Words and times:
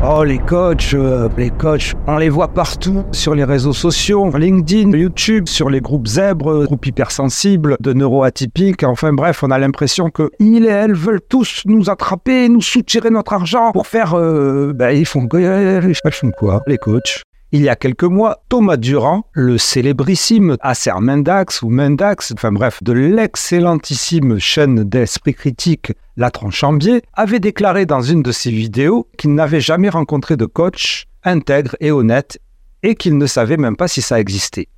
Oh, 0.00 0.22
les 0.22 0.38
coachs, 0.38 0.94
euh, 0.94 1.28
les 1.36 1.50
coachs, 1.50 1.94
on 2.06 2.18
les 2.18 2.28
voit 2.28 2.46
partout 2.46 3.02
sur 3.10 3.34
les 3.34 3.42
réseaux 3.42 3.72
sociaux, 3.72 4.30
LinkedIn, 4.30 4.96
YouTube, 4.96 5.48
sur 5.48 5.70
les 5.70 5.80
groupes 5.80 6.06
zèbres, 6.06 6.66
groupes 6.66 6.86
hypersensibles, 6.86 7.76
de 7.80 7.92
neuroatypiques. 7.92 8.84
Enfin 8.84 9.12
bref, 9.12 9.42
on 9.42 9.50
a 9.50 9.58
l'impression 9.58 10.10
que 10.10 10.30
ils 10.38 10.66
et 10.66 10.68
elles 10.68 10.94
veulent 10.94 11.20
tous 11.28 11.62
nous 11.66 11.90
attraper, 11.90 12.48
nous 12.48 12.60
soutirer 12.60 13.10
notre 13.10 13.32
argent 13.32 13.72
pour 13.72 13.88
faire. 13.88 14.14
Euh, 14.14 14.72
ben, 14.72 14.90
ils 14.90 15.04
font, 15.04 15.26
ils 15.32 15.94
font 16.12 16.30
quoi, 16.30 16.62
les 16.68 16.78
coachs? 16.78 17.22
Il 17.50 17.62
y 17.62 17.68
a 17.70 17.76
quelques 17.76 18.04
mois, 18.04 18.42
Thomas 18.50 18.76
Durand, 18.76 19.24
le 19.32 19.56
célébrissime 19.56 20.58
Acer 20.60 20.92
Mendax 21.00 21.62
ou 21.62 21.70
Mendax, 21.70 22.32
enfin 22.32 22.52
bref, 22.52 22.82
de 22.82 22.92
l'excellentissime 22.92 24.38
chaîne 24.38 24.84
d'esprit 24.84 25.34
critique 25.34 25.92
La 26.16 26.30
Tronchambier, 26.30 27.02
avait 27.14 27.40
déclaré 27.40 27.86
dans 27.86 28.02
une 28.02 28.22
de 28.22 28.32
ses 28.32 28.50
vidéos 28.50 29.08
qu'il 29.16 29.34
n'avait 29.34 29.62
jamais 29.62 29.88
rencontré 29.88 30.36
de 30.36 30.44
coach 30.44 31.06
intègre 31.24 31.74
et 31.80 31.90
honnête 31.90 32.38
et 32.82 32.94
qu'il 32.94 33.16
ne 33.16 33.26
savait 33.26 33.56
même 33.56 33.76
pas 33.76 33.88
si 33.88 34.02
ça 34.02 34.20
existait. 34.20 34.68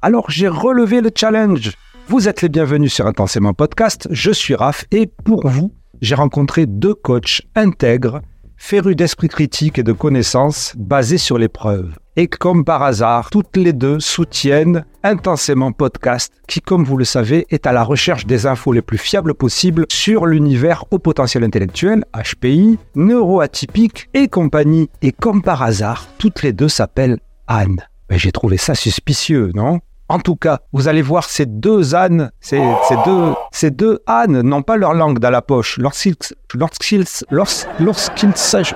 Alors 0.00 0.30
j'ai 0.30 0.48
relevé 0.48 1.02
le 1.02 1.10
challenge. 1.14 1.72
Vous 2.08 2.26
êtes 2.26 2.40
les 2.40 2.48
bienvenus 2.48 2.92
sur 2.92 3.06
Intensément 3.06 3.52
Podcast, 3.52 4.08
je 4.10 4.30
suis 4.30 4.54
Raph 4.54 4.86
et 4.90 5.06
pour 5.06 5.46
vous, 5.46 5.74
j'ai 6.00 6.14
rencontré 6.14 6.64
deux 6.64 6.94
coachs 6.94 7.42
intègres 7.54 8.20
férus 8.64 8.96
d'esprit 8.96 9.28
critique 9.28 9.78
et 9.78 9.82
de 9.82 9.92
connaissances 9.92 10.72
basés 10.78 11.18
sur 11.18 11.36
les 11.36 11.48
preuves. 11.48 11.98
Et 12.16 12.28
comme 12.28 12.64
par 12.64 12.82
hasard, 12.82 13.28
toutes 13.28 13.58
les 13.58 13.74
deux 13.74 14.00
soutiennent 14.00 14.86
intensément 15.02 15.70
podcast 15.70 16.32
qui, 16.48 16.62
comme 16.62 16.82
vous 16.82 16.96
le 16.96 17.04
savez, 17.04 17.46
est 17.50 17.66
à 17.66 17.72
la 17.72 17.84
recherche 17.84 18.24
des 18.24 18.46
infos 18.46 18.72
les 18.72 18.80
plus 18.80 18.96
fiables 18.96 19.34
possibles 19.34 19.84
sur 19.90 20.24
l'univers 20.24 20.86
au 20.90 20.98
potentiel 20.98 21.44
intellectuel, 21.44 22.06
HPI, 22.14 22.78
neuroatypique 22.94 24.08
et 24.14 24.28
compagnie. 24.28 24.88
Et 25.02 25.12
comme 25.12 25.42
par 25.42 25.62
hasard, 25.62 26.08
toutes 26.16 26.42
les 26.42 26.54
deux 26.54 26.70
s'appellent 26.70 27.18
Anne. 27.46 27.82
Mais 28.08 28.18
j'ai 28.18 28.32
trouvé 28.32 28.56
ça 28.56 28.74
suspicieux, 28.74 29.52
non? 29.54 29.80
En 30.08 30.18
tout 30.18 30.36
cas, 30.36 30.60
vous 30.72 30.88
allez 30.88 31.02
voir 31.02 31.24
ces 31.24 31.46
deux 31.46 31.94
ânes, 31.94 32.30
ces, 32.40 32.60
deux, 33.70 34.00
ânes 34.06 34.42
n'ont 34.42 34.62
pas 34.62 34.76
leur 34.76 34.92
langue 34.92 35.18
dans 35.18 35.30
la 35.30 35.42
poche. 35.42 35.78
S'agit 38.34 38.74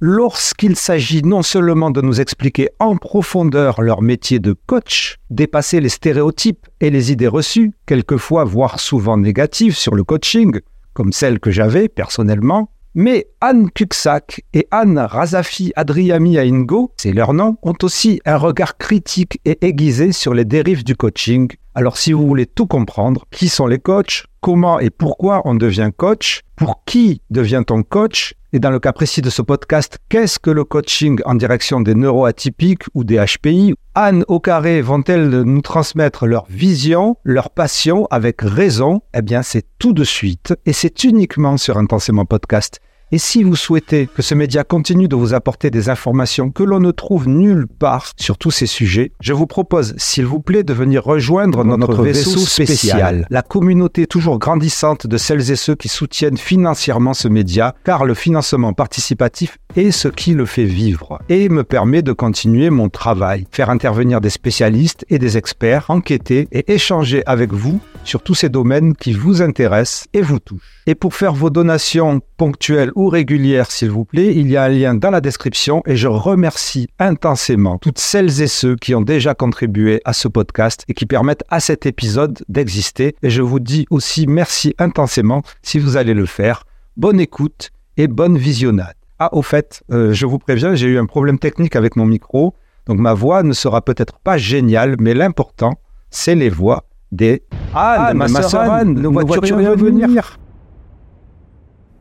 lorsqu'il 0.00 0.76
s'agit 0.76 1.22
non 1.22 1.42
seulement 1.42 1.90
de 1.90 2.00
nous 2.00 2.20
expliquer 2.20 2.70
en 2.78 2.96
profondeur 2.96 3.80
leur 3.80 4.02
métier 4.02 4.38
de 4.38 4.54
coach, 4.66 5.16
dépasser 5.30 5.80
les 5.80 5.88
stéréotypes 5.88 6.66
et 6.80 6.90
les 6.90 7.12
idées 7.12 7.28
reçues, 7.28 7.72
quelquefois 7.86 8.44
voire 8.44 8.80
souvent 8.80 9.16
négatives 9.16 9.76
sur 9.76 9.94
le 9.94 10.04
coaching, 10.04 10.60
comme 10.94 11.12
celle 11.12 11.38
que 11.40 11.50
j'avais 11.50 11.88
personnellement, 11.88 12.70
mais 12.96 13.28
Anne 13.42 13.70
Kuksak 13.70 14.42
et 14.54 14.66
Anne 14.70 14.98
Razafi 14.98 15.70
Adriami 15.76 16.38
Aingo, 16.38 16.92
c'est 16.96 17.12
leur 17.12 17.34
nom, 17.34 17.58
ont 17.62 17.74
aussi 17.82 18.20
un 18.24 18.38
regard 18.38 18.78
critique 18.78 19.38
et 19.44 19.58
aiguisé 19.60 20.12
sur 20.12 20.32
les 20.32 20.46
dérives 20.46 20.82
du 20.82 20.96
coaching. 20.96 21.52
Alors 21.74 21.98
si 21.98 22.14
vous 22.14 22.26
voulez 22.26 22.46
tout 22.46 22.66
comprendre, 22.66 23.26
qui 23.30 23.50
sont 23.50 23.66
les 23.66 23.78
coachs, 23.78 24.24
comment 24.40 24.80
et 24.80 24.88
pourquoi 24.88 25.42
on 25.44 25.54
devient 25.54 25.90
coach, 25.94 26.40
pour 26.56 26.84
qui 26.86 27.20
devient-on 27.28 27.82
coach, 27.82 28.32
et 28.54 28.60
dans 28.60 28.70
le 28.70 28.78
cas 28.78 28.92
précis 28.92 29.20
de 29.20 29.28
ce 29.28 29.42
podcast, 29.42 29.98
qu'est-ce 30.08 30.38
que 30.38 30.48
le 30.48 30.64
coaching 30.64 31.20
en 31.26 31.34
direction 31.34 31.82
des 31.82 31.94
neuroatypiques 31.94 32.84
ou 32.94 33.04
des 33.04 33.22
HPI 33.22 33.74
Anne 33.94 34.24
au 34.28 34.40
carré 34.40 34.80
vont-elles 34.80 35.28
nous 35.28 35.60
transmettre 35.60 36.26
leur 36.26 36.46
vision, 36.48 37.18
leur 37.24 37.50
passion 37.50 38.06
avec 38.10 38.40
raison? 38.40 39.02
Eh 39.14 39.20
bien, 39.20 39.42
c'est 39.42 39.66
tout 39.78 39.92
de 39.92 40.04
suite 40.04 40.54
et 40.64 40.72
c'est 40.72 41.04
uniquement 41.04 41.58
sur 41.58 41.76
Intensément 41.76 42.24
Podcast. 42.24 42.80
Et 43.12 43.18
si 43.18 43.44
vous 43.44 43.54
souhaitez 43.54 44.08
que 44.12 44.20
ce 44.20 44.34
média 44.34 44.64
continue 44.64 45.06
de 45.06 45.14
vous 45.14 45.32
apporter 45.32 45.70
des 45.70 45.90
informations 45.90 46.50
que 46.50 46.64
l'on 46.64 46.80
ne 46.80 46.90
trouve 46.90 47.28
nulle 47.28 47.68
part 47.68 48.10
sur 48.16 48.36
tous 48.36 48.50
ces 48.50 48.66
sujets, 48.66 49.12
je 49.20 49.32
vous 49.32 49.46
propose, 49.46 49.94
s'il 49.96 50.26
vous 50.26 50.40
plaît, 50.40 50.64
de 50.64 50.72
venir 50.72 51.04
rejoindre 51.04 51.62
notre, 51.62 52.02
vaisseau, 52.02 52.36
spécial, 52.36 53.28
la 53.30 53.42
communauté 53.42 54.08
toujours 54.08 54.40
grandissante 54.40 55.06
de 55.06 55.16
celles 55.18 55.52
et 55.52 55.56
ceux 55.56 55.76
qui 55.76 55.86
soutiennent 55.86 56.36
financièrement 56.36 57.14
ce 57.14 57.28
média, 57.28 57.76
car 57.84 58.04
le 58.04 58.14
financement 58.14 58.72
participatif 58.72 59.56
est 59.76 59.92
ce 59.92 60.08
qui 60.08 60.34
le 60.34 60.44
fait 60.44 60.64
vivre 60.64 61.20
et 61.28 61.48
me 61.48 61.62
permet 61.62 62.02
de 62.02 62.12
continuer 62.12 62.70
mon 62.70 62.88
travail, 62.88 63.46
faire 63.52 63.70
intervenir 63.70 64.20
des 64.20 64.30
spécialistes 64.30 65.06
et 65.10 65.20
des 65.20 65.36
experts, 65.36 65.90
enquêter 65.90 66.48
et 66.50 66.72
échanger 66.72 67.22
avec 67.26 67.52
vous 67.52 67.80
sur 68.02 68.22
tous 68.22 68.34
ces 68.34 68.48
domaines 68.48 68.94
qui 68.96 69.12
vous 69.12 69.42
intéressent 69.42 70.06
et 70.12 70.22
vous 70.22 70.38
touchent. 70.38 70.82
Et 70.86 70.94
pour 70.94 71.14
faire 71.14 71.34
vos 71.34 71.50
donations 71.50 72.20
ponctuelles 72.36 72.92
ou 72.96 73.08
régulières, 73.08 73.70
s'il 73.70 73.90
vous 73.90 74.06
plaît, 74.06 74.34
il 74.34 74.50
y 74.50 74.56
a 74.56 74.64
un 74.64 74.68
lien 74.68 74.94
dans 74.94 75.10
la 75.10 75.20
description 75.20 75.82
et 75.86 75.96
je 75.96 76.08
remercie 76.08 76.88
intensément 76.98 77.78
toutes 77.78 77.98
celles 77.98 78.40
et 78.40 78.46
ceux 78.46 78.74
qui 78.74 78.94
ont 78.94 79.02
déjà 79.02 79.34
contribué 79.34 80.00
à 80.06 80.14
ce 80.14 80.28
podcast 80.28 80.82
et 80.88 80.94
qui 80.94 81.04
permettent 81.04 81.44
à 81.50 81.60
cet 81.60 81.84
épisode 81.84 82.42
d'exister. 82.48 83.14
Et 83.22 83.28
je 83.28 83.42
vous 83.42 83.60
dis 83.60 83.86
aussi 83.90 84.26
merci 84.26 84.74
intensément 84.78 85.42
si 85.62 85.78
vous 85.78 85.98
allez 85.98 86.14
le 86.14 86.24
faire. 86.24 86.64
Bonne 86.96 87.20
écoute 87.20 87.70
et 87.98 88.08
bonne 88.08 88.38
visionnade. 88.38 88.94
Ah, 89.18 89.28
au 89.32 89.42
fait, 89.42 89.82
euh, 89.92 90.12
je 90.14 90.24
vous 90.24 90.38
préviens, 90.38 90.74
j'ai 90.74 90.88
eu 90.88 90.98
un 90.98 91.06
problème 91.06 91.38
technique 91.38 91.76
avec 91.76 91.96
mon 91.96 92.06
micro, 92.06 92.54
donc 92.86 92.98
ma 92.98 93.12
voix 93.12 93.42
ne 93.42 93.52
sera 93.52 93.82
peut-être 93.82 94.18
pas 94.20 94.38
géniale, 94.38 94.96
mais 95.00 95.12
l'important, 95.12 95.74
c'est 96.10 96.34
les 96.34 96.50
voix 96.50 96.84
des 97.12 97.42
Ah, 97.74 98.12
ma, 98.14 98.28
soeur 98.28 98.70
Anne, 98.70 98.94
nos 98.94 99.12
voituriers 99.12 99.74
venir. 99.76 100.38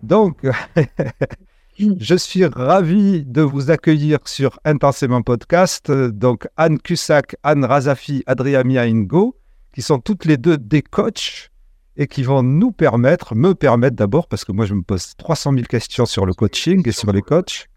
Donc, 0.05 0.47
je 1.79 2.15
suis 2.15 2.45
ravi 2.45 3.25
de 3.25 3.41
vous 3.41 3.71
accueillir 3.71 4.19
sur 4.25 4.59
Intensément 4.63 5.23
Podcast. 5.23 5.91
Donc, 5.91 6.47
Anne 6.57 6.79
Cusack, 6.79 7.35
Anne 7.43 7.65
Razafi, 7.65 8.23
Adriamia 8.27 8.83
Ingo, 8.83 9.35
qui 9.73 9.81
sont 9.81 9.99
toutes 9.99 10.25
les 10.25 10.37
deux 10.37 10.57
des 10.57 10.83
coachs 10.83 11.49
et 11.97 12.07
qui 12.07 12.23
vont 12.23 12.43
nous 12.43 12.71
permettre, 12.71 13.35
me 13.35 13.55
permettre 13.55 13.95
d'abord, 13.95 14.27
parce 14.27 14.45
que 14.45 14.51
moi 14.51 14.65
je 14.65 14.73
me 14.73 14.83
pose 14.83 15.15
300 15.17 15.53
000 15.53 15.63
questions 15.63 16.05
sur 16.05 16.25
le 16.25 16.33
coaching 16.33 16.87
et 16.87 16.91
sur 16.91 17.11
les 17.11 17.21
coachs, 17.21 17.67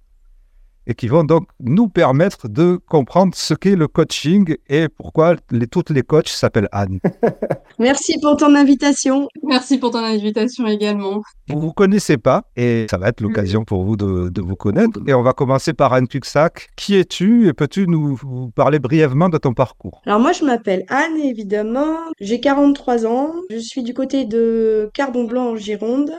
et 0.88 0.94
qui 0.94 1.06
vont 1.06 1.22
donc 1.22 1.47
nous 1.60 1.88
permettre 1.88 2.49
de 2.49 2.81
comprendre 2.88 3.34
ce 3.37 3.53
qu'est 3.53 3.76
le 3.76 3.88
coaching 3.88 4.56
et 4.71 4.88
pourquoi 4.88 5.37
les, 5.50 5.66
toutes 5.66 5.91
les 5.91 6.03
coachs 6.03 6.28
s'appellent 6.28 6.71
Anne. 6.72 6.99
Merci 7.78 8.19
pour 8.21 8.37
ton 8.37 8.54
invitation. 8.54 9.28
Merci 9.43 9.78
pour 9.78 9.91
ton 9.91 9.99
invitation 9.99 10.66
également. 10.66 11.22
Vous 11.49 11.60
vous 11.60 11.72
connaissez 11.72 12.16
pas 12.16 12.44
et 12.56 12.87
ça 12.91 12.97
va 12.97 13.09
être 13.09 13.21
l'occasion 13.21 13.65
pour 13.65 13.84
vous 13.84 13.97
de, 13.97 14.31
de, 14.31 14.41
vous 14.41 14.56
connaître. 14.56 14.99
Et 15.06 15.12
on 15.12 15.22
va 15.22 15.34
commencer 15.34 15.75
par 15.75 15.93
Anne 15.93 16.09
Cuxac. 16.09 16.69
Qui 16.75 16.97
es-tu 16.97 17.49
et 17.49 17.53
peux-tu 17.53 17.87
nous 17.87 18.19
parler 18.56 18.78
brièvement 18.78 19.28
de 19.28 19.37
ton 19.37 19.53
parcours? 19.53 20.00
Alors 20.06 20.20
moi 20.20 20.32
je 20.32 20.44
m'appelle 20.44 20.84
Anne 20.88 21.19
évidemment. 21.19 21.97
J'ai 22.19 22.41
43 22.41 23.06
ans. 23.06 23.34
Je 23.50 23.59
suis 23.59 23.82
du 23.82 23.93
côté 23.93 24.25
de 24.25 24.91
Carbon 24.94 25.25
Blanc 25.25 25.50
en 25.50 25.56
Gironde 25.56 26.12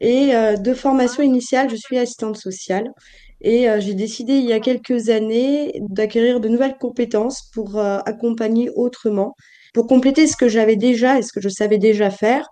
et 0.00 0.34
euh, 0.34 0.56
de 0.56 0.74
formation 0.74 1.24
initiale 1.24 1.68
je 1.68 1.76
suis 1.76 1.98
assistante 1.98 2.36
sociale. 2.36 2.92
Et 3.42 3.68
euh, 3.68 3.80
j'ai 3.80 3.94
décidé 3.94 4.34
il 4.34 4.44
y 4.44 4.52
a 4.52 4.60
quelques 4.60 5.08
années 5.08 5.72
d'acquérir 5.90 6.40
de 6.40 6.48
nouvelles 6.48 6.78
compétences 6.78 7.50
pour 7.52 7.78
euh, 7.78 7.98
accompagner 8.06 8.70
autrement, 8.74 9.34
pour 9.74 9.86
compléter 9.86 10.26
ce 10.26 10.36
que 10.36 10.48
j'avais 10.48 10.76
déjà 10.76 11.18
et 11.18 11.22
ce 11.22 11.32
que 11.32 11.40
je 11.40 11.48
savais 11.48 11.78
déjà 11.78 12.10
faire, 12.10 12.48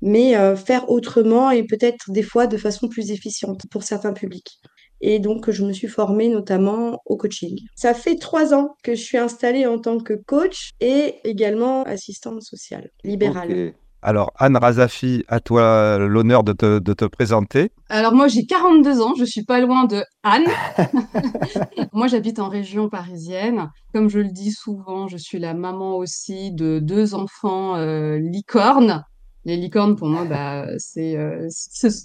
mais 0.00 0.36
euh, 0.36 0.56
faire 0.56 0.90
autrement 0.90 1.50
et 1.50 1.62
peut-être 1.62 2.10
des 2.10 2.24
fois 2.24 2.48
de 2.48 2.56
façon 2.56 2.88
plus 2.88 3.12
efficiente 3.12 3.62
pour 3.70 3.84
certains 3.84 4.12
publics. 4.12 4.60
Et 5.00 5.18
donc, 5.18 5.50
je 5.50 5.64
me 5.64 5.72
suis 5.72 5.88
formée 5.88 6.28
notamment 6.28 7.00
au 7.06 7.16
coaching. 7.16 7.58
Ça 7.74 7.92
fait 7.92 8.16
trois 8.16 8.54
ans 8.54 8.76
que 8.84 8.94
je 8.94 9.02
suis 9.02 9.18
installée 9.18 9.66
en 9.66 9.78
tant 9.78 9.98
que 9.98 10.14
coach 10.14 10.70
et 10.80 11.16
également 11.24 11.82
assistante 11.84 12.42
sociale 12.42 12.90
libérale. 13.02 13.74
Alors, 14.04 14.32
Anne 14.36 14.56
Razafi, 14.56 15.24
à 15.28 15.38
toi 15.38 15.96
l'honneur 15.96 16.42
de 16.42 16.52
te, 16.52 17.04
présenter. 17.04 17.70
Alors, 17.88 18.12
moi, 18.12 18.26
j'ai 18.26 18.44
42 18.46 19.00
ans, 19.00 19.14
je 19.16 19.24
suis 19.24 19.44
pas 19.44 19.60
loin 19.60 19.84
de 19.84 20.02
Anne. 20.24 20.46
moi, 21.92 22.08
j'habite 22.08 22.40
en 22.40 22.48
région 22.48 22.88
parisienne. 22.88 23.70
Comme 23.94 24.10
je 24.10 24.18
le 24.18 24.30
dis 24.30 24.50
souvent, 24.50 25.06
je 25.06 25.16
suis 25.16 25.38
la 25.38 25.54
maman 25.54 25.96
aussi 25.96 26.50
de 26.50 26.80
deux 26.80 27.14
enfants 27.14 27.76
euh, 27.76 28.18
licornes. 28.18 29.04
Les 29.44 29.56
licornes, 29.56 29.94
pour 29.94 30.08
moi, 30.08 30.24
bah, 30.24 30.66
c'est 30.78 31.16
euh, 31.16 31.48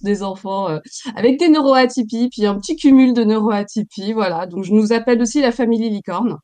des 0.03 0.21
enfants 0.21 0.69
euh, 0.69 0.79
avec 1.15 1.39
des 1.39 1.49
neuroatypies, 1.49 2.29
puis 2.29 2.45
un 2.45 2.59
petit 2.59 2.75
cumul 2.75 3.13
de 3.13 3.23
neuroatypies. 3.23 4.13
Voilà, 4.13 4.45
donc 4.45 4.63
je 4.63 4.73
nous 4.73 4.93
appelle 4.93 5.19
aussi 5.19 5.41
la 5.41 5.51
famille 5.51 5.89
licorne. 5.89 6.37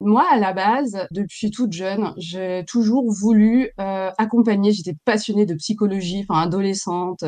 Moi, 0.00 0.24
à 0.30 0.38
la 0.38 0.52
base, 0.52 1.06
depuis 1.10 1.50
toute 1.50 1.72
jeune, 1.72 2.12
j'ai 2.16 2.64
toujours 2.68 3.10
voulu 3.12 3.70
euh, 3.80 4.10
accompagner. 4.18 4.72
J'étais 4.72 4.94
passionnée 5.04 5.46
de 5.46 5.54
psychologie, 5.54 6.24
enfin 6.28 6.42
adolescente. 6.42 7.24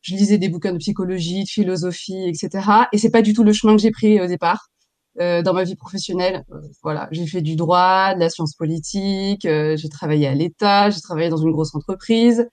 Je 0.00 0.14
lisais 0.14 0.38
des 0.38 0.48
bouquins 0.48 0.72
de 0.72 0.78
psychologie, 0.78 1.44
de 1.44 1.48
philosophie, 1.48 2.28
etc. 2.28 2.66
Et 2.92 2.98
c'est 2.98 3.10
pas 3.10 3.22
du 3.22 3.34
tout 3.34 3.44
le 3.44 3.52
chemin 3.52 3.76
que 3.76 3.82
j'ai 3.82 3.90
pris 3.90 4.20
au 4.20 4.26
départ 4.26 4.68
euh, 5.20 5.42
dans 5.42 5.52
ma 5.52 5.64
vie 5.64 5.74
professionnelle. 5.74 6.44
Euh, 6.52 6.60
voilà, 6.82 7.08
j'ai 7.10 7.26
fait 7.26 7.42
du 7.42 7.56
droit, 7.56 8.14
de 8.14 8.20
la 8.20 8.30
science 8.30 8.54
politique, 8.54 9.44
euh, 9.46 9.76
j'ai 9.76 9.88
travaillé 9.88 10.28
à 10.28 10.34
l'État, 10.34 10.90
j'ai 10.90 11.00
travaillé 11.00 11.28
dans 11.28 11.38
une 11.38 11.50
grosse 11.50 11.74
entreprise. 11.74 12.48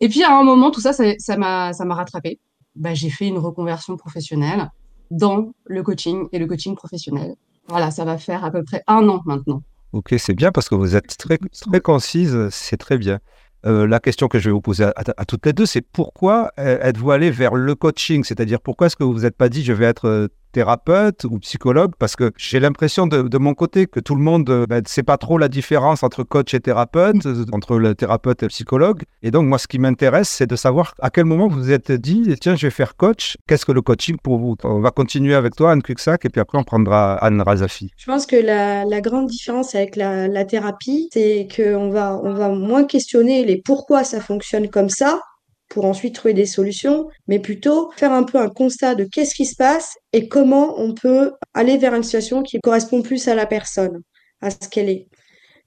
Et 0.00 0.08
puis 0.08 0.24
à 0.24 0.36
un 0.36 0.42
moment, 0.42 0.70
tout 0.72 0.80
ça, 0.80 0.92
ça 0.92 1.36
m'a, 1.36 1.72
ça 1.72 1.84
m'a 1.84 1.94
rattrapé. 1.94 2.40
Bah, 2.74 2.94
j'ai 2.94 3.10
fait 3.10 3.28
une 3.28 3.38
reconversion 3.38 3.96
professionnelle 3.96 4.70
dans 5.10 5.52
le 5.66 5.82
coaching 5.82 6.26
et 6.32 6.38
le 6.38 6.46
coaching 6.46 6.74
professionnel. 6.74 7.36
Voilà, 7.68 7.90
ça 7.90 8.04
va 8.04 8.18
faire 8.18 8.44
à 8.44 8.50
peu 8.50 8.62
près 8.62 8.82
un 8.86 9.08
an 9.08 9.22
maintenant. 9.26 9.62
Ok, 9.92 10.14
c'est 10.18 10.34
bien 10.34 10.52
parce 10.52 10.68
que 10.68 10.74
vous 10.74 10.96
êtes 10.96 11.16
très, 11.16 11.38
très 11.38 11.80
concise, 11.80 12.48
c'est 12.50 12.76
très 12.76 12.98
bien. 12.98 13.20
Euh, 13.66 13.86
la 13.86 13.98
question 14.00 14.28
que 14.28 14.38
je 14.38 14.48
vais 14.48 14.52
vous 14.52 14.60
poser 14.60 14.84
à, 14.84 15.24
toutes 15.24 15.44
les 15.46 15.52
deux, 15.52 15.66
c'est 15.66 15.80
pourquoi 15.80 16.52
euh, 16.58 16.78
êtes-vous 16.80 17.10
allé 17.10 17.30
vers 17.30 17.54
le 17.54 17.74
coaching? 17.74 18.22
C'est-à-dire 18.22 18.60
pourquoi 18.60 18.86
est-ce 18.86 18.96
que 18.96 19.04
vous 19.04 19.12
vous 19.12 19.26
êtes 19.26 19.36
pas 19.36 19.48
dit 19.48 19.64
je 19.64 19.72
vais 19.72 19.86
être 19.86 20.06
euh, 20.06 20.28
thérapeute 20.52 21.24
ou 21.24 21.38
psychologue 21.38 21.92
Parce 21.98 22.16
que 22.16 22.32
j'ai 22.36 22.60
l'impression 22.60 23.06
de, 23.06 23.38
mon 23.38 23.54
côté 23.54 23.86
que 23.86 24.00
tout 24.00 24.14
le 24.14 24.22
monde 24.22 24.48
ne 24.48 24.66
ben, 24.66 24.82
sait 24.86 25.02
pas 25.02 25.16
trop 25.16 25.38
la 25.38 25.48
différence 25.48 26.02
entre 26.02 26.22
coach 26.22 26.54
et 26.54 26.60
thérapeute, 26.60 27.26
entre 27.52 27.78
le 27.78 27.94
thérapeute 27.94 28.42
et 28.42 28.46
le 28.46 28.50
psychologue. 28.50 29.02
Et 29.22 29.30
donc 29.30 29.46
moi, 29.46 29.58
ce 29.58 29.66
qui 29.66 29.78
m'intéresse, 29.78 30.28
c'est 30.28 30.46
de 30.46 30.56
savoir 30.56 30.94
à 31.00 31.10
quel 31.10 31.24
moment 31.24 31.48
vous 31.48 31.58
vous 31.58 31.72
êtes 31.72 31.92
dit 31.92 32.34
tiens, 32.40 32.56
je 32.56 32.66
vais 32.66 32.70
faire 32.70 32.96
coach. 32.96 33.36
Qu'est-ce 33.46 33.66
que 33.66 33.72
le 33.72 33.82
coaching 33.82 34.16
pour 34.22 34.38
vous? 34.38 34.56
On 34.64 34.80
va 34.80 34.90
continuer 34.90 35.34
avec 35.34 35.54
toi, 35.54 35.72
Anne 35.72 35.82
Cuxac, 35.82 36.24
et 36.24 36.28
puis 36.28 36.40
après 36.40 36.58
on 36.58 36.64
prendra 36.64 37.14
Anne 37.16 37.40
Razafi. 37.40 37.90
Je 37.96 38.06
pense 38.06 38.26
que 38.26 38.36
la, 38.36 39.00
grande 39.00 39.28
différence 39.28 39.74
avec 39.74 39.96
la, 39.96 40.28
la 40.28 40.44
thérapie, 40.44 41.08
c'est 41.12 41.48
qu'on 41.54 41.90
va, 41.90 42.20
on 42.22 42.34
va 42.34 42.48
moins 42.48 42.84
questionner 42.84 43.44
les 43.44 43.60
pourquoi 43.64 44.04
ça 44.04 44.20
fonctionne 44.20 44.68
comme 44.68 44.88
ça 44.88 45.20
pour 45.68 45.84
ensuite 45.84 46.14
trouver 46.14 46.34
des 46.34 46.46
solutions, 46.46 47.08
mais 47.26 47.38
plutôt 47.38 47.90
faire 47.96 48.12
un 48.12 48.22
peu 48.22 48.38
un 48.38 48.48
constat 48.48 48.94
de 48.94 49.04
qu'est-ce 49.04 49.34
qui 49.34 49.44
se 49.44 49.56
passe 49.56 49.96
et 50.12 50.28
comment 50.28 50.80
on 50.80 50.94
peut 50.94 51.32
aller 51.54 51.76
vers 51.76 51.94
une 51.94 52.02
situation 52.02 52.42
qui 52.42 52.58
correspond 52.60 53.02
plus 53.02 53.28
à 53.28 53.34
la 53.34 53.46
personne, 53.46 54.02
à 54.40 54.50
ce 54.50 54.68
qu'elle 54.70 54.88
est. 54.88 55.08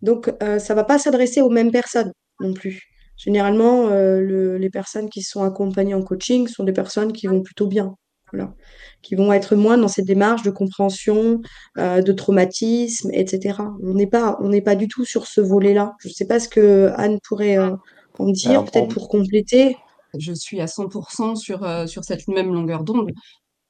Donc, 0.02 0.34
euh, 0.42 0.58
ça 0.58 0.74
va 0.74 0.84
pas 0.84 0.98
s'adresser 0.98 1.42
aux 1.42 1.50
mêmes 1.50 1.72
personnes 1.72 2.12
non 2.40 2.54
plus. 2.54 2.82
Généralement, 3.18 3.90
euh, 3.90 4.58
les 4.58 4.70
personnes 4.72 5.10
qui 5.10 5.22
sont 5.22 5.44
accompagnées 5.44 5.94
en 5.94 6.02
coaching 6.02 6.48
sont 6.48 6.64
des 6.64 6.74
personnes 6.74 7.14
qui 7.14 7.28
vont 7.28 7.44
plutôt 7.44 7.68
bien, 7.68 7.94
voilà, 8.34 8.56
qui 9.04 9.14
vont 9.14 9.32
être 9.32 9.56
moins 9.56 9.78
dans 9.78 9.88
cette 9.88 10.06
démarche 10.06 10.42
de 10.42 10.50
compréhension, 10.50 11.40
euh, 11.78 12.02
de 12.02 12.12
traumatisme, 12.14 13.12
etc. 13.14 13.60
On 13.84 13.94
n'est 13.94 14.08
pas, 14.08 14.40
on 14.42 14.50
n'est 14.50 14.62
pas 14.62 14.74
du 14.74 14.88
tout 14.88 15.06
sur 15.06 15.28
ce 15.28 15.40
volet-là. 15.40 15.94
Je 16.00 16.08
ne 16.08 16.14
sais 16.14 16.26
pas 16.26 16.40
ce 16.40 16.50
que 16.50 16.92
Anne 16.96 17.20
pourrait 17.24 17.60
en 17.60 18.30
dire, 18.32 18.66
peut-être 18.66 18.92
pour 18.92 19.08
compléter 19.08 19.78
je 20.18 20.34
suis 20.34 20.62
à 20.62 20.66
100% 20.66 21.36
sur, 21.36 21.64
euh, 21.64 21.88
sur 21.88 22.04
cette 22.04 22.28
même 22.28 22.54
longueur 22.54 22.84
d'onde. 22.84 23.12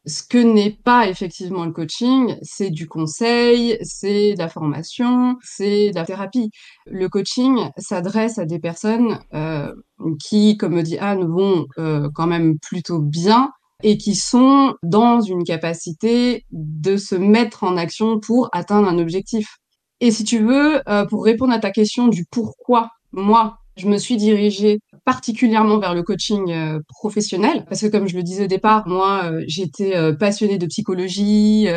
Ce 0.08 0.24
que 0.24 0.40
n'est 0.40 0.80
pas 0.84 1.08
effectivement 1.08 1.64
le 1.64 1.72
coaching, 1.72 2.36
c'est 2.42 2.72
du 2.72 2.88
conseil, 2.88 3.78
c'est 3.84 4.34
de 4.34 4.40
la 4.40 4.50
formation, 4.50 5.38
c'est 5.44 5.92
de 5.92 5.96
la 5.96 6.06
thérapie. 6.06 6.50
Le 6.88 7.08
coaching 7.08 7.70
s'adresse 7.78 8.40
à 8.40 8.46
des 8.46 8.58
personnes 8.58 9.20
euh, 9.36 9.72
qui, 10.20 10.58
comme 10.58 10.74
me 10.74 10.82
dit 10.82 10.98
Anne, 10.98 11.26
vont 11.26 11.68
euh, 11.78 12.10
quand 12.16 12.26
même 12.26 12.58
plutôt 12.60 13.00
bien 13.00 13.52
et 13.84 13.98
qui 13.98 14.16
sont 14.16 14.74
dans 14.82 15.22
une 15.22 15.44
capacité 15.44 16.46
de 16.52 16.98
se 16.98 17.16
mettre 17.16 17.64
en 17.64 17.78
action 17.78 18.20
pour 18.20 18.50
atteindre 18.54 18.88
un 18.88 18.98
objectif. 18.98 19.58
Et 20.00 20.10
si 20.10 20.24
tu 20.24 20.40
veux, 20.40 20.82
pour 21.10 21.26
répondre 21.26 21.54
à 21.54 21.60
ta 21.60 21.70
question 21.72 22.08
du 22.08 22.26
pourquoi 22.32 22.90
moi, 23.12 23.61
je 23.82 23.88
me 23.88 23.98
suis 23.98 24.18
dirigée 24.18 24.80
particulièrement 25.06 25.80
vers 25.80 25.96
le 25.96 26.04
coaching 26.04 26.52
euh, 26.52 26.80
professionnel 26.88 27.66
parce 27.68 27.82
que 27.82 27.88
comme 27.88 28.08
je 28.08 28.16
le 28.16 28.24
disais 28.24 28.44
au 28.44 28.48
départ, 28.48 28.88
moi 28.88 29.24
euh, 29.26 29.44
j'étais 29.48 29.96
euh, 29.96 30.14
passionnée 30.14 30.60
de 30.60 30.68
psychologie, 30.68 31.68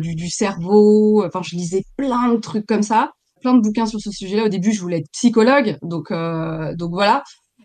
du, 0.00 0.14
du, 0.14 0.28
cerveau, 0.28 1.24
enfin 1.24 1.40
je 1.42 1.56
lisais 1.56 1.84
plein 1.96 2.28
de 2.28 2.36
trucs 2.36 2.66
comme 2.66 2.82
ça, 2.82 3.12
plein 3.40 3.54
de 3.54 3.60
bouquins 3.60 3.86
sur 3.86 4.00
ce 4.00 4.10
sujet-là. 4.10 4.44
Au 4.44 4.48
début, 4.48 4.72
je 4.72 4.80
voulais 4.80 4.98
être 4.98 5.10
psychologue, 5.12 5.78
donc 5.82 6.12
donc 6.12 6.90
voilà. 6.90 7.22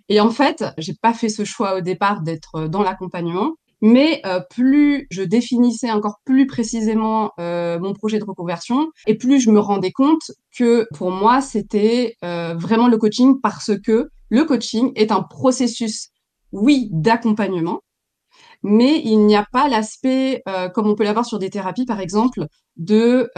Et 0.07 0.19
en 0.19 0.31
fait, 0.31 0.63
j'ai 0.77 0.93
pas 1.01 1.13
fait 1.13 1.29
ce 1.29 1.43
choix 1.43 1.77
au 1.77 1.81
départ 1.81 2.21
d'être 2.21 2.67
dans 2.67 2.81
l'accompagnement. 2.81 3.53
Mais 3.81 4.21
euh, 4.25 4.41
plus 4.49 5.07
je 5.09 5.23
définissais 5.23 5.91
encore 5.91 6.19
plus 6.25 6.47
précisément 6.47 7.31
euh, 7.39 7.79
mon 7.79 7.93
projet 7.93 8.19
de 8.19 8.25
reconversion, 8.25 8.89
et 9.07 9.15
plus 9.15 9.39
je 9.39 9.51
me 9.51 9.59
rendais 9.59 9.91
compte 9.91 10.31
que 10.55 10.87
pour 10.93 11.11
moi, 11.11 11.41
c'était 11.41 12.15
euh, 12.23 12.55
vraiment 12.55 12.87
le 12.87 12.97
coaching 12.97 13.39
parce 13.41 13.71
que 13.81 14.09
le 14.29 14.43
coaching 14.43 14.91
est 14.95 15.11
un 15.11 15.23
processus, 15.23 16.09
oui, 16.51 16.89
d'accompagnement, 16.91 17.79
mais 18.63 19.01
il 19.03 19.25
n'y 19.25 19.35
a 19.35 19.45
pas 19.51 19.69
l'aspect, 19.69 20.43
comme 20.75 20.87
on 20.87 20.95
peut 20.95 21.05
l'avoir 21.05 21.25
sur 21.25 21.39
des 21.39 21.49
thérapies, 21.49 21.85
par 21.85 21.99
exemple, 21.99 22.45
de 22.77 23.29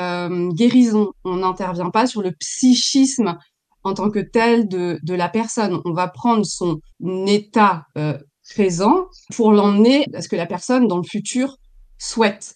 guérison. 0.53 1.11
On 1.23 1.37
n'intervient 1.37 1.91
pas 1.91 2.07
sur 2.07 2.21
le 2.21 2.31
psychisme 2.31 3.37
en 3.83 3.93
tant 3.93 4.09
que 4.09 4.19
tel 4.19 4.67
de, 4.67 4.99
de 5.03 5.13
la 5.13 5.29
personne. 5.29 5.79
On 5.85 5.93
va 5.93 6.07
prendre 6.07 6.45
son 6.45 6.81
état 7.27 7.85
présent 8.53 9.07
pour 9.35 9.51
l'emmener 9.51 10.05
à 10.13 10.21
ce 10.21 10.29
que 10.29 10.35
la 10.35 10.45
personne 10.45 10.87
dans 10.87 10.97
le 10.97 11.03
futur 11.03 11.57
souhaite. 11.97 12.55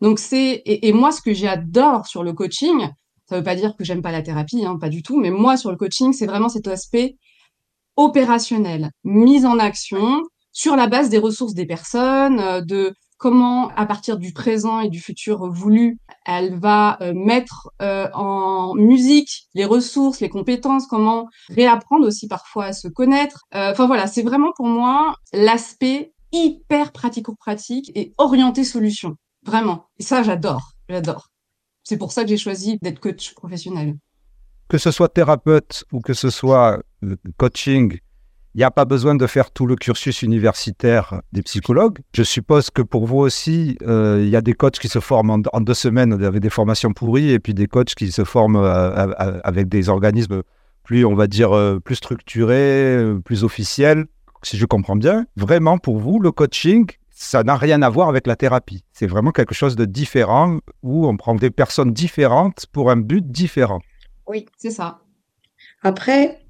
Donc 0.00 0.18
c'est 0.18 0.62
et, 0.64 0.92
moi 0.92 1.12
ce 1.12 1.20
que 1.20 1.32
j'adore 1.32 2.06
sur 2.06 2.22
le 2.22 2.32
coaching, 2.32 2.88
ça 3.26 3.36
veut 3.36 3.44
pas 3.44 3.54
dire 3.54 3.76
que 3.76 3.84
j'aime 3.84 4.02
pas 4.02 4.12
la 4.12 4.22
thérapie, 4.22 4.64
hein, 4.64 4.78
pas 4.80 4.88
du 4.88 5.02
tout, 5.02 5.20
mais 5.20 5.30
moi 5.30 5.56
sur 5.56 5.70
le 5.70 5.76
coaching 5.76 6.12
c'est 6.12 6.26
vraiment 6.26 6.48
cet 6.48 6.68
aspect 6.68 7.16
opérationnel, 7.96 8.90
mise 9.04 9.44
en 9.44 9.58
action 9.58 10.22
sur 10.52 10.76
la 10.76 10.86
base 10.86 11.10
des 11.10 11.18
ressources 11.18 11.54
des 11.54 11.66
personnes, 11.66 12.40
euh, 12.40 12.60
de 12.62 12.94
comment, 13.20 13.68
à 13.76 13.84
partir 13.84 14.16
du 14.16 14.32
présent 14.32 14.80
et 14.80 14.88
du 14.88 14.98
futur 14.98 15.46
voulu, 15.52 15.98
elle 16.24 16.58
va 16.58 16.96
euh, 17.02 17.12
mettre 17.14 17.68
euh, 17.82 18.08
en 18.14 18.74
musique 18.74 19.46
les 19.54 19.66
ressources, 19.66 20.20
les 20.20 20.30
compétences, 20.30 20.86
comment 20.86 21.28
réapprendre 21.50 22.06
aussi 22.06 22.26
parfois 22.26 22.64
à 22.64 22.72
se 22.72 22.88
connaître. 22.88 23.44
Euh, 23.54 23.72
enfin 23.72 23.86
voilà, 23.86 24.06
c'est 24.06 24.22
vraiment 24.22 24.52
pour 24.56 24.66
moi 24.66 25.14
l'aspect 25.34 26.14
hyper 26.32 26.92
pratico-pratique 26.92 27.92
et 27.94 28.14
orienté 28.16 28.64
solution. 28.64 29.16
Vraiment. 29.44 29.84
Et 29.98 30.02
ça, 30.02 30.22
j'adore. 30.22 30.72
J'adore. 30.88 31.28
C'est 31.84 31.98
pour 31.98 32.12
ça 32.12 32.22
que 32.22 32.30
j'ai 32.30 32.38
choisi 32.38 32.78
d'être 32.80 33.00
coach 33.00 33.34
professionnel. 33.34 33.96
Que 34.68 34.78
ce 34.78 34.90
soit 34.90 35.08
thérapeute 35.08 35.84
ou 35.92 36.00
que 36.00 36.14
ce 36.14 36.30
soit 36.30 36.82
coaching, 37.36 37.98
il 38.54 38.58
n'y 38.58 38.64
a 38.64 38.70
pas 38.70 38.84
besoin 38.84 39.14
de 39.14 39.26
faire 39.26 39.50
tout 39.50 39.66
le 39.66 39.76
cursus 39.76 40.22
universitaire 40.22 41.22
des 41.32 41.42
psychologues. 41.42 41.98
Je 42.12 42.22
suppose 42.22 42.70
que 42.70 42.82
pour 42.82 43.06
vous 43.06 43.18
aussi, 43.18 43.78
euh, 43.82 44.20
il 44.22 44.28
y 44.28 44.36
a 44.36 44.40
des 44.40 44.54
coachs 44.54 44.78
qui 44.78 44.88
se 44.88 44.98
forment 44.98 45.42
en, 45.52 45.60
deux 45.60 45.74
semaines 45.74 46.12
avec 46.24 46.40
des 46.40 46.50
formations 46.50 46.92
pourries 46.92 47.30
et 47.30 47.38
puis 47.38 47.54
des 47.54 47.66
coachs 47.66 47.94
qui 47.94 48.10
se 48.10 48.24
forment 48.24 48.56
euh, 48.56 49.40
avec 49.44 49.68
des 49.68 49.88
organismes 49.88 50.42
plus, 50.82 51.04
on 51.04 51.14
va 51.14 51.28
dire, 51.28 51.52
euh, 51.52 51.78
plus 51.78 51.96
structurés, 51.96 53.14
plus 53.24 53.44
officiels. 53.44 54.06
Si 54.42 54.56
je 54.56 54.66
comprends 54.66 54.96
bien, 54.96 55.26
vraiment 55.36 55.78
pour 55.78 55.98
vous, 55.98 56.18
le 56.18 56.32
coaching, 56.32 56.86
ça 57.10 57.44
n'a 57.44 57.54
rien 57.54 57.82
à 57.82 57.88
voir 57.88 58.08
avec 58.08 58.26
la 58.26 58.34
thérapie. 58.34 58.82
C'est 58.92 59.06
vraiment 59.06 59.30
quelque 59.30 59.54
chose 59.54 59.76
de 59.76 59.84
différent 59.84 60.58
où 60.82 61.06
on 61.06 61.16
prend 61.16 61.36
des 61.36 61.50
personnes 61.50 61.92
différentes 61.92 62.66
pour 62.72 62.90
un 62.90 62.96
but 62.96 63.30
différent. 63.30 63.80
Oui, 64.26 64.46
c'est 64.56 64.70
ça. 64.70 65.00
Après, 65.82 66.40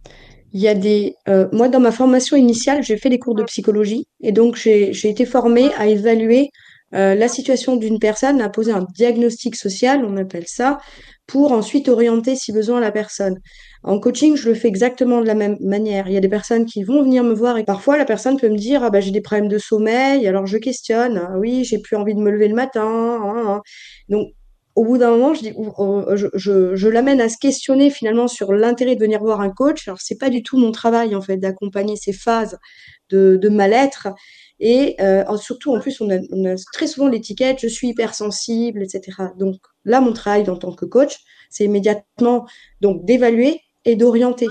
il 0.53 0.61
y 0.61 0.69
a 0.69 0.75
des. 0.75 1.15
Euh, 1.29 1.49
moi, 1.53 1.69
dans 1.69 1.81
ma 1.81 1.93
formation 1.93 2.37
initiale, 2.37 2.83
j'ai 2.83 2.97
fait 2.97 3.09
des 3.09 3.19
cours 3.19 3.35
de 3.35 3.45
psychologie 3.45 4.07
et 4.23 4.33
donc 4.33 4.57
j'ai 4.57 5.09
été 5.09 5.25
formée 5.25 5.73
à 5.77 5.87
évaluer 5.87 6.51
euh, 6.95 7.15
la 7.15 7.29
situation 7.29 7.77
d'une 7.77 8.01
personne, 8.01 8.41
à 8.41 8.49
poser 8.49 8.73
un 8.73 8.85
diagnostic 8.95 9.55
social, 9.55 10.05
on 10.05 10.17
appelle 10.17 10.49
ça, 10.49 10.79
pour 11.27 11.53
ensuite 11.53 11.89
orienter 11.89 12.35
si 12.35 12.53
besoin 12.53 12.81
la 12.81 12.91
personne. 12.91 13.39
En 13.85 14.01
coaching, 14.01 14.37
je 14.37 14.49
le 14.49 14.55
fais 14.55 14.69
exactement 14.69 15.21
de 15.21 15.27
la 15.27 15.37
même 15.37 15.57
manière. 15.61 16.09
Il 16.09 16.15
y 16.15 16.17
a 16.17 16.21
des 16.21 16.29
personnes 16.29 16.67
qui 16.67 16.83
vont 16.83 17.03
venir 17.03 17.23
me 17.23 17.33
voir 17.33 17.57
et 17.59 17.65
parfois 17.65 17.97
la 17.97 18.05
personne 18.05 18.37
peut 18.39 18.49
me 18.49 18.57
dire 18.57 18.83
ah 18.83 18.91
bah 18.91 19.01
j'ai 19.01 19.13
des 19.13 19.21
problèmes 19.21 19.49
de 19.49 19.59
sommeil, 19.59 20.27
alors 20.27 20.47
je 20.47 20.59
questionne. 20.59 21.19
Ah 21.19 21.39
oui, 21.39 21.65
j'ai 21.65 21.79
plus 21.79 21.97
envie 21.97 22.15
de 22.15 22.21
me 22.21 22.31
lever 22.31 22.49
le 22.49 22.55
matin. 22.57 22.83
Hein, 22.83 23.45
hein. 23.47 23.63
Donc 24.09 24.33
au 24.81 24.85
bout 24.85 24.97
d'un 24.97 25.11
moment, 25.11 25.35
je, 25.35 25.43
dis, 25.43 25.53
je, 25.53 26.89
l'amène 26.89 27.21
à 27.21 27.29
se 27.29 27.37
questionner 27.37 27.91
finalement 27.91 28.29
sur 28.29 28.55
l'intérêt 28.55 28.95
de 28.95 29.01
venir 29.01 29.21
voir 29.21 29.43
un 29.43 29.51
coach. 29.51 29.87
Alors, 29.87 30.01
c'est 30.01 30.17
pas 30.17 30.31
du 30.31 30.43
tout 30.43 30.57
mon 30.57 30.73
travail 30.73 31.15
en 31.15 31.21
fait 31.21 31.37
d'accompagner 31.37 31.97
ces 31.97 32.15
phases 32.15 32.57
de, 33.11 33.49
mal-être. 33.51 34.09
Et 34.59 34.97
euh, 35.03 35.37
surtout, 35.37 35.77
en 35.77 35.81
plus, 35.81 36.01
on 36.01 36.09
a, 36.09 36.55
très 36.73 36.87
souvent 36.87 37.09
l'étiquette 37.09 37.59
je 37.61 37.69
suis 37.69 37.89
hypersensible, 37.89 38.83
etc. 38.83 39.19
Donc 39.39 39.57
là, 39.85 40.01
mon 40.01 40.15
travail 40.15 40.49
en 40.49 40.57
tant 40.57 40.73
que 40.73 40.87
coach, 40.87 41.19
c'est 41.51 41.65
immédiatement 41.65 42.47
donc 42.81 43.05
d'évaluer 43.05 43.61
et 43.85 43.97
d'orienter. 43.97 44.49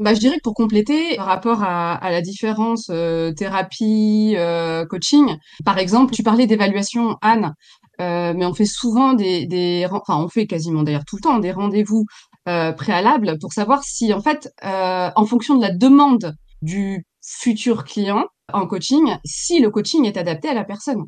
Bah, 0.00 0.14
je 0.14 0.18
dirais 0.18 0.36
que 0.36 0.42
pour 0.42 0.54
compléter, 0.54 1.16
par 1.16 1.26
rapport 1.26 1.62
à, 1.62 2.10
la 2.10 2.22
différence 2.22 2.88
euh, 2.90 3.32
thérapie, 3.32 4.34
euh, 4.36 4.86
coaching, 4.86 5.36
par 5.64 5.78
exemple, 5.78 6.14
tu 6.14 6.22
parlais 6.22 6.46
d'évaluation, 6.46 7.18
Anne. 7.20 7.54
Euh, 8.00 8.32
mais 8.34 8.46
on 8.46 8.54
fait 8.54 8.66
souvent 8.66 9.12
des, 9.12 9.46
des, 9.46 9.86
enfin 9.90 10.16
on 10.16 10.28
fait 10.28 10.46
quasiment 10.46 10.82
d'ailleurs 10.82 11.04
tout 11.06 11.16
le 11.16 11.22
temps 11.22 11.38
des 11.38 11.52
rendez-vous 11.52 12.06
euh, 12.48 12.72
préalables 12.72 13.38
pour 13.38 13.52
savoir 13.52 13.84
si 13.84 14.12
en 14.14 14.22
fait, 14.22 14.50
euh, 14.64 15.10
en 15.14 15.26
fonction 15.26 15.56
de 15.56 15.62
la 15.62 15.70
demande 15.70 16.34
du 16.62 17.04
futur 17.22 17.84
client 17.84 18.24
en 18.52 18.66
coaching, 18.66 19.16
si 19.24 19.60
le 19.60 19.70
coaching 19.70 20.06
est 20.06 20.16
adapté 20.16 20.48
à 20.48 20.54
la 20.54 20.64
personne. 20.64 21.04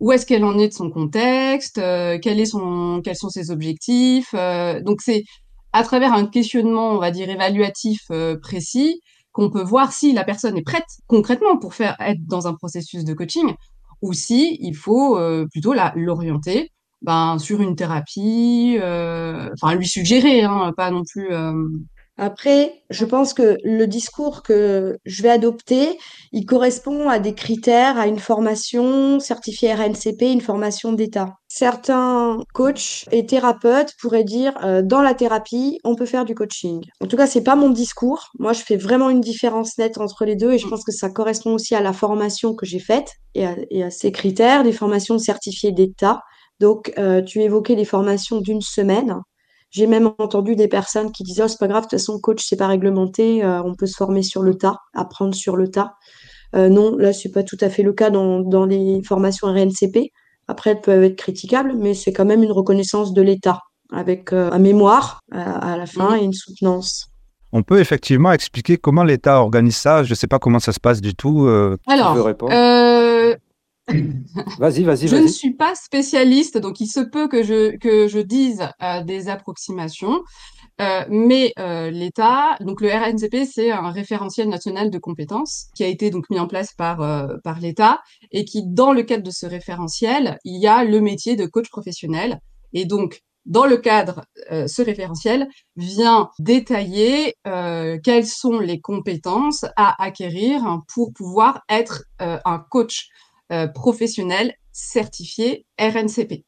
Où 0.00 0.12
est-ce 0.12 0.26
qu'elle 0.26 0.44
en 0.44 0.58
est 0.58 0.68
de 0.68 0.72
son 0.72 0.90
contexte 0.90 1.76
quel 1.76 2.38
est 2.38 2.46
son, 2.46 3.00
Quels 3.02 3.16
sont 3.16 3.30
ses 3.30 3.50
objectifs 3.50 4.32
Donc 4.32 5.00
c'est 5.00 5.24
à 5.72 5.82
travers 5.82 6.12
un 6.12 6.26
questionnement, 6.26 6.92
on 6.92 6.98
va 6.98 7.10
dire 7.10 7.28
évaluatif 7.28 8.02
précis, 8.40 9.00
qu'on 9.32 9.50
peut 9.50 9.62
voir 9.62 9.92
si 9.92 10.12
la 10.12 10.22
personne 10.22 10.56
est 10.56 10.62
prête 10.62 10.86
concrètement 11.08 11.58
pour 11.58 11.74
faire 11.74 11.96
être 12.00 12.24
dans 12.26 12.46
un 12.46 12.54
processus 12.54 13.04
de 13.04 13.12
coaching 13.12 13.54
ou 14.02 14.12
si 14.12 14.58
il 14.60 14.74
faut 14.76 15.18
plutôt 15.50 15.74
l'orienter 15.94 16.70
ben, 17.02 17.38
sur 17.38 17.60
une 17.60 17.76
thérapie, 17.76 18.76
enfin 18.80 19.74
lui 19.74 19.86
suggérer, 19.86 20.42
hein, 20.42 20.72
pas 20.76 20.90
non 20.90 21.02
plus 21.04 21.28
après, 22.20 22.82
je 22.90 23.04
pense 23.04 23.32
que 23.32 23.58
le 23.62 23.86
discours 23.86 24.42
que 24.42 24.98
je 25.04 25.22
vais 25.22 25.30
adopter, 25.30 25.96
il 26.32 26.46
correspond 26.46 27.08
à 27.08 27.20
des 27.20 27.32
critères, 27.32 27.96
à 27.96 28.08
une 28.08 28.18
formation 28.18 29.20
certifiée 29.20 29.72
RNCP, 29.72 30.22
une 30.22 30.40
formation 30.40 30.92
d'État. 30.92 31.34
Certains 31.46 32.38
coachs 32.54 33.04
et 33.12 33.24
thérapeutes 33.24 33.94
pourraient 34.00 34.24
dire 34.24 34.52
euh, 34.64 34.82
dans 34.82 35.00
la 35.00 35.14
thérapie, 35.14 35.78
on 35.84 35.94
peut 35.94 36.06
faire 36.06 36.24
du 36.24 36.34
coaching. 36.34 36.84
En 37.00 37.06
tout 37.06 37.16
cas, 37.16 37.28
c'est 37.28 37.44
pas 37.44 37.54
mon 37.54 37.70
discours. 37.70 38.30
Moi, 38.40 38.52
je 38.52 38.62
fais 38.62 38.76
vraiment 38.76 39.10
une 39.10 39.20
différence 39.20 39.78
nette 39.78 39.98
entre 39.98 40.24
les 40.24 40.34
deux 40.34 40.52
et 40.52 40.58
je 40.58 40.66
pense 40.66 40.84
que 40.84 40.92
ça 40.92 41.10
correspond 41.10 41.54
aussi 41.54 41.76
à 41.76 41.80
la 41.80 41.92
formation 41.92 42.52
que 42.52 42.66
j'ai 42.66 42.80
faite 42.80 43.12
et 43.36 43.46
à, 43.46 43.90
ces 43.90 44.10
critères, 44.10 44.64
des 44.64 44.72
formations 44.72 45.18
certifiées 45.20 45.70
d'État. 45.70 46.20
Donc, 46.58 46.92
euh, 46.98 47.22
tu 47.22 47.42
évoquais 47.42 47.76
des 47.76 47.84
formations 47.84 48.40
d'une 48.40 48.60
semaine. 48.60 49.14
J'ai 49.70 49.86
même 49.86 50.10
entendu 50.18 50.56
des 50.56 50.68
personnes 50.68 51.12
qui 51.12 51.22
disaient 51.22 51.42
oh, 51.44 51.48
c'est 51.48 51.58
pas 51.58 51.68
grave, 51.68 51.84
de 51.84 51.88
toute 51.88 51.98
façon, 51.98 52.18
coach, 52.18 52.44
c'est 52.46 52.56
pas 52.56 52.66
réglementé, 52.66 53.44
euh, 53.44 53.62
on 53.62 53.74
peut 53.74 53.86
se 53.86 53.96
former 53.96 54.22
sur 54.22 54.42
le 54.42 54.54
tas, 54.54 54.76
apprendre 54.94 55.34
sur 55.34 55.56
le 55.56 55.68
tas. 55.68 55.94
Euh, 56.56 56.70
non, 56.70 56.96
là, 56.96 57.12
c'est 57.12 57.30
pas 57.30 57.42
tout 57.42 57.58
à 57.60 57.68
fait 57.68 57.82
le 57.82 57.92
cas 57.92 58.08
dans, 58.08 58.40
dans 58.40 58.64
les 58.64 59.02
formations 59.02 59.48
RNCP. 59.48 60.10
Après, 60.46 60.70
elles 60.70 60.80
peuvent 60.80 61.04
être 61.04 61.16
critiquables, 61.16 61.74
mais 61.76 61.92
c'est 61.92 62.12
quand 62.12 62.24
même 62.24 62.42
une 62.42 62.52
reconnaissance 62.52 63.12
de 63.12 63.20
l'État, 63.20 63.60
avec 63.92 64.32
euh, 64.32 64.50
un 64.50 64.58
mémoire 64.58 65.20
à 65.30 65.76
la 65.76 65.84
fin 65.84 66.16
et 66.16 66.24
une 66.24 66.32
soutenance. 66.32 67.08
On 67.52 67.62
peut 67.62 67.80
effectivement 67.80 68.32
expliquer 68.32 68.78
comment 68.78 69.04
l'État 69.04 69.40
organise 69.40 69.76
ça. 69.76 70.02
Je 70.02 70.10
ne 70.10 70.14
sais 70.14 70.26
pas 70.26 70.38
comment 70.38 70.58
ça 70.58 70.72
se 70.72 70.80
passe 70.80 71.02
du 71.02 71.14
tout. 71.14 71.46
Alors, 71.86 72.16
Vas-y, 74.58 74.82
vas-y, 74.82 75.08
Je 75.08 75.16
ne 75.16 75.26
suis 75.26 75.54
pas 75.54 75.74
spécialiste, 75.74 76.58
donc 76.58 76.80
il 76.80 76.88
se 76.88 77.00
peut 77.00 77.28
que 77.28 77.42
je, 77.42 77.76
que 77.76 78.08
je 78.08 78.18
dise 78.18 78.68
euh, 78.82 79.02
des 79.02 79.28
approximations. 79.28 80.22
Euh, 80.80 81.04
mais 81.08 81.52
euh, 81.58 81.90
l'État, 81.90 82.56
donc 82.60 82.80
le 82.80 82.88
RNCP, 82.88 83.50
c'est 83.50 83.72
un 83.72 83.90
référentiel 83.90 84.48
national 84.48 84.90
de 84.90 84.98
compétences 84.98 85.66
qui 85.74 85.82
a 85.82 85.88
été 85.88 86.10
donc 86.10 86.30
mis 86.30 86.38
en 86.38 86.46
place 86.46 86.72
par 86.72 86.98
par 87.42 87.58
l'État 87.58 88.00
et 88.30 88.44
qui, 88.44 88.62
dans 88.64 88.92
le 88.92 89.02
cadre 89.02 89.24
de 89.24 89.30
ce 89.30 89.46
référentiel, 89.46 90.38
il 90.44 90.60
y 90.60 90.68
a 90.68 90.84
le 90.84 91.00
métier 91.00 91.34
de 91.34 91.46
coach 91.46 91.68
professionnel. 91.68 92.40
Et 92.72 92.84
donc, 92.84 93.22
dans 93.44 93.66
le 93.66 93.78
cadre, 93.78 94.22
ce 94.50 94.82
référentiel 94.82 95.48
vient 95.76 96.28
détailler 96.38 97.34
quelles 98.04 98.26
sont 98.26 98.60
les 98.60 98.80
compétences 98.80 99.64
à 99.76 100.00
acquérir 100.00 100.82
pour 100.94 101.12
pouvoir 101.12 101.62
être 101.68 102.04
un 102.20 102.58
coach 102.70 103.08
euh, 103.52 103.66
professionnel 103.66 104.54
certifié 104.72 105.66
RNCP. 105.80 106.44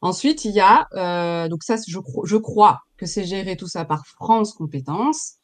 Ensuite, 0.00 0.44
il 0.44 0.52
y 0.52 0.60
a, 0.60 0.86
euh, 0.94 1.48
donc 1.48 1.62
ça, 1.62 1.76
je, 1.86 1.98
je 2.24 2.36
crois 2.36 2.80
que 2.96 3.06
c'est 3.06 3.24
géré 3.24 3.56
tout 3.56 3.66
ça 3.66 3.84
par 3.84 4.06
France 4.06 4.52
Compétences 4.52 5.34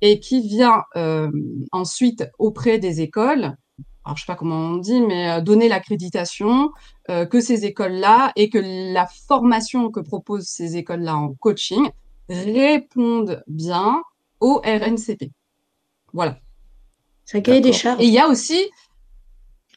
et 0.00 0.20
qui 0.20 0.46
vient 0.46 0.82
euh, 0.96 1.30
ensuite 1.72 2.28
auprès 2.38 2.78
des 2.78 3.00
écoles, 3.00 3.56
alors 4.04 4.16
je 4.16 4.22
sais 4.22 4.26
pas 4.26 4.36
comment 4.36 4.58
on 4.58 4.76
dit, 4.76 5.00
mais 5.00 5.40
donner 5.42 5.68
l'accréditation 5.68 6.70
que 7.08 7.40
ces 7.40 7.64
écoles-là 7.64 8.32
et 8.36 8.50
que 8.50 8.58
la 8.92 9.06
formation 9.06 9.90
que 9.90 10.00
proposent 10.00 10.46
ces 10.46 10.76
écoles-là 10.76 11.16
en 11.16 11.34
coaching 11.34 11.88
répondent 12.28 13.42
bien 13.46 14.02
au 14.40 14.60
RNCP. 14.64 15.30
Voilà. 16.12 16.38
C'est 17.24 17.38
un 17.38 17.40
cahier 17.40 17.60
des 17.60 17.72
charges. 17.72 18.00
Et 18.00 18.06
il 18.06 18.12
y 18.12 18.18
a 18.18 18.28
aussi, 18.28 18.70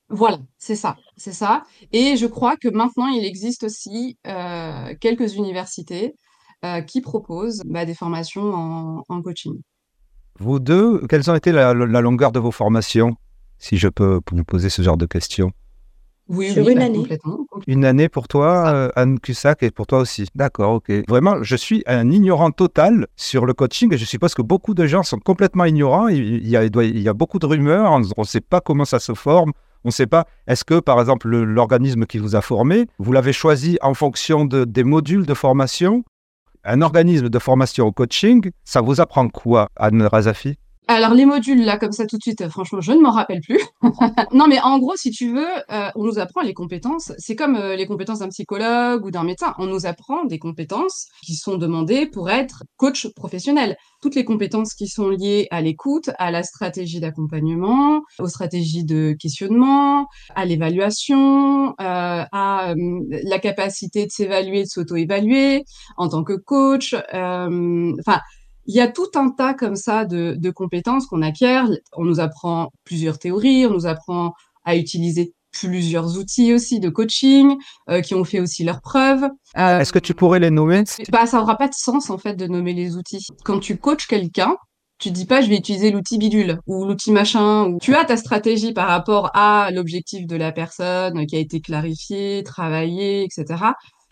voilà, 0.10 0.40
c'est 0.58 0.76
ça, 0.76 0.96
c'est 1.18 1.34
ça. 1.34 1.64
Et 1.92 2.16
je 2.16 2.26
crois 2.28 2.56
que 2.56 2.70
maintenant, 2.70 3.08
il 3.08 3.26
existe 3.26 3.64
aussi 3.64 4.18
euh, 4.26 4.94
quelques 5.02 5.36
universités 5.36 6.16
euh, 6.64 6.82
qui 6.82 7.02
proposent 7.02 7.62
bah, 7.66 7.86
des 7.86 7.94
formations 7.94 9.04
en, 9.10 9.22
coaching. 9.22 9.60
Vous 10.40 10.60
deux, 10.60 11.06
quelles 11.08 11.30
ont 11.30 11.36
été 11.36 11.52
la, 11.52 11.74
longueur 11.74 12.32
de 12.32 12.40
vos 12.40 12.52
formations, 12.52 13.16
si 13.58 13.78
je 13.78 13.90
peux 13.90 14.22
vous 14.32 14.44
poser 14.46 14.70
ce 14.70 14.82
genre 14.82 14.98
de 14.98 15.06
questions? 15.06 15.52
Oui, 16.30 16.52
Sur 16.52 16.68
une 16.70 16.80
bah, 16.80 16.86
année. 16.86 17.00
Complètement, 17.00 17.40
Une 17.68 17.86
année 17.86 18.10
pour 18.10 18.28
toi, 18.30 18.68
euh, 18.70 18.90
Anne 18.96 19.20
Cussac, 19.20 19.64
et 19.64 19.72
pour 19.72 19.88
toi 19.88 20.00
aussi. 20.00 20.26
D'accord, 20.36 20.74
ok. 20.74 20.92
Vraiment, 21.08 21.44
je 21.44 21.56
suis 21.56 21.84
un 21.86 22.10
ignorant 22.12 22.52
total 22.52 23.08
sur 23.18 23.46
le 23.46 23.54
coaching 23.54 23.94
et 23.94 23.98
je 23.98 24.06
suppose 24.06 24.34
que 24.34 24.42
beaucoup 24.42 24.74
de 24.74 24.86
gens 24.86 25.04
sont 25.04 25.20
complètement 25.20 25.66
ignorants. 25.66 26.08
Il 26.08 26.48
y 26.48 26.56
a, 26.56 26.64
il 26.64 27.00
y 27.02 27.10
a 27.10 27.14
beaucoup 27.14 27.40
de 27.40 27.46
rumeurs, 27.46 27.92
on 27.92 28.00
ne 28.00 28.24
sait 28.26 28.42
pas 28.42 28.62
comment 28.62 28.86
ça 28.86 29.00
se 29.00 29.14
forme, 29.14 29.52
on 29.84 29.89
ne 29.89 29.91
sait 29.91 30.07
pas, 30.07 30.25
est-ce 30.48 30.65
que 30.65 30.79
par 30.79 31.00
exemple 31.00 31.29
l'organisme 31.29 32.05
qui 32.05 32.17
vous 32.17 32.36
a 32.36 32.41
formé, 32.41 32.88
vous 33.00 33.12
l'avez 33.12 33.34
choisi 33.34 33.77
en 33.81 33.93
fonction 33.93 34.46
de, 34.46 34.65
des 34.65 34.84
modules 34.84 35.25
de 35.25 35.34
formation? 35.34 36.03
Un 36.63 36.81
organisme 36.81 37.29
de 37.29 37.39
formation 37.39 37.86
au 37.88 37.91
coaching, 37.91 38.51
ça 38.65 38.81
vous 38.81 39.00
apprend 39.00 39.29
quoi, 39.29 39.69
Anne 39.77 40.01
Razafi 40.01 40.57
alors 40.88 41.13
les 41.13 41.25
modules 41.25 41.63
là 41.63 41.77
comme 41.77 41.91
ça 41.91 42.06
tout 42.06 42.17
de 42.17 42.22
suite, 42.22 42.48
franchement, 42.50 42.82
je 42.82 42.91
ne 42.91 43.01
m'en 43.01 43.12
rappelle 43.12 43.41
plus. 43.41 43.62
non 44.34 44.48
mais 44.48 44.60
en 44.62 44.79
gros, 44.79 44.96
si 44.96 45.12
tu 45.12 45.34
veux, 45.34 45.48
euh, 45.72 45.89
on 45.96 46.03
nous 46.03 46.20
apprend 46.20 46.41
les 46.41 46.53
compétences. 46.53 47.12
C'est 47.17 47.36
comme 47.36 47.56
euh, 47.56 47.75
les 47.75 47.86
compétences 47.86 48.20
d'un 48.20 48.29
psychologue 48.29 49.06
ou 49.06 49.12
d'un 49.12 49.24
médecin. 49.24 49.53
On 49.58 49.65
nous 49.65 49.86
apprend 49.86 50.25
des 50.25 50.39
compétences 50.39 51.08
qui 51.24 51.36
sont 51.36 51.58
demandées 51.58 52.06
pour 52.06 52.29
être 52.29 52.63
coach 52.77 53.08
professionnel. 53.13 53.75
Toutes 54.01 54.15
les 54.15 54.24
compétences 54.25 54.74
qui 54.74 54.88
sont 54.88 55.10
liées 55.10 55.48
à 55.51 55.62
l'écoute, 55.62 56.10
à 56.20 56.32
la 56.32 56.44
stratégie 56.44 57.00
d'accompagnement, 57.00 58.01
aux 58.20 58.27
stratégies 58.27 58.86
de 58.86 59.15
questionnement, 59.20 60.08
à 60.36 60.46
l'évaluation, 60.46 61.70
euh, 61.70 61.74
à 61.79 62.74
la 62.75 63.39
capacité 63.39 64.06
de 64.06 64.12
s'évaluer, 64.12 64.63
de 64.63 64.70
s'auto-évaluer 64.70 65.65
en 65.98 66.08
tant 66.10 66.24
que 66.24 66.34
coach. 66.34 66.94
Enfin 66.94 68.20
il 68.68 68.76
y 68.76 68.82
a 68.82 68.88
tout 68.88 69.10
un 69.16 69.30
tas 69.30 69.54
comme 69.54 69.76
ça 69.76 70.06
de, 70.06 70.36
de 70.38 70.50
compétences 70.52 71.08
qu'on 71.08 71.22
acquiert. 71.22 71.68
On 71.96 72.04
nous 72.04 72.20
apprend 72.20 72.72
plusieurs 72.84 73.18
théories, 73.18 73.66
on 73.66 73.72
nous 73.72 73.86
apprend 73.88 74.34
à 74.66 74.76
utiliser 74.76 75.34
plusieurs 75.52 76.18
outils 76.18 76.54
aussi 76.54 76.80
de 76.80 76.90
coaching 76.90 77.56
euh, 77.90 78.02
qui 78.02 78.14
ont 78.14 78.24
fait 78.24 78.40
aussi 78.40 78.64
leurs 78.64 78.82
preuves. 78.82 79.24
Euh, 79.58 79.80
Est-ce 79.80 79.94
que 79.94 80.00
tu 80.00 80.14
pourrais 80.14 80.40
les 80.40 80.52
nommer? 80.52 80.84
bah, 81.10 81.26
Ça 81.26 81.38
n'aura 81.38 81.58
pas 81.58 81.68
de 81.68 81.74
sens 81.74 82.10
en 82.10 82.18
fait 82.18 82.36
de 82.36 82.46
nommer 82.48 82.74
les 82.74 82.96
outils. 82.98 83.26
Quand 83.44 83.60
tu 83.60 83.78
coaches 83.78 84.08
quelqu'un, 84.08 84.56
tu 85.00 85.12
dis 85.12 85.26
pas 85.26 85.42
je 85.42 85.48
vais 85.50 85.58
utiliser 85.58 85.92
l'outil 85.92 86.18
bidule 86.18 86.60
ou 86.68 86.86
l'outil 86.86 87.12
machin. 87.12 87.68
Ou... 87.68 87.78
Tu 87.80 87.96
as 87.96 88.04
ta 88.06 88.18
stratégie 88.18 88.74
par 88.74 88.88
rapport 88.88 89.32
à 89.34 89.70
l'objectif 89.72 90.28
de 90.28 90.36
la 90.36 90.52
personne 90.52 91.26
qui 91.26 91.36
a 91.36 91.40
été 91.40 91.62
clarifié, 91.62 92.44
travaillé, 92.44 93.24
etc. 93.24 93.46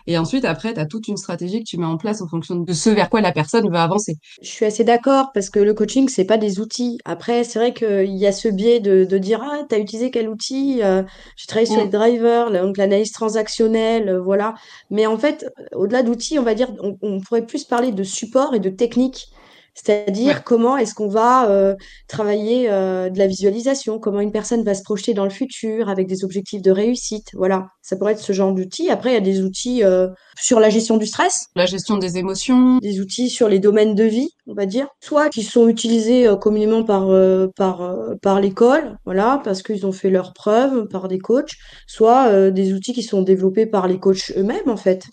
Et 0.08 0.18
ensuite, 0.18 0.46
après, 0.46 0.74
tu 0.74 0.80
as 0.80 0.86
toute 0.86 1.08
une 1.08 1.18
stratégie 1.18 1.60
que 1.60 1.70
tu 1.70 1.78
mets 1.78 1.86
en 1.86 1.98
place 1.98 2.22
en 2.22 2.28
fonction 2.28 2.56
de 2.56 2.74
ce 2.74 2.90
vers 2.90 3.10
quoi 3.10 3.22
la 3.22 3.32
personne 3.32 3.70
veut 3.70 3.76
avancer. 3.78 4.18
Je 4.42 4.48
suis 4.50 4.66
assez 4.66 4.84
d'accord 4.84 5.32
parce 5.34 5.50
que 5.50 5.60
le 5.60 5.74
coaching, 5.74 6.10
c'est 6.10 6.26
pas 6.26 6.38
des 6.38 6.60
outils. 6.60 7.00
Après, 7.06 7.44
c'est 7.44 7.58
vrai 7.60 7.74
qu'il 7.74 8.16
y 8.16 8.28
a 8.28 8.32
ce 8.32 8.48
biais 8.48 8.80
de, 8.80 9.04
de 9.04 9.18
dire 9.18 9.42
Ah, 9.44 9.64
tu 9.68 9.76
as 9.76 9.80
utilisé 9.80 10.12
quel 10.12 10.30
outil 10.30 10.82
euh, 10.84 11.04
J'ai 11.38 11.48
travaillé 11.48 11.66
sur 11.68 11.82
les 11.82 11.90
drivers, 11.90 12.52
donc 12.52 12.78
l'analyse 12.78 13.12
transactionnelle, 13.12 14.10
euh, 14.10 14.22
voilà. 14.22 14.54
Mais 14.90 15.06
en 15.08 15.18
fait, 15.18 15.48
au-delà 15.74 16.04
d'outils, 16.04 16.38
on 16.38 16.44
va 16.44 16.54
dire, 16.54 16.72
on, 16.82 16.98
on 17.02 17.22
pourrait 17.22 17.46
plus 17.46 17.64
parler 17.64 17.92
de 17.92 18.04
support 18.04 18.54
et 18.54 18.60
de 18.60 18.70
technique. 18.70 19.28
C'est-à-dire 19.76 20.46
comment 20.46 20.78
est-ce 20.78 20.96
qu'on 20.96 21.10
va 21.10 21.50
euh, 21.50 21.76
travailler 22.08 22.72
euh, 22.72 23.10
de 23.10 23.20
la 23.20 23.28
visualisation, 23.28 24.00
comment 24.00 24.22
une 24.22 24.32
personne 24.32 24.64
va 24.64 24.74
se 24.74 24.82
projeter 24.84 25.14
dans 25.14 25.26
le 25.26 25.30
futur 25.30 25.90
avec 25.90 26.08
des 26.08 26.24
objectifs 26.24 26.62
de 26.62 26.72
réussite. 26.72 27.28
Voilà, 27.34 27.68
ça 27.82 27.98
pourrait 27.98 28.14
être 28.14 28.20
ce 28.20 28.32
genre 28.32 28.54
d'outils. 28.54 28.90
Après, 28.90 29.12
il 29.12 29.14
y 29.16 29.18
a 29.18 29.22
des 29.22 29.42
outils 29.42 29.84
euh, 29.84 30.08
sur 30.40 30.62
la 30.62 30.70
gestion 30.70 30.96
du 30.96 31.06
stress, 31.06 31.48
la 31.58 31.66
gestion 31.66 31.98
des 31.98 32.18
émotions, 32.18 32.78
des 32.78 33.02
outils 33.02 33.30
sur 33.30 33.50
les 33.50 33.60
domaines 33.60 33.96
de 33.96 34.06
vie, 34.06 34.30
on 34.48 34.54
va 34.54 34.66
dire, 34.66 34.88
soit 35.04 35.28
qui 35.28 35.44
sont 35.44 35.68
utilisés 35.68 36.30
communément 36.40 36.84
par 36.84 37.10
par 37.56 37.96
par 38.22 38.40
l'école, 38.40 38.98
voilà, 39.04 39.42
parce 39.44 39.62
qu'ils 39.62 39.86
ont 39.86 39.92
fait 39.92 40.10
leurs 40.10 40.34
preuves 40.34 40.88
par 40.88 41.10
des 41.10 41.20
coachs, 41.20 41.52
soit 41.86 42.50
des 42.52 42.74
outils 42.74 42.94
qui 42.94 43.04
sont 43.04 43.22
développés 43.22 43.66
par 43.66 43.88
les 43.88 44.00
coachs 44.00 44.32
eux-mêmes 44.38 44.70
en 44.70 44.78
fait. 44.78 45.06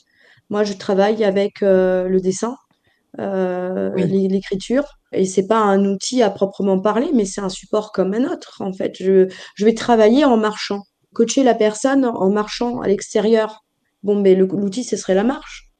Moi, 0.51 0.65
je 0.65 0.75
travaille 0.75 1.25
avec 1.25 1.61
le 1.63 2.19
dessin 2.21 2.57
euh, 3.19 3.95
l'écriture. 3.97 4.85
Et 5.13 5.25
c'est 5.25 5.47
pas 5.47 5.59
un 5.59 5.85
outil 5.85 6.23
à 6.23 6.31
proprement 6.31 6.81
parler, 6.81 7.11
mais 7.13 7.25
c'est 7.25 7.41
un 7.41 7.49
support 7.49 7.93
comme 7.93 8.15
un 8.15 8.25
autre, 8.31 8.61
en 8.61 8.73
fait. 8.73 8.97
Je, 8.99 9.29
je 9.55 9.65
vais 9.65 9.75
travailler 9.75 10.25
en 10.25 10.37
marchant, 10.37 10.83
coacher 11.13 11.43
la 11.43 11.55
personne 11.55 12.05
en 12.05 12.31
marchant 12.31 12.81
à 12.81 12.89
l'extérieur. 12.89 13.65
Bon, 14.03 14.17
mais 14.17 14.35
l'outil, 14.35 14.85
ce 14.85 14.97
serait 14.97 15.15
la 15.15 15.25
marche. 15.25 15.71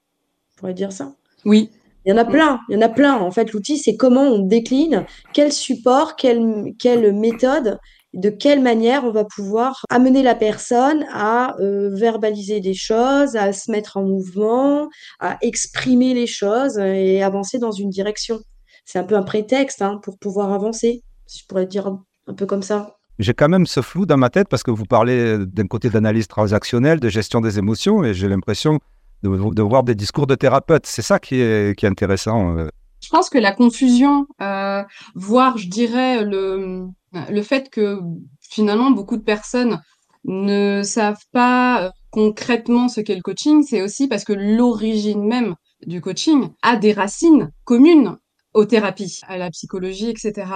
On 0.57 0.61
pourrait 0.61 0.75
dire 0.75 0.93
ça. 0.93 1.15
Oui. 1.45 1.71
Il 2.05 2.11
y 2.11 2.13
en 2.13 2.19
a 2.19 2.25
plein, 2.25 2.59
il 2.69 2.75
y 2.75 2.77
en 2.77 2.83
a 2.83 2.89
plein. 2.89 3.15
En 3.15 3.31
fait, 3.31 3.53
l'outil, 3.53 3.79
c'est 3.79 3.97
comment 3.97 4.23
on 4.23 4.41
décline, 4.41 5.07
quel 5.33 5.53
support, 5.53 6.17
quelle, 6.17 6.73
quelle 6.79 7.13
méthode 7.13 7.79
de 8.15 8.31
quelle 8.31 8.63
manière 8.63 9.05
on 9.05 9.11
va 9.11 9.25
pouvoir 9.25 9.85
amener 9.89 10.23
la 10.23 10.35
personne 10.35 11.05
à 11.13 11.57
euh, 11.61 11.91
verbaliser 11.95 12.61
des 12.61 12.75
choses, 12.75 13.37
à 13.37 13.53
se 13.53 13.71
mettre 13.71 13.97
en 13.97 14.03
mouvement, 14.03 14.89
à 15.21 15.39
exprimer 15.41 16.15
les 16.15 16.27
choses 16.27 16.79
et 16.79 17.23
avancer 17.23 17.59
dans 17.59 17.73
une 17.73 17.91
direction. 17.91 18.41
C'est 18.85 18.99
un 18.99 19.05
peu 19.05 19.17
un 19.17 19.23
prétexte 19.23 19.81
hein, 19.83 19.99
pour 20.03 20.19
pouvoir 20.19 20.53
avancer, 20.53 21.03
si 21.27 21.41
je 21.41 21.47
pourrais 21.47 21.67
dire 21.67 21.87
un 22.27 22.35
peu 22.35 22.47
comme 22.47 22.63
ça. 22.63 22.97
j'ai 23.19 23.35
quand 23.35 23.49
même 23.49 23.67
ce 23.67 23.81
flou 23.81 24.07
dans 24.07 24.17
ma 24.17 24.31
tête 24.31 24.49
parce 24.49 24.63
que 24.63 24.71
vous 24.71 24.85
parlez 24.85 25.39
d'un 25.47 25.67
côté 25.67 25.89
d'analyse 25.89 26.29
transactionnelle, 26.29 27.01
de 27.01 27.09
gestion 27.09 27.41
des 27.41 27.59
émotions, 27.59 28.05
et 28.05 28.15
j'ai 28.15 28.29
l'impression 28.29 28.79
de, 29.23 29.63
voir 29.63 29.85
des 29.85 29.95
discours 29.95 30.27
de 30.27 30.35
thérapeutes. 30.35 30.87
C'est 30.87 31.03
ça 31.03 31.19
qui 31.19 31.37
est, 31.41 31.79
qui 31.79 31.87
est 31.87 31.89
intéressant. 31.89 32.57
Euh. 32.59 32.69
Je 33.01 33.09
pense 33.09 33.31
que 33.31 33.39
la 33.39 33.53
confusion, 33.53 34.27
euh, 34.41 34.83
voire 35.15 35.59
je 35.59 35.69
dirais 35.69 36.25
le, 36.25 36.87
le 37.13 37.43
fait 37.43 37.71
que 37.71 38.01
finalement 38.41 38.91
beaucoup 38.91 39.17
de 39.17 39.23
personnes 39.23 39.81
ne 40.25 40.83
savent 40.85 41.25
pas 41.33 41.85
euh, 41.85 41.91
concrètement 42.11 42.89
ce 42.89 43.01
qu'est 43.01 43.15
le 43.15 43.23
coaching, 43.23 43.63
c'est 43.63 43.83
aussi 43.83 44.09
parce 44.09 44.25
que 44.25 44.33
l'origine 44.33 45.27
même 45.27 45.57
du 45.87 46.01
coaching 46.01 46.51
a 46.63 46.77
des 46.77 46.93
racines 46.93 47.51
communes 47.65 48.19
aux 48.55 48.65
thérapies, 48.67 49.21
à 49.27 49.39
la 49.39 49.51
psychologie, 49.51 50.11
etc. 50.11 50.47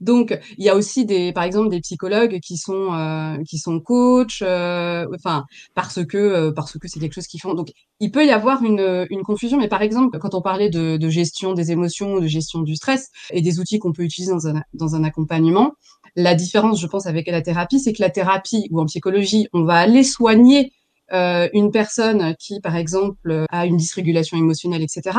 Donc, 0.00 0.38
il 0.58 0.64
y 0.64 0.68
a 0.68 0.76
aussi 0.76 1.04
des, 1.04 1.32
par 1.32 1.44
exemple, 1.44 1.68
des 1.68 1.80
psychologues 1.80 2.40
qui 2.40 2.56
sont 2.56 2.92
euh, 2.92 3.36
qui 3.48 3.58
sont 3.58 3.80
coachs, 3.80 4.42
euh, 4.42 5.06
enfin 5.14 5.44
parce 5.74 6.04
que 6.04 6.16
euh, 6.16 6.52
parce 6.52 6.78
que 6.78 6.88
c'est 6.88 7.00
quelque 7.00 7.14
chose 7.14 7.26
qu'ils 7.26 7.40
font. 7.40 7.54
Donc, 7.54 7.70
il 8.00 8.10
peut 8.10 8.24
y 8.24 8.30
avoir 8.30 8.62
une 8.62 9.06
une 9.10 9.22
confusion. 9.22 9.58
Mais 9.58 9.68
par 9.68 9.82
exemple, 9.82 10.18
quand 10.18 10.34
on 10.34 10.42
parlait 10.42 10.70
de, 10.70 10.96
de 10.96 11.08
gestion 11.08 11.54
des 11.54 11.72
émotions, 11.72 12.18
de 12.20 12.26
gestion 12.26 12.60
du 12.60 12.76
stress 12.76 13.08
et 13.30 13.42
des 13.42 13.60
outils 13.60 13.78
qu'on 13.78 13.92
peut 13.92 14.02
utiliser 14.02 14.32
dans 14.32 14.48
un 14.48 14.62
dans 14.74 14.94
un 14.94 15.04
accompagnement, 15.04 15.72
la 16.16 16.34
différence, 16.34 16.80
je 16.80 16.86
pense, 16.86 17.06
avec 17.06 17.26
la 17.28 17.42
thérapie, 17.42 17.80
c'est 17.80 17.92
que 17.92 18.02
la 18.02 18.10
thérapie 18.10 18.66
ou 18.70 18.80
en 18.80 18.86
psychologie, 18.86 19.48
on 19.52 19.64
va 19.64 19.74
aller 19.74 20.04
soigner 20.04 20.72
euh, 21.12 21.48
une 21.52 21.70
personne 21.70 22.34
qui, 22.38 22.60
par 22.60 22.76
exemple, 22.76 23.44
a 23.50 23.66
une 23.66 23.76
dysrégulation 23.76 24.36
émotionnelle, 24.36 24.82
etc., 24.82 25.18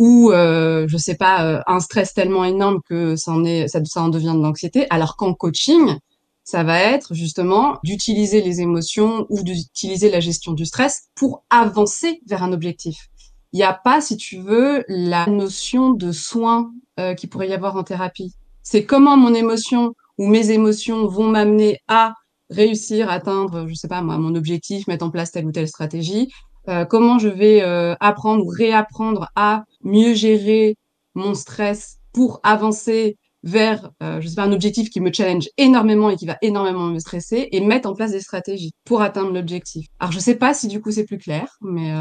ou 0.00 0.32
euh, 0.32 0.86
je 0.88 0.96
sais 0.96 1.14
pas 1.14 1.44
euh, 1.44 1.60
un 1.66 1.78
stress 1.78 2.14
tellement 2.14 2.44
énorme 2.44 2.80
que 2.88 3.16
ça 3.16 3.32
en 3.32 3.44
est 3.44 3.68
ça, 3.68 3.84
ça 3.84 4.02
en 4.02 4.08
devient 4.08 4.32
de 4.34 4.42
l'anxiété 4.42 4.86
alors 4.88 5.14
qu'en 5.16 5.34
coaching 5.34 5.98
ça 6.42 6.64
va 6.64 6.80
être 6.80 7.12
justement 7.12 7.78
d'utiliser 7.84 8.40
les 8.40 8.62
émotions 8.62 9.26
ou 9.28 9.42
d'utiliser 9.42 10.10
la 10.10 10.20
gestion 10.20 10.52
du 10.52 10.64
stress 10.64 11.02
pour 11.14 11.44
avancer 11.50 12.22
vers 12.26 12.42
un 12.42 12.52
objectif. 12.52 13.08
Il 13.52 13.58
n'y 13.58 13.62
a 13.62 13.74
pas, 13.74 14.00
si 14.00 14.16
tu 14.16 14.38
veux, 14.38 14.84
la 14.88 15.26
notion 15.26 15.90
de 15.90 16.10
soin 16.12 16.72
euh, 16.98 17.14
qui 17.14 17.26
pourrait 17.26 17.50
y 17.50 17.52
avoir 17.52 17.76
en 17.76 17.84
thérapie. 17.84 18.32
C'est 18.62 18.84
comment 18.84 19.16
mon 19.16 19.34
émotion 19.34 19.92
ou 20.18 20.26
mes 20.26 20.50
émotions 20.50 21.06
vont 21.06 21.28
m'amener 21.28 21.78
à 21.86 22.14
réussir 22.48 23.10
à 23.10 23.14
atteindre, 23.14 23.68
je 23.68 23.74
sais 23.74 23.86
pas 23.86 24.02
moi, 24.02 24.18
mon 24.18 24.34
objectif, 24.34 24.88
mettre 24.88 25.04
en 25.04 25.10
place 25.10 25.30
telle 25.30 25.46
ou 25.46 25.52
telle 25.52 25.68
stratégie, 25.68 26.30
euh, 26.68 26.84
comment 26.84 27.18
je 27.18 27.28
vais 27.28 27.62
euh, 27.62 27.94
apprendre 28.00 28.44
ou 28.44 28.48
réapprendre 28.48 29.28
à 29.36 29.64
mieux 29.82 30.14
gérer 30.14 30.76
mon 31.14 31.34
stress 31.34 31.98
pour 32.12 32.40
avancer 32.42 33.16
vers, 33.42 33.90
euh, 34.02 34.20
je 34.20 34.28
sais 34.28 34.34
pas, 34.34 34.44
un 34.44 34.52
objectif 34.52 34.90
qui 34.90 35.00
me 35.00 35.12
challenge 35.12 35.48
énormément 35.56 36.10
et 36.10 36.16
qui 36.16 36.26
va 36.26 36.36
énormément 36.42 36.86
me 36.86 36.98
stresser 36.98 37.48
et 37.52 37.60
mettre 37.60 37.88
en 37.88 37.94
place 37.94 38.12
des 38.12 38.20
stratégies 38.20 38.72
pour 38.84 39.00
atteindre 39.00 39.32
l'objectif. 39.32 39.86
Alors, 39.98 40.12
je 40.12 40.18
sais 40.18 40.34
pas 40.34 40.52
si 40.52 40.68
du 40.68 40.80
coup 40.80 40.90
c'est 40.90 41.04
plus 41.04 41.18
clair, 41.18 41.56
mais... 41.62 41.92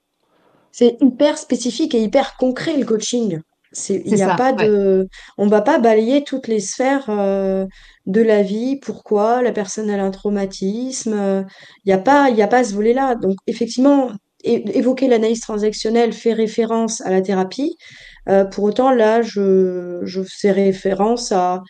c'est 0.73 0.97
hyper 1.01 1.39
spécifique 1.39 1.95
et 1.95 2.03
hyper 2.03 2.37
concret 2.37 2.77
le 2.77 2.85
coaching. 2.85 3.41
C'est, 3.73 4.03
il 4.07 4.17
y 4.17 4.23
a 4.23 4.35
pas 4.35 4.53
de, 4.53 5.09
on 5.37 5.47
va 5.47 5.61
pas 5.61 5.79
balayer 5.79 6.25
toutes 6.25 6.49
les 6.49 6.61
sphères 6.61 7.07
euh, 7.11 7.67
de 8.07 8.23
la 8.23 8.43
vie. 8.43 8.77
Pourquoi? 8.77 9.43
La 9.43 9.53
personne 9.53 9.91
a 9.91 10.03
un 10.03 10.11
traumatisme 10.11 11.13
euh, 11.13 11.43
Il 11.85 11.91
y 11.91 11.93
a 11.93 11.99
pas, 11.99 12.31
il 12.31 12.37
y 12.37 12.43
a 12.43 12.49
pas 12.49 12.65
ce 12.65 12.75
volet-là. 12.75 13.15
Donc 13.15 13.37
effectivement, 13.47 14.11
évoquer 14.45 15.09
l'analyse 15.09 15.41
transactionnelle 15.41 16.13
fait 16.13 16.33
référence 16.33 17.01
à 17.03 17.11
la 17.11 17.23
thérapie. 17.23 17.77
Euh, 18.29 18.45
pour 18.45 18.65
autant, 18.65 18.91
là, 18.91 19.23
je, 19.23 20.03
fais 20.29 20.53
référence 20.53 21.33
à 21.33 21.63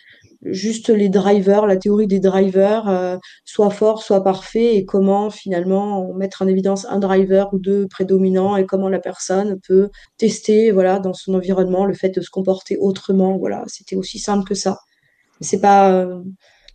juste 0.43 0.89
les 0.89 1.09
drivers, 1.09 1.67
la 1.67 1.77
théorie 1.77 2.07
des 2.07 2.21
drivers, 2.21 2.89
euh, 2.89 3.17
soit 3.45 3.71
fort, 3.71 4.03
soit 4.03 4.23
parfait, 4.23 4.77
et 4.77 4.85
comment 4.85 5.31
finalement 5.31 6.13
mettre 6.15 6.43
en 6.43 6.47
évidence 6.47 6.87
un 6.89 6.99
driver 6.99 7.53
ou 7.53 7.59
deux 7.59 7.89
prédominants 7.89 8.57
et 8.57 8.67
comment 8.67 8.89
la 8.89 9.01
personne 9.01 9.59
peut 9.67 9.89
tester, 10.17 10.71
voilà, 10.71 10.99
dans 11.01 11.15
son 11.15 11.35
environnement 11.35 11.87
le 11.87 11.95
fait 11.95 12.11
de 12.11 12.21
se 12.21 12.31
comporter 12.31 12.77
autrement. 12.79 13.39
Voilà, 13.39 13.65
c'était 13.67 13.97
aussi 13.97 14.19
simple 14.19 14.47
que 14.47 14.55
ça. 14.55 14.79
C'est 15.41 15.61
pas, 15.61 15.93
euh, 15.93 16.23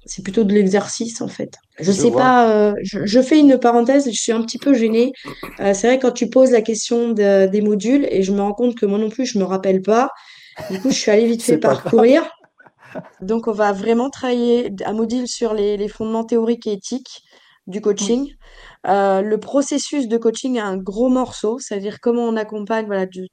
c'est 0.06 0.24
plutôt 0.24 0.44
de 0.44 0.54
l'exercice 0.54 1.22
en 1.22 1.28
fait. 1.28 1.56
Je, 1.80 1.92
sais 1.92 2.12
pas, 2.12 2.50
euh, 2.50 2.74
je, 2.82 3.22
fais 3.22 3.40
une 3.40 3.58
parenthèse, 3.58 4.06
je 4.06 4.22
suis 4.22 4.32
un 4.32 4.42
petit 4.42 4.60
peu 4.60 4.74
gênée. 4.74 5.12
c'est 5.58 5.88
vrai 5.88 6.00
quand 6.00 6.12
tu 6.12 6.30
poses 6.30 6.52
la 6.52 6.62
question 6.62 7.12
des 7.12 7.62
modules 7.62 8.08
et 8.10 8.24
je 8.24 8.32
me 8.32 8.42
rends 8.42 8.54
compte 8.54 8.76
que 8.76 8.86
moi 8.86 9.00
non 9.00 9.10
plus 9.10 9.26
je 9.26 9.40
me 9.40 9.44
rappelle 9.44 9.82
pas. 9.82 10.12
Du 10.70 10.80
coup, 10.80 10.90
je 10.90 10.96
suis 10.96 11.12
allée 11.12 11.26
vite 11.26 11.44
fait 11.44 11.58
parcourir. 11.58 12.24
Donc, 13.22 13.48
on 13.48 13.52
va 13.52 13.72
vraiment 13.72 14.10
travailler 14.10 14.72
un 14.86 14.94
module 14.94 15.28
sur 15.28 15.54
les, 15.54 15.88
fondements 15.88 16.24
théoriques 16.24 16.68
et 16.68 16.74
éthiques 16.74 17.24
du 17.66 17.80
coaching. 17.80 18.34
Euh, 18.88 19.22
le 19.22 19.40
processus 19.40 20.10
de 20.10 20.18
coaching 20.18 20.58
est 20.58 20.62
un 20.62 20.76
gros 20.76 21.08
morceau, 21.08 21.60
c'est-à-dire 21.60 22.02
comment 22.02 22.24
on 22.24 22.36
accompagne 22.36 22.86
voilà, 22.86 23.06
du, 23.06 23.30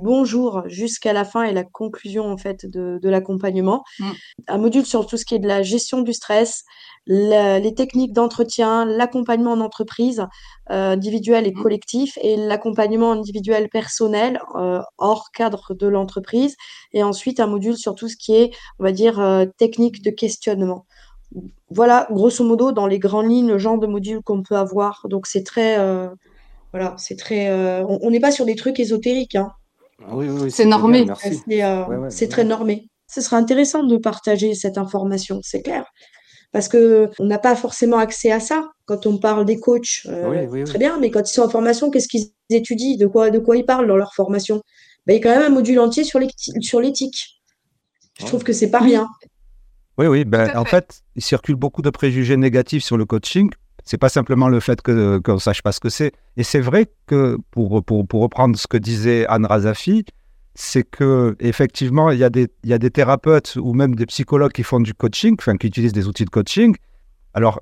bonjour 0.00 0.62
jusqu'à 0.66 1.12
la 1.12 1.24
fin 1.24 1.44
et 1.44 1.52
la 1.52 1.62
conclusion 1.62 2.24
en 2.24 2.36
fait 2.36 2.66
de, 2.66 2.98
l'accompagnement. 3.08 3.84
Mm. 4.00 4.10
Un 4.48 4.58
module 4.58 4.86
sur 4.86 5.06
tout 5.06 5.16
ce 5.16 5.24
qui 5.24 5.36
est 5.36 5.38
de 5.38 5.46
la 5.46 5.62
gestion 5.62 6.02
du 6.02 6.12
stress, 6.12 6.64
les 7.06 7.74
techniques 7.76 8.12
d'entretien, 8.12 8.84
l'accompagnement 8.84 9.52
en 9.52 9.60
entreprise 9.60 10.26
euh, 10.70 10.92
individuel 10.92 11.46
et 11.46 11.52
mmh. 11.52 11.62
collectif 11.62 12.18
et 12.22 12.36
l'accompagnement 12.36 13.12
individuel 13.12 13.68
personnel 13.68 14.40
euh, 14.56 14.80
hors 14.98 15.30
cadre 15.32 15.74
de 15.74 15.88
l'entreprise 15.88 16.56
et 16.92 17.02
ensuite 17.02 17.40
un 17.40 17.46
module 17.46 17.76
sur 17.76 17.94
tout 17.94 18.08
ce 18.08 18.16
qui 18.16 18.34
est, 18.34 18.50
on 18.78 18.84
va 18.84 18.92
dire, 18.92 19.46
technique 19.56 20.02
de 20.02 20.10
questionnement. 20.10 20.86
Voilà, 21.70 22.08
grosso 22.10 22.44
modo, 22.44 22.72
dans 22.72 22.86
les 22.86 22.98
grandes 22.98 23.30
lignes, 23.30 23.48
le 23.48 23.58
genre 23.58 23.78
de 23.78 23.86
module 23.86 24.20
qu'on 24.22 24.42
peut 24.42 24.56
avoir. 24.56 25.06
Donc 25.08 25.26
c'est 25.26 25.44
très, 25.44 25.76
voilà, 26.72 26.94
c'est 26.98 27.16
très, 27.16 27.50
on 27.84 28.10
n'est 28.10 28.20
pas 28.20 28.32
sur 28.32 28.44
des 28.44 28.56
trucs 28.56 28.80
ésotériques. 28.80 29.36
Hein. 29.36 29.52
Ah 30.06 30.16
oui, 30.16 30.28
oui, 30.28 30.50
c'est 30.50 30.64
normé. 30.64 31.06
C'est 32.08 32.28
très 32.28 32.44
normé. 32.44 32.88
Ce 33.06 33.20
sera 33.20 33.36
intéressant 33.36 33.82
de 33.82 33.96
partager 33.96 34.54
cette 34.54 34.78
information, 34.78 35.40
c'est 35.42 35.62
clair 35.62 35.84
parce 36.52 36.68
que 36.68 37.10
on 37.18 37.26
n'a 37.26 37.38
pas 37.38 37.54
forcément 37.54 37.98
accès 37.98 38.30
à 38.30 38.40
ça 38.40 38.70
quand 38.86 39.06
on 39.06 39.18
parle 39.18 39.44
des 39.44 39.60
coachs. 39.60 40.02
Euh, 40.06 40.64
très 40.64 40.78
bien, 40.78 40.98
mais 40.98 41.10
quand 41.10 41.28
ils 41.28 41.32
sont 41.32 41.42
en 41.42 41.48
formation, 41.48 41.90
qu'est-ce 41.90 42.08
qu'ils 42.08 42.32
étudient? 42.50 42.96
De 42.96 43.06
quoi, 43.06 43.30
de 43.30 43.38
quoi 43.38 43.56
ils 43.56 43.64
parlent 43.64 43.86
dans 43.86 43.96
leur 43.96 44.14
formation? 44.14 44.62
Ben, 45.06 45.14
Il 45.14 45.16
y 45.16 45.20
a 45.20 45.22
quand 45.22 45.38
même 45.38 45.52
un 45.52 45.54
module 45.54 45.78
entier 45.78 46.04
sur 46.04 46.18
l'éthique. 46.18 47.40
Je 48.18 48.26
trouve 48.26 48.42
que 48.42 48.52
c'est 48.52 48.70
pas 48.70 48.80
rien. 48.80 49.08
Oui, 50.00 50.06
oui. 50.06 50.24
Ben, 50.24 50.56
en 50.56 50.64
fait, 50.64 51.02
il 51.14 51.20
circule 51.22 51.56
beaucoup 51.56 51.82
de 51.82 51.90
préjugés 51.90 52.38
négatifs 52.38 52.82
sur 52.82 52.96
le 52.96 53.04
coaching. 53.04 53.50
C'est 53.84 53.98
pas 53.98 54.08
simplement 54.08 54.48
le 54.48 54.58
fait 54.58 54.80
qu'on 54.80 55.20
ne 55.26 55.38
sache 55.38 55.60
pas 55.60 55.72
ce 55.72 55.80
que 55.80 55.90
c'est. 55.90 56.12
Et 56.38 56.42
c'est 56.42 56.60
vrai 56.60 56.86
que, 57.04 57.36
pour, 57.50 57.84
pour, 57.84 58.08
pour, 58.08 58.22
reprendre 58.22 58.58
ce 58.58 58.66
que 58.66 58.78
disait 58.78 59.26
Anne 59.26 59.44
Razafi, 59.44 60.06
c'est 60.54 60.84
que 60.84 61.36
effectivement 61.38 62.10
il 62.10 62.18
y, 62.18 62.24
a 62.24 62.30
des, 62.30 62.48
il 62.64 62.70
y 62.70 62.72
a 62.72 62.78
des 62.78 62.90
thérapeutes 62.90 63.56
ou 63.60 63.74
même 63.74 63.94
des 63.94 64.06
psychologues 64.06 64.52
qui 64.52 64.62
font 64.62 64.80
du 64.80 64.94
coaching, 64.94 65.36
enfin 65.38 65.58
qui 65.58 65.66
utilisent 65.66 65.92
des 65.92 66.08
outils 66.08 66.24
de 66.24 66.30
coaching. 66.30 66.74
Alors, 67.34 67.60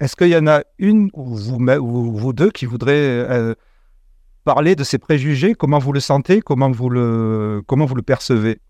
est-ce 0.00 0.16
qu'il 0.16 0.28
y 0.28 0.36
en 0.36 0.46
a 0.46 0.62
une 0.78 1.08
ou 1.14 1.34
vous, 1.34 1.56
ou 1.56 2.14
vous 2.14 2.32
deux 2.34 2.50
qui 2.50 2.66
voudraient 2.66 2.92
euh, 2.92 3.54
parler 4.44 4.76
de 4.76 4.84
ces 4.84 4.98
préjugés? 4.98 5.54
Comment 5.54 5.78
vous 5.78 5.94
le 5.94 6.00
sentez? 6.00 6.42
Comment 6.42 6.70
vous 6.70 6.90
le, 6.90 7.62
comment 7.66 7.86
vous 7.86 7.94
le 7.94 8.02
percevez? 8.02 8.60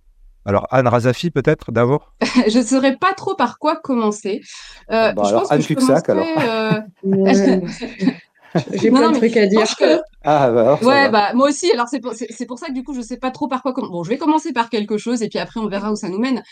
Alors, 0.47 0.67
Anne 0.71 0.89
Razafi, 0.89 1.31
peut-être, 1.31 1.71
d'abord? 1.71 2.15
Je 2.49 2.59
ne 2.59 2.65
saurais 2.65 2.97
pas 2.97 3.13
trop 3.13 3.35
par 3.35 3.59
quoi 3.59 3.77
commencer. 3.77 4.41
Euh, 4.91 5.13
je 5.15 5.21
alors, 5.21 5.43
pense 5.43 5.53
Anne 5.53 5.63
que 5.63 5.81
je 5.81 6.11
alors. 6.11 6.27
Euh, 6.39 6.81
J'ai 8.73 8.91
plein 8.91 9.13
de 9.13 9.17
trucs 9.17 9.37
à 9.37 9.47
dire. 9.47 9.65
Ah, 10.25 10.51
bah 10.51 10.79
ouais, 10.83 11.09
bah, 11.09 11.35
moi 11.35 11.49
aussi. 11.49 11.71
Alors, 11.71 11.87
c'est 11.89 12.01
pour, 12.01 12.13
pour, 12.49 12.59
ça 12.59 12.67
que 12.67 12.73
du 12.73 12.83
coup, 12.83 12.95
je 12.95 13.01
sais 13.01 13.19
pas 13.19 13.31
trop 13.31 13.47
par 13.47 13.63
quoi. 13.63 13.73
Bon, 13.73 14.03
je 14.03 14.09
vais 14.09 14.19
commencer 14.19 14.53
par 14.53 14.71
quelque 14.71 14.99
chose 14.99 15.23
et 15.23 15.29
puis 15.29 15.39
après, 15.39 15.61
on 15.61 15.69
verra 15.69 15.93
où 15.93 15.97
ça 15.97 16.09
nous 16.09 16.19
mène. 16.19 16.43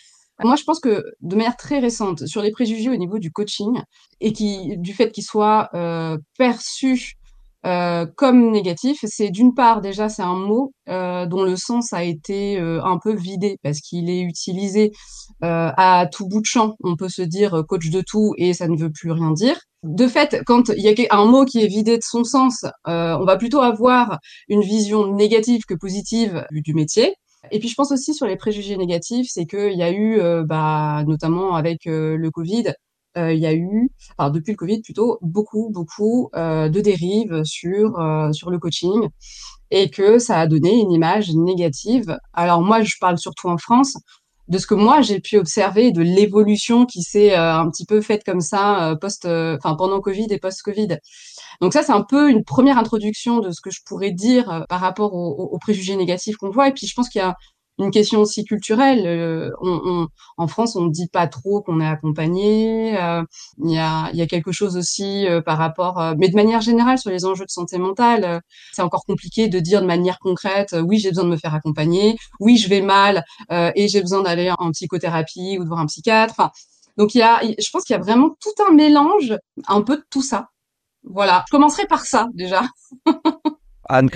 Moi, 0.44 0.54
je 0.54 0.62
pense 0.62 0.78
que 0.78 1.04
de 1.20 1.34
manière 1.34 1.56
très 1.56 1.80
récente, 1.80 2.26
sur 2.26 2.42
les 2.42 2.52
préjugés 2.52 2.90
au 2.90 2.96
niveau 2.96 3.18
du 3.18 3.32
coaching 3.32 3.82
et 4.20 4.32
qui, 4.32 4.76
du 4.78 4.92
fait 4.92 5.10
qu'ils 5.10 5.24
soient 5.24 5.68
euh, 5.74 6.16
perçus 6.36 7.14
euh, 7.66 8.06
comme 8.16 8.52
négatif, 8.52 8.98
c'est 9.04 9.30
d'une 9.30 9.52
part 9.52 9.80
déjà 9.80 10.08
c'est 10.08 10.22
un 10.22 10.36
mot 10.36 10.72
euh, 10.88 11.26
dont 11.26 11.42
le 11.42 11.56
sens 11.56 11.92
a 11.92 12.04
été 12.04 12.58
euh, 12.58 12.82
un 12.84 12.98
peu 12.98 13.14
vidé 13.14 13.58
parce 13.62 13.80
qu'il 13.80 14.08
est 14.10 14.20
utilisé 14.20 14.92
euh, 15.42 15.70
à 15.76 16.06
tout 16.10 16.28
bout 16.28 16.40
de 16.40 16.46
champ. 16.46 16.76
On 16.84 16.96
peut 16.96 17.08
se 17.08 17.22
dire 17.22 17.64
coach 17.68 17.90
de 17.90 18.02
tout 18.06 18.32
et 18.38 18.54
ça 18.54 18.68
ne 18.68 18.76
veut 18.76 18.92
plus 18.92 19.10
rien 19.10 19.32
dire. 19.32 19.58
De 19.82 20.06
fait, 20.06 20.40
quand 20.46 20.68
il 20.70 20.82
y 20.82 20.88
a 20.88 21.16
un 21.16 21.24
mot 21.26 21.44
qui 21.44 21.60
est 21.62 21.68
vidé 21.68 21.96
de 21.96 22.02
son 22.02 22.24
sens, 22.24 22.64
on 22.84 23.24
va 23.24 23.36
plutôt 23.36 23.60
avoir 23.60 24.18
une 24.48 24.62
vision 24.62 25.12
négative 25.14 25.62
que 25.68 25.74
positive 25.74 26.44
du 26.50 26.74
métier. 26.74 27.14
Et 27.52 27.60
puis 27.60 27.68
je 27.68 27.74
pense 27.74 27.92
aussi 27.92 28.12
sur 28.14 28.26
les 28.26 28.36
préjugés 28.36 28.76
négatifs, 28.76 29.28
c'est 29.30 29.46
qu'il 29.46 29.78
y 29.78 29.82
a 29.82 29.92
eu, 29.92 30.20
bah, 30.44 31.04
notamment 31.06 31.54
avec 31.54 31.82
le 31.84 32.28
Covid, 32.30 32.64
euh, 32.68 32.72
il 33.16 33.38
y 33.38 33.46
a 33.46 33.54
eu, 33.54 33.90
enfin 34.16 34.30
depuis 34.30 34.52
le 34.52 34.56
Covid 34.56 34.80
plutôt, 34.82 35.18
beaucoup, 35.22 35.70
beaucoup 35.70 36.30
euh, 36.36 36.68
de 36.68 36.80
dérives 36.80 37.42
sur, 37.44 37.98
euh, 37.98 38.32
sur 38.32 38.50
le 38.50 38.58
coaching 38.58 39.08
et 39.70 39.90
que 39.90 40.18
ça 40.18 40.38
a 40.40 40.46
donné 40.46 40.80
une 40.80 40.92
image 40.92 41.30
négative. 41.34 42.16
Alors 42.32 42.62
moi, 42.62 42.82
je 42.82 42.94
parle 43.00 43.18
surtout 43.18 43.48
en 43.48 43.58
France, 43.58 43.96
de 44.48 44.56
ce 44.56 44.66
que 44.66 44.74
moi 44.74 45.02
j'ai 45.02 45.20
pu 45.20 45.36
observer, 45.36 45.92
de 45.92 46.00
l'évolution 46.00 46.86
qui 46.86 47.02
s'est 47.02 47.34
un 47.34 47.68
petit 47.70 47.84
peu 47.84 48.00
faite 48.00 48.24
comme 48.24 48.40
ça 48.40 48.96
post, 48.98 49.28
pendant 49.62 50.00
Covid 50.00 50.26
et 50.30 50.38
post-Covid. 50.38 50.96
Donc 51.60 51.74
ça, 51.74 51.82
c'est 51.82 51.92
un 51.92 52.02
peu 52.02 52.30
une 52.30 52.44
première 52.44 52.78
introduction 52.78 53.40
de 53.40 53.50
ce 53.50 53.60
que 53.60 53.70
je 53.70 53.80
pourrais 53.84 54.12
dire 54.12 54.64
par 54.70 54.80
rapport 54.80 55.12
aux 55.12 55.58
préjugés 55.58 55.96
négatifs 55.96 56.36
qu'on 56.36 56.50
voit. 56.50 56.68
Et 56.68 56.72
puis 56.72 56.86
je 56.86 56.94
pense 56.94 57.10
qu'il 57.10 57.20
y 57.20 57.24
a 57.24 57.36
une 57.78 57.90
question 57.90 58.20
aussi 58.20 58.44
culturelle. 58.44 59.06
Euh, 59.06 59.50
on, 59.60 59.80
on, 59.84 60.08
en 60.36 60.48
France, 60.48 60.76
on 60.76 60.82
ne 60.82 60.90
dit 60.90 61.08
pas 61.08 61.26
trop 61.26 61.62
qu'on 61.62 61.80
est 61.80 61.86
accompagné. 61.86 62.98
Euh, 63.00 63.22
il 63.62 63.70
y, 63.70 63.78
a, 63.78 64.10
y, 64.12 64.22
a, 64.22 64.26
quelque 64.26 64.52
chose 64.52 64.76
aussi 64.76 65.26
euh, 65.26 65.40
par 65.40 65.58
rapport, 65.58 66.14
mais 66.18 66.28
de 66.28 66.34
manière 66.34 66.60
générale 66.60 66.98
sur 66.98 67.10
les 67.10 67.24
enjeux 67.24 67.44
de 67.44 67.50
santé 67.50 67.78
mentale, 67.78 68.40
c'est 68.72 68.82
encore 68.82 69.04
compliqué 69.04 69.48
de 69.48 69.60
dire 69.60 69.80
de 69.80 69.86
manière 69.86 70.18
concrète, 70.18 70.74
oui, 70.86 70.98
j'ai 70.98 71.10
besoin 71.10 71.24
de 71.24 71.30
me 71.30 71.36
faire 71.36 71.54
accompagner, 71.54 72.16
oui, 72.40 72.56
je 72.56 72.68
vais 72.68 72.80
mal 72.80 73.24
et 73.50 73.88
j'ai 73.88 74.00
besoin 74.00 74.22
d'aller 74.22 74.52
en 74.58 74.70
psychothérapie 74.72 75.58
ou 75.58 75.64
de 75.64 75.68
voir 75.68 75.80
un 75.80 75.86
psychiatre. 75.86 76.34
Enfin, 76.36 76.50
donc 76.96 77.14
il 77.14 77.18
y 77.18 77.22
a, 77.22 77.40
je 77.42 77.70
pense 77.70 77.84
qu'il 77.84 77.94
y 77.94 77.98
a 77.98 78.02
vraiment 78.02 78.30
tout 78.40 78.62
un 78.68 78.72
mélange, 78.72 79.36
un 79.66 79.82
peu 79.82 79.96
de 79.96 80.04
tout 80.10 80.22
ça. 80.22 80.48
Voilà, 81.04 81.44
je 81.48 81.52
commencerai 81.52 81.86
par 81.86 82.04
ça 82.04 82.28
déjà. 82.34 82.62
Anne 83.88 84.10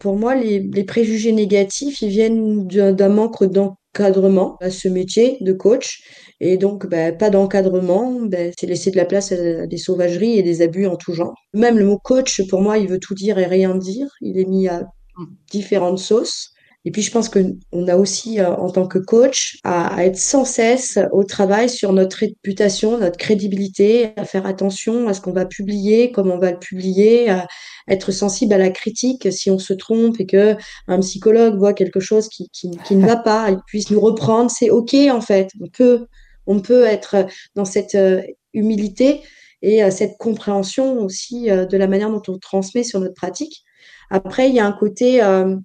Pour 0.00 0.16
moi, 0.16 0.34
les, 0.34 0.84
préjugés 0.84 1.32
négatifs, 1.32 2.02
ils 2.02 2.08
viennent 2.08 2.66
d'un 2.66 3.08
manque 3.08 3.44
d'encadrement 3.44 4.56
à 4.60 4.70
ce 4.70 4.88
métier 4.88 5.38
de 5.40 5.52
coach. 5.52 6.02
Et 6.40 6.56
donc, 6.56 6.86
bah, 6.86 7.12
pas 7.12 7.30
d'encadrement, 7.30 8.20
bah, 8.22 8.50
c'est 8.58 8.66
laisser 8.66 8.90
de 8.90 8.96
la 8.96 9.04
place 9.04 9.30
à 9.30 9.66
des 9.66 9.76
sauvageries 9.76 10.38
et 10.38 10.42
des 10.42 10.62
abus 10.62 10.86
en 10.86 10.96
tout 10.96 11.14
genre. 11.14 11.34
Même 11.52 11.78
le 11.78 11.84
mot 11.84 11.98
coach, 11.98 12.42
pour 12.48 12.60
moi, 12.60 12.78
il 12.78 12.88
veut 12.88 12.98
tout 12.98 13.14
dire 13.14 13.38
et 13.38 13.46
rien 13.46 13.76
dire. 13.76 14.08
Il 14.20 14.38
est 14.38 14.46
mis 14.46 14.66
à 14.68 14.80
mmh. 14.80 15.24
différentes 15.50 15.98
sauces. 16.00 16.53
Et 16.86 16.90
puis, 16.90 17.00
je 17.00 17.10
pense 17.10 17.30
qu'on 17.30 17.88
a 17.88 17.96
aussi, 17.96 18.40
euh, 18.40 18.54
en 18.54 18.70
tant 18.70 18.86
que 18.86 18.98
coach, 18.98 19.56
à, 19.64 20.04
être 20.04 20.18
sans 20.18 20.44
cesse 20.44 20.98
au 21.12 21.24
travail 21.24 21.70
sur 21.70 21.92
notre 21.94 22.18
réputation, 22.18 22.98
notre 22.98 23.16
crédibilité, 23.16 24.12
à 24.16 24.24
faire 24.24 24.46
attention 24.46 25.08
à 25.08 25.14
ce 25.14 25.22
qu'on 25.22 25.32
va 25.32 25.46
publier, 25.46 26.12
comment 26.12 26.34
on 26.34 26.38
va 26.38 26.50
le 26.50 26.58
publier, 26.58 27.30
à 27.30 27.46
être 27.88 28.12
sensible 28.12 28.52
à 28.52 28.58
la 28.58 28.70
critique 28.70 29.32
si 29.32 29.50
on 29.50 29.58
se 29.58 29.72
trompe 29.72 30.20
et 30.20 30.26
que 30.26 30.56
un 30.86 31.00
psychologue 31.00 31.56
voit 31.56 31.72
quelque 31.72 32.00
chose 32.00 32.28
qui, 32.28 32.50
qui, 32.50 32.70
qui 32.86 32.96
ne 32.96 33.06
va 33.06 33.16
pas, 33.16 33.50
il 33.50 33.58
puisse 33.66 33.90
nous 33.90 34.00
reprendre. 34.00 34.50
C'est 34.50 34.70
OK, 34.70 34.94
en 34.94 35.22
fait. 35.22 35.50
On 35.60 35.68
peut, 35.68 36.06
on 36.46 36.60
peut 36.60 36.84
être 36.84 37.26
dans 37.54 37.64
cette 37.64 37.94
euh, 37.94 38.20
humilité 38.52 39.22
et 39.62 39.82
euh, 39.82 39.90
cette 39.90 40.18
compréhension 40.18 40.98
aussi 40.98 41.46
de 41.46 41.76
la 41.78 41.86
manière 41.86 42.10
dont 42.10 42.22
on 42.28 42.38
transmet 42.38 42.84
sur 42.84 43.00
notre 43.00 43.14
pratique. 43.14 43.64
Après, 44.10 44.48
il 44.48 44.54
y 44.54 44.60
a 44.60 44.66
un 44.66 44.72
côté 44.72 45.22
euh, 45.22 45.56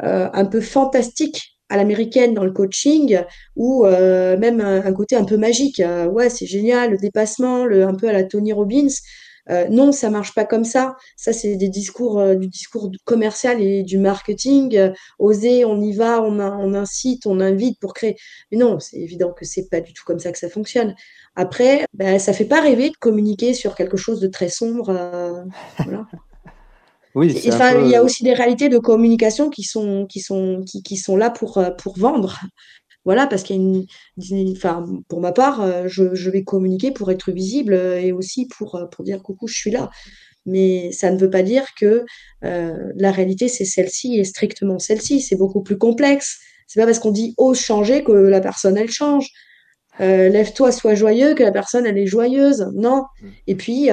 un 0.00 0.44
peu 0.46 0.60
fantastique 0.60 1.52
à 1.72 1.76
l'américaine 1.76 2.34
dans 2.34 2.44
le 2.44 2.52
coaching 2.52 3.18
ou 3.56 3.86
euh, 3.86 4.36
même 4.36 4.60
un, 4.60 4.92
côté 4.92 5.16
un 5.16 5.24
peu 5.24 5.38
magique. 5.38 5.80
Euh, 5.80 6.06
ouais, 6.06 6.28
c'est 6.28 6.46
génial, 6.46 6.90
le 6.90 6.98
dépassement, 6.98 7.64
un 7.64 7.94
peu 7.94 8.08
à 8.08 8.12
la 8.12 8.24
Tony 8.24 8.52
Robbins. 8.52 8.92
non, 9.70 9.90
ça 9.90 10.10
marche 10.10 10.34
pas 10.34 10.44
comme 10.44 10.64
ça. 10.64 10.96
Ça, 11.16 11.32
c'est 11.32 11.56
des 11.56 11.70
discours, 11.70 12.22
du 12.36 12.48
discours 12.48 12.90
commercial 13.04 13.60
et 13.62 13.82
du 13.82 13.98
marketing. 13.98 14.92
oser, 15.18 15.64
on 15.64 15.80
y 15.80 15.92
va, 15.94 16.22
on, 16.22 16.38
on, 16.40 16.74
incite, 16.74 17.26
on 17.26 17.40
invite 17.40 17.80
pour 17.80 17.94
créer. 17.94 18.16
Mais 18.50 18.58
non, 18.58 18.78
c'est 18.78 18.98
évident 18.98 19.32
que 19.32 19.46
c'est 19.46 19.68
pas 19.70 19.80
du 19.80 19.94
tout 19.94 20.04
comme 20.06 20.18
ça 20.18 20.30
que 20.30 20.38
ça 20.38 20.50
fonctionne. 20.50 20.94
Après, 21.36 21.86
ben, 21.94 22.18
ça 22.18 22.34
fait 22.34 22.44
pas 22.44 22.60
rêver 22.60 22.90
de 22.90 22.96
communiquer 22.96 23.54
sur 23.54 23.74
quelque 23.74 23.96
chose 23.96 24.20
de 24.20 24.28
très 24.28 24.50
sombre. 24.50 24.92
voilà. 25.78 26.06
Oui, 27.14 27.36
enfin, 27.48 27.80
il 27.82 27.90
y 27.90 27.94
a 27.94 28.02
aussi 28.02 28.24
des 28.24 28.32
réalités 28.32 28.68
de 28.68 28.78
communication 28.78 29.50
qui 29.50 29.64
sont, 29.64 30.06
qui 30.06 30.20
sont, 30.20 30.62
qui, 30.66 30.82
qui 30.82 30.96
sont 30.96 31.16
là 31.16 31.30
pour, 31.30 31.58
euh, 31.58 31.70
pour 31.70 31.98
vendre. 31.98 32.40
Voilà, 33.04 33.26
parce 33.26 33.42
qu'il 33.42 33.56
y 33.56 33.58
a 33.58 33.62
une, 33.62 34.52
enfin, 34.56 34.86
pour 35.08 35.20
ma 35.20 35.32
part, 35.32 35.60
euh, 35.60 35.88
je, 35.88 36.14
je, 36.14 36.30
vais 36.30 36.44
communiquer 36.44 36.92
pour 36.92 37.10
être 37.10 37.32
visible 37.32 37.74
euh, 37.74 38.00
et 38.00 38.12
aussi 38.12 38.46
pour, 38.46 38.80
pour 38.90 39.04
dire 39.04 39.22
coucou, 39.22 39.46
je 39.46 39.56
suis 39.56 39.70
là. 39.70 39.90
Mais 40.46 40.90
ça 40.92 41.10
ne 41.10 41.18
veut 41.18 41.30
pas 41.30 41.42
dire 41.42 41.66
que 41.78 42.04
la 42.42 43.12
réalité, 43.12 43.46
c'est 43.46 43.64
celle-ci 43.64 44.18
et 44.18 44.24
strictement 44.24 44.80
celle-ci. 44.80 45.20
C'est 45.20 45.36
beaucoup 45.36 45.62
plus 45.62 45.78
complexe. 45.78 46.40
C'est 46.66 46.80
pas 46.80 46.86
parce 46.86 46.98
qu'on 46.98 47.12
dit 47.12 47.34
ose 47.36 47.60
changer 47.60 48.02
que 48.02 48.10
la 48.10 48.40
personne, 48.40 48.76
elle 48.76 48.90
change. 48.90 49.28
Lève-toi, 50.00 50.72
sois 50.72 50.96
joyeux, 50.96 51.34
que 51.34 51.44
la 51.44 51.52
personne, 51.52 51.86
elle 51.86 51.96
est 51.96 52.06
joyeuse. 52.06 52.66
Non. 52.74 53.04
Mmh. 53.20 53.28
Et 53.46 53.54
puis, 53.54 53.88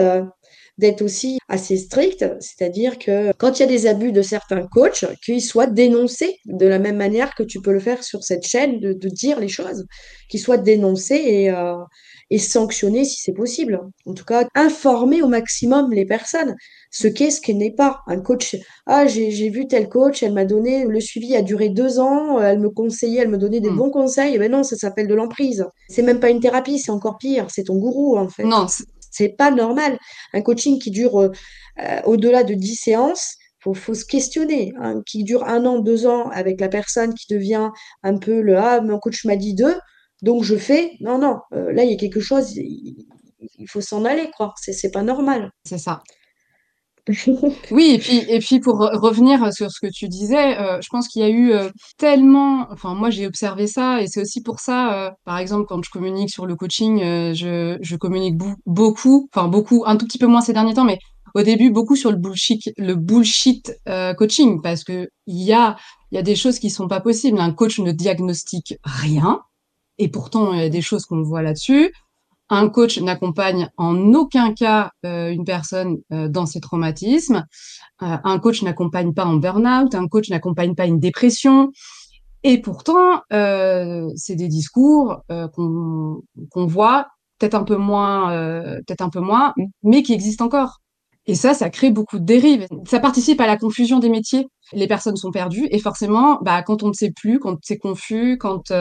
d'être 0.80 1.02
aussi 1.02 1.40
assez 1.50 1.76
strict, 1.76 2.26
c'est-à-dire 2.40 2.98
que 2.98 3.34
quand 3.38 3.60
il 3.60 3.64
y 3.64 3.66
a 3.66 3.68
des 3.68 3.86
abus 3.86 4.14
de 4.14 4.22
certains 4.22 4.66
coachs, 4.66 5.06
qu'ils 5.24 5.42
soient 5.42 5.68
dénoncés 5.68 6.38
de 6.46 6.66
la 6.66 6.80
même 6.80 6.96
manière 6.96 7.36
que 7.36 7.44
tu 7.44 7.62
peux 7.62 7.74
le 7.74 7.82
faire 7.82 8.02
sur 8.04 8.24
cette 8.24 8.46
chaîne, 8.46 8.80
de, 8.80 9.10
dire 9.10 9.40
les 9.40 9.50
choses, 9.50 9.86
qu'ils 10.30 10.40
soient 10.40 10.58
dénoncés 10.58 11.22
et, 11.26 11.52
euh, 11.52 11.76
et 12.30 12.38
sanctionnés 12.38 13.04
si 13.04 13.22
c'est 13.22 13.34
possible. 13.34 13.82
En 14.06 14.14
tout 14.14 14.24
cas, 14.24 14.48
informer 14.56 15.22
au 15.22 15.28
maximum 15.28 15.92
les 15.92 16.06
personnes 16.06 16.56
ce 16.92 17.08
qu'est, 17.08 17.32
ce 17.32 17.42
qui 17.42 17.54
n'est 17.54 17.72
pas. 17.72 18.02
Un 18.08 18.20
coach, 18.20 18.56
ah, 18.86 19.06
j'ai 19.06 19.50
vu 19.50 19.68
tel 19.68 19.90
coach, 19.90 20.24
elle 20.24 20.34
m'a 20.34 20.46
donné, 20.46 20.86
le 20.86 21.00
suivi 21.00 21.36
a 21.36 21.42
duré 21.42 21.70
deux 21.70 22.00
ans, 22.00 22.40
elle 22.40 22.60
me 22.60 22.70
conseillait, 22.70 23.22
elle 23.22 23.30
me 23.30 23.38
donnait 23.38 23.60
des 23.60 23.70
hmm. 23.70 23.78
bons 23.78 23.92
conseils. 23.92 24.40
Mais 24.40 24.50
non, 24.50 24.64
ça 24.64 24.76
s'appelle 24.76 25.08
de 25.08 25.16
l'emprise. 25.16 25.66
C'est 25.90 26.02
même 26.04 26.20
pas 26.20 26.30
une 26.30 26.40
thérapie, 26.40 26.80
c'est 26.80 26.92
encore 26.92 27.18
pire, 27.18 27.48
c'est 27.50 27.66
ton 27.66 27.76
gourou 27.76 28.18
en 28.18 28.30
fait. 28.30 28.44
Non, 28.44 28.66
c'est 29.12 29.30
pas 29.30 29.52
normal. 29.52 29.98
Un 30.34 30.42
coaching 30.42 30.80
qui 30.80 30.92
dure 30.92 31.20
euh, 31.20 31.30
euh, 31.80 32.02
au-delà 32.06 32.44
de 32.44 32.54
10 32.54 32.76
séances, 32.76 33.36
faut, 33.62 33.74
faut 33.74 33.94
se 33.94 34.06
questionner. 34.06 34.74
Hein, 34.80 35.02
qui 35.06 35.24
dure 35.24 35.44
un 35.46 35.66
an, 35.66 35.80
deux 35.80 36.06
ans 36.06 36.30
avec 36.30 36.60
la 36.60 36.70
personne 36.70 37.14
qui 37.14 37.34
devient 37.34 37.70
un 38.04 38.18
peu 38.18 38.42
le 38.42 38.58
ah, 38.58 38.82
mon 38.82 39.00
coach 39.00 39.26
m'a 39.26 39.36
dit 39.36 39.56
deux, 39.56 39.76
donc 40.22 40.44
je 40.44 40.56
fais. 40.56 40.92
Non, 41.02 41.18
non, 41.18 41.40
euh, 41.54 41.72
là 41.74 41.84
il 41.84 41.92
y 41.92 41.94
a 41.94 41.98
quelque 41.98 42.20
chose, 42.20 42.56
il, 42.56 43.06
faut 43.68 43.82
s'en 43.82 44.06
aller, 44.06 44.30
quoi. 44.36 44.54
C'est 44.58 44.92
pas 44.92 45.04
normal. 45.04 45.52
C'est 45.66 45.78
ça. 45.78 46.02
oui, 47.72 47.92
et 47.96 47.98
puis, 47.98 48.18
et 48.28 48.40
puis 48.40 48.60
pour 48.60 48.78
revenir 48.78 49.52
sur 49.52 49.72
ce 49.72 49.80
que 49.80 49.92
tu 49.92 50.08
disais, 50.08 50.60
euh, 50.60 50.80
je 50.82 50.88
pense 50.90 51.08
qu'il 51.08 51.22
y 51.22 51.26
a 51.26 51.30
eu 51.30 51.52
euh, 51.52 51.70
tellement, 51.98 52.68
enfin 52.72 52.94
moi 52.94 53.10
j'ai 53.10 53.26
observé 53.26 53.66
ça 53.66 54.02
et 54.02 54.08
c'est 54.08 54.22
aussi 54.22 54.44
pour 54.44 54.60
ça, 54.60 54.94
euh, 54.94 55.12
par 55.26 55.40
exemple 55.40 55.66
quand 55.68 55.84
je 55.84 55.90
communique 55.90 56.30
sur 56.30 56.46
le 56.46 56.56
coaching, 56.56 57.00
je, 57.34 57.78
je 57.82 57.96
communique 57.96 58.38
beaucoup, 58.66 59.28
enfin 59.34 59.48
beaucoup, 59.48 59.84
un 59.88 59.96
tout 59.98 60.06
petit 60.06 60.20
peu 60.20 60.28
moins 60.28 60.42
ces 60.42 60.54
derniers 60.54 60.76
temps, 60.76 60.86
mais 60.86 61.00
au 61.34 61.42
début 61.42 61.72
beaucoup 61.72 61.96
sur 61.96 62.12
le 62.12 62.18
bullshit, 62.18 62.72
le 62.78 62.96
bullshit 62.96 63.74
coaching 64.18 64.62
parce 64.62 64.84
que 64.84 65.10
il 65.26 65.44
y 65.44 65.54
a, 65.54 65.78
il 66.12 66.16
y 66.16 66.20
a 66.20 66.24
des 66.24 66.36
choses 66.36 66.60
qui 66.60 66.70
sont 66.70 66.88
pas 66.88 67.02
possibles. 67.02 67.40
Un 67.40 67.54
coach 67.54 67.80
ne 67.80 67.92
diagnostique 67.92 68.76
rien 68.84 69.40
et 69.98 70.10
pourtant 70.10 70.54
il 70.54 70.60
y 70.60 70.64
a 70.64 70.70
des 70.70 70.82
choses 70.82 71.06
qu'on 71.06 71.22
voit 71.24 71.42
là-dessus. 71.42 71.92
Un 72.52 72.68
coach 72.70 73.00
n'accompagne 73.00 73.70
en 73.78 74.14
aucun 74.14 74.54
cas 74.54 74.92
euh, 75.06 75.30
une 75.30 75.44
personne 75.44 75.98
euh, 76.12 76.28
dans 76.28 76.48
ses 76.48 76.60
traumatismes. 76.60 77.46
Euh, 78.02 78.18
un 78.24 78.40
coach 78.40 78.64
n'accompagne 78.64 79.14
pas 79.14 79.26
en 79.26 79.36
burn-out. 79.36 79.94
Un 79.94 80.08
coach 80.08 80.30
n'accompagne 80.30 80.74
pas 80.74 80.88
une 80.88 81.00
dépression. 81.00 81.72
Et 82.44 82.62
pourtant, 82.62 83.22
c'est 83.30 84.36
des 84.36 84.48
discours 84.48 85.18
qu'on 85.28 86.22
voit 86.56 87.08
peut-être 87.38 87.56
un 87.56 87.66
peu 87.66 87.76
moins, 87.76 88.30
peut-être 88.88 89.02
un 89.02 89.10
peu 89.10 89.20
moins, 89.20 89.54
mais 89.84 90.04
qui 90.04 90.14
existent 90.14 90.46
encore. 90.46 90.78
Et 91.26 91.36
ça, 91.36 91.54
ça 91.54 91.70
crée 91.70 91.92
beaucoup 91.92 92.18
de 92.18 92.24
dérives. 92.24 92.66
Ça 92.88 93.02
participe 93.02 93.42
à 93.42 93.46
la 93.46 93.58
confusion 93.58 94.00
des 94.00 94.08
métiers. 94.08 94.48
Les 94.72 94.88
personnes 94.88 95.18
sont 95.18 95.32
perdues 95.32 95.68
et 95.70 95.80
forcément, 95.80 96.40
bah, 96.42 96.64
quand 96.64 96.82
on 96.82 96.88
ne 96.88 96.94
sait 96.94 97.12
plus, 97.12 97.40
quand 97.40 97.58
c'est 97.62 97.78
confus, 97.78 98.38
quand 98.38 98.72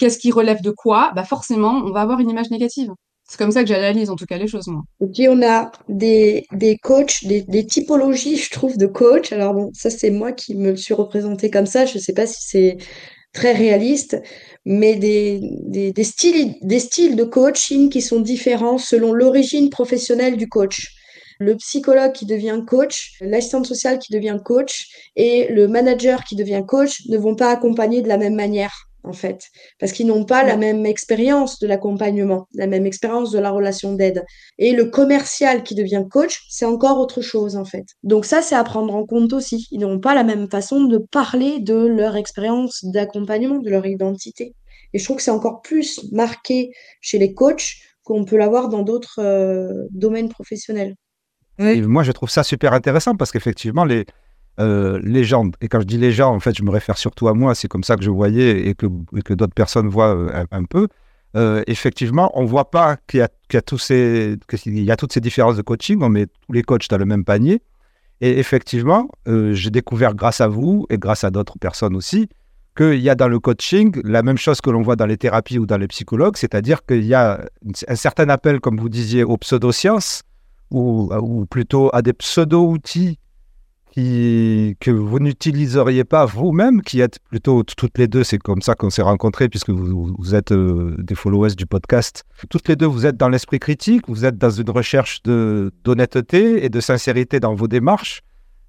qu'est-ce 0.00 0.18
qui 0.18 0.32
relève 0.32 0.60
de 0.60 0.72
quoi, 0.72 1.12
bah 1.14 1.22
forcément, 1.22 1.82
on 1.84 1.92
va 1.92 2.00
avoir 2.00 2.18
une 2.18 2.30
image 2.30 2.50
négative. 2.50 2.90
C'est 3.26 3.38
comme 3.38 3.52
ça 3.52 3.62
que 3.62 3.68
j'analyse 3.68 4.10
en 4.10 4.16
tout 4.16 4.26
cas 4.26 4.36
les 4.36 4.46
choses. 4.46 4.68
Et 5.00 5.06
puis 5.06 5.28
on 5.28 5.42
a 5.42 5.72
des, 5.88 6.44
des 6.52 6.76
coachs, 6.76 7.24
des, 7.24 7.66
typologies, 7.66 8.36
je 8.36 8.50
trouve, 8.50 8.76
de 8.76 8.86
coachs. 8.86 9.32
Alors 9.32 9.54
bon, 9.54 9.70
ça 9.72 9.88
c'est 9.88 10.10
moi 10.10 10.32
qui 10.32 10.54
me 10.54 10.70
le 10.70 10.76
suis 10.76 10.94
représenté 10.94 11.50
comme 11.50 11.66
ça. 11.66 11.86
Je 11.86 11.96
ne 11.96 12.02
sais 12.02 12.12
pas 12.12 12.26
si 12.26 12.42
c'est 12.46 12.76
très 13.32 13.52
réaliste, 13.52 14.20
mais 14.64 14.94
des, 14.96 15.40
des, 15.92 16.04
styles, 16.04 16.54
des 16.62 16.78
styles 16.78 17.16
de 17.16 17.24
coaching 17.24 17.88
qui 17.88 18.02
sont 18.02 18.20
différents 18.20 18.78
selon 18.78 19.12
l'origine 19.12 19.70
professionnelle 19.70 20.36
du 20.36 20.48
coach. 20.48 20.94
Le 21.40 21.56
psychologue 21.56 22.12
qui 22.12 22.26
devient 22.26 22.60
coach, 22.64 23.16
l'assistante 23.20 23.66
sociale 23.66 23.98
qui 23.98 24.12
devient 24.12 24.38
coach 24.44 24.86
et 25.16 25.48
le 25.48 25.66
manager 25.66 26.22
qui 26.24 26.36
devient 26.36 26.62
coach 26.66 27.02
ne 27.08 27.18
vont 27.18 27.34
pas 27.34 27.50
accompagner 27.50 28.02
de 28.02 28.08
la 28.08 28.18
même 28.18 28.36
manière 28.36 28.72
en 29.04 29.12
fait, 29.12 29.50
parce 29.78 29.92
qu'ils 29.92 30.06
n'ont 30.06 30.24
pas 30.24 30.42
la 30.42 30.56
même 30.56 30.86
expérience 30.86 31.58
de 31.58 31.66
l'accompagnement, 31.66 32.48
la 32.54 32.66
même 32.66 32.86
expérience 32.86 33.30
de 33.30 33.38
la 33.38 33.50
relation 33.50 33.94
d'aide. 33.94 34.24
Et 34.58 34.72
le 34.72 34.86
commercial 34.86 35.62
qui 35.62 35.74
devient 35.74 36.04
coach, 36.10 36.44
c'est 36.48 36.64
encore 36.64 36.98
autre 36.98 37.20
chose, 37.20 37.56
en 37.56 37.64
fait. 37.64 37.86
Donc 38.02 38.24
ça, 38.24 38.42
c'est 38.42 38.54
à 38.54 38.64
prendre 38.64 38.94
en 38.94 39.04
compte 39.04 39.32
aussi. 39.32 39.68
Ils 39.70 39.80
n'ont 39.80 40.00
pas 40.00 40.14
la 40.14 40.24
même 40.24 40.48
façon 40.48 40.84
de 40.84 40.98
parler 40.98 41.60
de 41.60 41.74
leur 41.74 42.16
expérience 42.16 42.84
d'accompagnement, 42.84 43.58
de 43.58 43.70
leur 43.70 43.86
identité. 43.86 44.54
Et 44.92 44.98
je 44.98 45.04
trouve 45.04 45.16
que 45.16 45.22
c'est 45.22 45.30
encore 45.30 45.60
plus 45.62 46.04
marqué 46.12 46.70
chez 47.00 47.18
les 47.18 47.34
coachs 47.34 47.76
qu'on 48.02 48.24
peut 48.24 48.36
l'avoir 48.36 48.68
dans 48.68 48.82
d'autres 48.82 49.20
euh, 49.20 49.86
domaines 49.90 50.28
professionnels. 50.28 50.94
moi, 51.58 52.02
je 52.02 52.12
trouve 52.12 52.30
ça 52.30 52.42
super 52.42 52.72
intéressant 52.72 53.14
parce 53.14 53.32
qu'effectivement, 53.32 53.84
les, 53.84 54.06
légende. 54.58 55.56
Et 55.60 55.68
quand 55.68 55.80
je 55.80 55.86
dis 55.86 55.98
légende, 55.98 56.36
en 56.36 56.40
fait, 56.40 56.56
je 56.56 56.62
me 56.62 56.70
réfère 56.70 56.98
surtout 56.98 57.28
à 57.28 57.34
moi. 57.34 57.54
C'est 57.54 57.68
comme 57.68 57.84
ça 57.84 57.96
que 57.96 58.02
je 58.02 58.10
voyais 58.10 58.68
et 58.68 58.74
que, 58.74 58.86
que 59.24 59.34
d'autres 59.34 59.54
personnes 59.54 59.88
voient 59.88 60.16
un, 60.50 60.64
peu. 60.64 60.88
effectivement, 61.66 62.30
on 62.34 62.42
ne 62.42 62.48
voit 62.48 62.70
pas 62.70 62.96
qu'il 63.08 63.20
y, 63.20 63.54
y, 63.54 63.56
a 63.56 63.62
tous 63.62 63.78
ces, 63.78 64.36
qu'il 64.48 64.78
y 64.78 64.90
a 64.90 64.96
toutes 64.96 65.12
ces 65.12 65.20
différences 65.20 65.56
de 65.56 65.62
coaching. 65.62 65.98
On 66.02 66.08
met 66.08 66.26
tous 66.26 66.52
les 66.52 66.62
coachs 66.62 66.88
dans 66.88 66.98
le 66.98 67.06
même 67.06 67.24
panier. 67.24 67.62
Et 68.20 68.38
effectivement, 68.38 69.08
j'ai 69.26 69.70
découvert 69.70 70.14
grâce 70.14 70.40
à 70.40 70.48
vous 70.48 70.86
et 70.90 70.98
grâce 70.98 71.24
à 71.24 71.30
d'autres 71.30 71.58
personnes 71.58 71.96
aussi 71.96 72.28
qu'il 72.76 73.00
y 73.00 73.08
a 73.08 73.14
dans 73.14 73.28
le 73.28 73.38
coaching 73.38 74.00
la 74.04 74.22
même 74.22 74.38
chose 74.38 74.60
que 74.60 74.70
l'on 74.70 74.82
voit 74.82 74.96
dans 74.96 75.06
les 75.06 75.16
thérapies 75.16 75.58
ou 75.58 75.66
dans 75.66 75.76
les 75.76 75.86
psychologues, 75.88 76.36
c'est-à-dire 76.36 76.84
qu'il 76.84 77.04
y 77.04 77.14
a 77.14 77.44
un 77.88 77.94
certain 77.94 78.28
appel, 78.28 78.60
comme 78.60 78.78
vous 78.78 78.88
disiez, 78.88 79.22
aux 79.24 79.36
pseudosciences 79.36 80.22
ou, 80.70 81.12
ou 81.14 81.46
plutôt 81.46 81.90
à 81.92 82.02
des 82.02 82.12
pseudo-outils 82.12 83.18
que 83.94 84.90
vous 84.90 85.20
n'utiliseriez 85.20 86.04
pas 86.04 86.26
vous-même, 86.26 86.82
qui 86.82 87.00
êtes 87.00 87.18
plutôt 87.20 87.62
toutes 87.62 87.96
les 87.98 88.08
deux, 88.08 88.24
c'est 88.24 88.38
comme 88.38 88.60
ça 88.60 88.74
qu'on 88.74 88.90
s'est 88.90 89.02
rencontrés, 89.02 89.48
puisque 89.48 89.70
vous, 89.70 90.14
vous 90.18 90.34
êtes 90.34 90.52
euh, 90.52 90.96
des 90.98 91.14
followers 91.14 91.54
du 91.54 91.66
podcast. 91.66 92.24
Toutes 92.50 92.68
les 92.68 92.76
deux, 92.76 92.86
vous 92.86 93.06
êtes 93.06 93.16
dans 93.16 93.28
l'esprit 93.28 93.60
critique, 93.60 94.08
vous 94.08 94.24
êtes 94.24 94.36
dans 94.36 94.50
une 94.50 94.70
recherche 94.70 95.22
d'honnêteté 95.22 96.64
et 96.64 96.68
de 96.68 96.80
sincérité 96.80 97.38
dans 97.38 97.54
vos 97.54 97.68
démarches. 97.68 98.22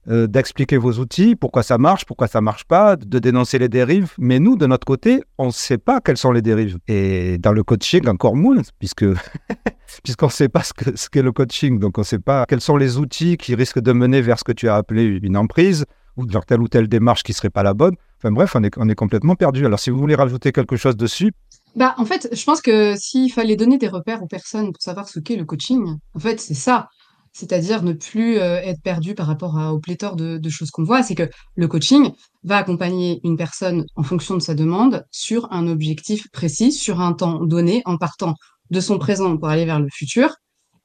Euh, 0.08 0.28
d'expliquer 0.28 0.78
vos 0.78 0.94
outils, 1.00 1.36
pourquoi 1.36 1.64
ça 1.64 1.80
marche, 1.80 2.06
pourquoi 2.06 2.28
ça 2.28 2.40
marche 2.40 2.64
pas, 2.66 2.96
de 2.96 3.18
dénoncer 3.18 3.58
les 3.58 3.70
dérives. 3.70 4.14
Mais 4.20 4.40
nous, 4.40 4.56
de 4.56 4.68
notre 4.68 4.86
côté, 4.86 5.24
on 5.40 5.48
ne 5.48 5.52
sait 5.52 5.80
pas 5.80 6.00
quelles 6.00 6.18
sont 6.18 6.32
les 6.32 6.44
dérives. 6.44 6.78
Et 6.88 7.40
dans 7.40 7.52
le 7.52 7.64
coaching, 7.64 8.08
encore 8.08 8.36
moins, 8.36 8.62
puisque 8.78 9.06
puisqu'on 10.04 10.28
ne 10.28 10.32
sait 10.32 10.48
pas 10.48 10.62
ce 10.62 10.74
qu'est 10.74 10.96
ce 10.96 11.20
le 11.20 11.32
coaching. 11.32 11.80
Donc, 11.80 11.98
on 11.98 12.02
ne 12.02 12.06
sait 12.06 12.20
pas 12.20 12.46
quels 12.46 12.62
sont 12.62 12.78
les 12.78 12.98
outils 12.98 13.36
qui 13.38 13.56
risquent 13.56 13.80
de 13.80 13.94
mener 13.94 14.22
vers 14.22 14.38
ce 14.38 14.44
que 14.44 14.52
tu 14.52 14.70
as 14.70 14.76
appelé 14.76 15.06
une 15.24 15.38
emprise 15.38 15.86
ou 16.18 16.26
vers 16.28 16.46
telle 16.46 16.62
ou 16.62 16.68
telle 16.68 16.88
démarche 16.88 17.24
qui 17.24 17.34
serait 17.34 17.50
pas 17.50 17.64
la 17.64 17.74
bonne. 17.74 17.96
Enfin 18.20 18.32
bref, 18.32 18.56
on 18.56 18.64
est, 18.64 18.78
on 18.78 18.88
est 18.88 18.96
complètement 18.96 19.36
perdu. 19.36 19.66
Alors, 19.66 19.80
si 19.80 19.90
vous 19.90 19.98
voulez 19.98 20.16
rajouter 20.16 20.52
quelque 20.52 20.78
chose 20.78 20.96
dessus. 20.96 21.34
Bah, 21.76 21.96
en 21.98 22.06
fait, 22.06 22.30
je 22.32 22.44
pense 22.46 22.62
que 22.62 22.96
s'il 22.96 23.32
fallait 23.32 23.56
donner 23.56 23.80
des 23.80 23.88
repères 23.88 24.22
aux 24.22 24.28
personnes 24.28 24.72
pour 24.72 24.82
savoir 24.82 25.10
ce 25.10 25.20
qu'est 25.20 25.36
le 25.36 25.46
coaching, 25.46 25.84
en 26.14 26.20
fait, 26.20 26.40
c'est 26.40 26.54
ça 26.54 26.90
c'est-à-dire 27.36 27.84
ne 27.84 27.92
plus 27.92 28.38
euh, 28.38 28.62
être 28.62 28.82
perdu 28.82 29.14
par 29.14 29.28
rapport 29.28 29.60
à, 29.60 29.74
au 29.74 29.80
pléthore 29.80 30.16
de, 30.16 30.50
choses 30.50 30.72
qu'on 30.72 30.86
voit, 30.86 31.04
c'est 31.04 31.16
que 31.16 31.30
le 31.56 31.68
coaching 31.68 32.12
va 32.44 32.56
accompagner 32.56 33.20
une 33.26 33.36
personne 33.36 33.86
en 33.98 34.04
fonction 34.04 34.36
de 34.36 34.40
sa 34.40 34.56
demande 34.56 35.06
sur 35.12 35.52
un 35.52 35.68
objectif 35.68 36.32
précis, 36.32 36.72
sur 36.72 37.02
un 37.02 37.12
temps 37.12 37.44
donné, 37.44 37.82
en 37.84 37.98
partant 37.98 38.36
de 38.72 38.80
son 38.80 38.98
présent 39.00 39.36
pour 39.36 39.50
aller 39.50 39.66
vers 39.66 39.82
le 39.82 39.90
futur. 39.92 40.34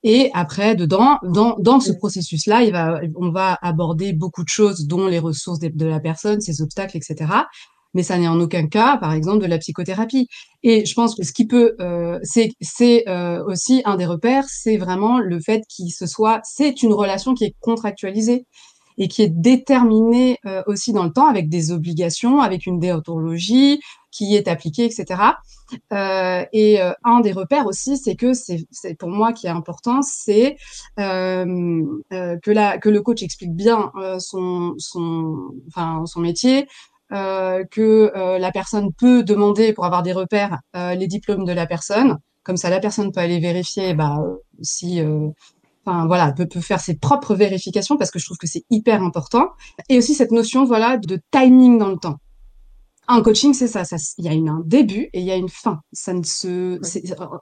Et 0.03 0.31
après, 0.35 0.75
dedans, 0.75 1.19
dans, 1.23 1.57
dans 1.61 1.79
ce 1.79 1.93
processus-là, 1.93 2.65
il 2.65 2.73
va, 2.73 3.01
on 3.15 3.31
va 3.31 3.57
aborder 3.63 4.13
beaucoup 4.13 4.43
de 4.43 4.49
choses, 4.49 4.89
dont 4.89 5.07
les 5.07 5.21
ressources 5.21 5.61
de 5.61 5.87
la 5.87 6.01
personne, 6.01 6.41
ses 6.41 6.63
obstacles, 6.63 6.97
etc 6.97 7.29
mais 7.94 8.03
ça 8.03 8.18
n'est 8.18 8.29
en 8.29 8.40
aucun 8.40 8.66
cas, 8.66 8.96
par 8.98 9.12
exemple, 9.12 9.42
de 9.42 9.46
la 9.46 9.59
psychothérapie. 9.59 10.29
Et 10.62 10.85
je 10.85 10.94
pense 10.94 11.14
que 11.14 11.24
ce 11.24 11.33
qui 11.33 11.46
peut, 11.46 11.74
euh, 11.81 12.18
c'est 12.22 13.09
euh, 13.09 13.44
aussi 13.44 13.83
un 13.85 13.96
des 13.96 14.07
repères, 14.07 14.44
c'est 14.48 14.76
vraiment 14.76 15.18
le 15.18 15.40
fait 15.40 15.62
qu'il 15.68 15.90
se 15.90 16.07
soit, 16.07 16.40
c'est 16.44 16.83
une 16.83 16.92
relation 16.92 17.35
qui 17.35 17.44
est 17.44 17.55
contractualisée 17.61 18.46
et 18.98 19.09
qui 19.09 19.22
est 19.22 19.31
déterminée 19.31 20.38
euh, 20.46 20.62
aussi 20.66 20.92
dans 20.92 21.05
le 21.05 21.12
temps 21.12 21.26
avec 21.26 21.48
des 21.48 21.72
obligations, 21.72 22.40
avec 22.40 22.66
une 22.66 22.79
déontologie 22.79 23.81
qui 24.11 24.37
est 24.37 24.46
appliquée, 24.48 24.85
etc. 24.85 25.22
Euh, 25.92 26.44
et 26.53 26.83
euh, 26.83 26.92
un 27.05 27.20
des 27.20 27.33
repères 27.33 27.66
aussi, 27.66 27.96
c'est 27.96 28.16
que 28.16 28.33
c'est 28.35 28.66
pour 28.98 29.09
moi 29.09 29.33
qui 29.33 29.46
est 29.46 29.50
important, 29.50 30.03
c'est 30.03 30.57
euh, 30.98 31.87
que 32.11 32.50
la 32.50 32.79
que 32.79 32.88
le 32.88 33.00
coach 33.03 33.22
explique 33.22 33.55
bien 33.55 33.90
son 34.18 34.74
son 34.79 35.50
enfin 35.68 36.05
son 36.07 36.20
métier, 36.20 36.62
euh, 36.62 36.66
que 37.11 38.12
euh, 38.16 38.38
la 38.38 38.53
personne 38.53 38.92
peut 38.92 39.23
demander 39.23 39.73
pour 39.73 39.85
avoir 39.85 40.03
des 40.03 40.12
repères 40.12 40.59
euh, 40.77 40.94
les 40.94 41.07
diplômes 41.07 41.44
de 41.44 41.53
la 41.53 41.66
personne. 41.66 42.18
Comme 42.42 42.57
ça, 42.57 42.70
la 42.70 42.81
personne 42.81 43.12
peut 43.12 43.20
aller 43.20 43.40
vérifier 43.40 43.94
bah, 43.94 44.18
si 44.62 45.01
enfin 45.85 46.07
voilà, 46.07 46.33
peut, 46.33 46.46
peut 46.46 46.61
faire 46.61 46.81
ses 46.81 46.96
propres 46.96 47.35
vérifications 47.35 47.96
parce 47.96 48.11
que 48.11 48.18
je 48.18 48.25
trouve 48.25 48.38
que 48.38 48.46
c'est 48.46 48.64
hyper 48.70 49.03
important. 49.03 49.49
Et 49.88 49.99
aussi 49.99 50.14
cette 50.14 50.31
notion 50.31 50.64
voilà 50.64 50.96
de 50.96 51.20
timing 51.31 51.79
dans 51.79 51.90
le 51.90 51.99
temps. 51.99 52.16
Un 53.12 53.23
coaching, 53.23 53.55
c'est 53.55 53.66
ça, 53.66 53.83
ça. 53.83 53.96
Il 54.18 54.25
y 54.25 54.29
a 54.29 54.33
une, 54.33 54.49
un 54.49 54.62
début 54.64 55.11
et 55.12 55.18
il 55.18 55.25
y 55.25 55.33
a 55.33 55.35
une 55.35 55.49
fin. 55.49 55.81
Ça 55.92 56.12
ne 56.12 56.23
se, 56.23 56.79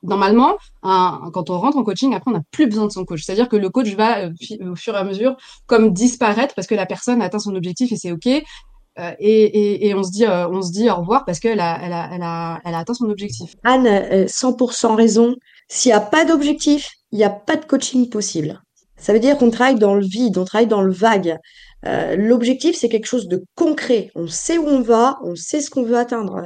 normalement, 0.02 0.56
un, 0.82 1.20
quand 1.34 1.50
on 1.50 1.58
rentre 1.58 1.76
en 1.76 1.84
coaching, 1.84 2.14
après, 2.14 2.30
on 2.30 2.34
n'a 2.34 2.42
plus 2.50 2.66
besoin 2.68 2.86
de 2.86 2.90
son 2.90 3.04
coach. 3.04 3.20
C'est-à-dire 3.22 3.50
que 3.50 3.56
le 3.56 3.68
coach 3.68 3.94
va, 3.94 4.28
au 4.62 4.76
fur 4.76 4.94
et 4.94 4.96
à 4.96 5.04
mesure, 5.04 5.36
comme 5.66 5.92
disparaître 5.92 6.54
parce 6.54 6.66
que 6.66 6.74
la 6.74 6.86
personne 6.86 7.20
a 7.20 7.26
atteint 7.26 7.38
son 7.38 7.54
objectif 7.54 7.92
et 7.92 7.96
c'est 7.96 8.12
ok. 8.12 8.42
Euh, 8.98 9.12
et, 9.20 9.94
on 9.94 10.02
se 10.02 10.10
dit, 10.10 10.24
euh, 10.24 10.48
on 10.48 10.62
se 10.62 10.72
dit 10.72 10.90
au 10.90 10.96
revoir 10.96 11.24
parce 11.24 11.38
qu'elle 11.38 11.60
a, 11.60 11.78
elle 11.82 11.92
a, 11.92 12.10
elle 12.12 12.22
a, 12.22 12.60
elle 12.64 12.74
a 12.74 12.78
atteint 12.78 12.94
son 12.94 13.08
objectif. 13.08 13.54
Anne, 13.64 13.86
100% 14.26 14.94
raison. 14.94 15.36
S'il 15.68 15.90
n'y 15.90 15.96
a 15.96 16.00
pas 16.00 16.24
d'objectif, 16.24 16.90
il 17.12 17.18
n'y 17.18 17.24
a 17.24 17.30
pas 17.30 17.56
de 17.56 17.64
coaching 17.64 18.08
possible. 18.08 18.60
Ça 18.96 19.12
veut 19.12 19.20
dire 19.20 19.38
qu'on 19.38 19.50
travaille 19.50 19.78
dans 19.78 19.94
le 19.94 20.04
vide, 20.04 20.38
on 20.38 20.44
travaille 20.44 20.66
dans 20.66 20.82
le 20.82 20.92
vague. 20.92 21.38
Euh, 21.86 22.16
l'objectif, 22.16 22.76
c'est 22.76 22.88
quelque 22.88 23.06
chose 23.06 23.28
de 23.28 23.44
concret. 23.54 24.10
On 24.16 24.26
sait 24.26 24.58
où 24.58 24.66
on 24.66 24.80
va, 24.80 25.18
on 25.22 25.36
sait 25.36 25.60
ce 25.60 25.70
qu'on 25.70 25.84
veut 25.84 25.96
atteindre. 25.96 26.42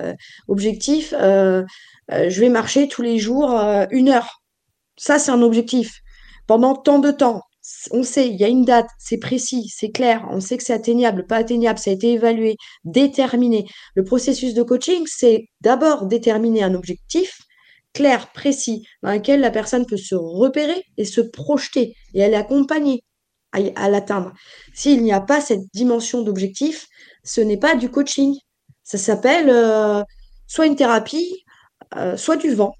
objectif, 0.48 1.14
je 1.18 2.40
vais 2.40 2.48
marcher 2.50 2.88
tous 2.88 3.02
les 3.02 3.18
jours 3.18 3.50
une 3.90 4.10
heure. 4.10 4.42
Ça, 4.98 5.18
c'est 5.18 5.30
un 5.30 5.40
objectif. 5.40 6.00
Pendant 6.46 6.74
tant 6.74 6.98
de 6.98 7.10
temps, 7.10 7.42
on 7.90 8.02
sait, 8.02 8.28
il 8.28 8.36
y 8.36 8.44
a 8.44 8.48
une 8.48 8.64
date, 8.64 8.88
c'est 8.98 9.18
précis, 9.18 9.68
c'est 9.74 9.90
clair, 9.90 10.26
on 10.30 10.40
sait 10.40 10.56
que 10.56 10.62
c'est 10.62 10.72
atteignable, 10.72 11.26
pas 11.26 11.36
atteignable, 11.36 11.78
ça 11.78 11.90
a 11.90 11.94
été 11.94 12.12
évalué, 12.12 12.56
déterminé. 12.84 13.66
Le 13.94 14.04
processus 14.04 14.54
de 14.54 14.62
coaching, 14.62 15.04
c'est 15.06 15.46
d'abord 15.60 16.06
déterminer 16.06 16.62
un 16.62 16.74
objectif 16.74 17.38
clair, 17.92 18.32
précis, 18.32 18.86
dans 19.02 19.12
lequel 19.12 19.40
la 19.40 19.50
personne 19.50 19.86
peut 19.86 19.96
se 19.96 20.14
repérer 20.14 20.84
et 20.96 21.04
se 21.04 21.20
projeter 21.20 21.94
et 22.14 22.24
aller 22.24 22.34
accompagner 22.34 23.02
à, 23.52 23.90
l'atteindre. 23.90 24.32
S'il 24.72 25.02
n'y 25.02 25.12
a 25.12 25.20
pas 25.20 25.40
cette 25.40 25.70
dimension 25.74 26.22
d'objectif, 26.22 26.86
ce 27.22 27.40
n'est 27.40 27.58
pas 27.58 27.76
du 27.76 27.90
coaching. 27.90 28.34
Ça 28.82 28.96
s'appelle 28.96 29.50
euh, 29.50 30.02
soit 30.46 30.66
une 30.66 30.76
thérapie, 30.76 31.44
euh, 31.96 32.16
soit 32.16 32.36
du 32.36 32.54
vent. 32.54 32.74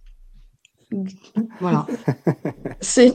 Voilà. 1.61 1.87
c'est 2.81 3.14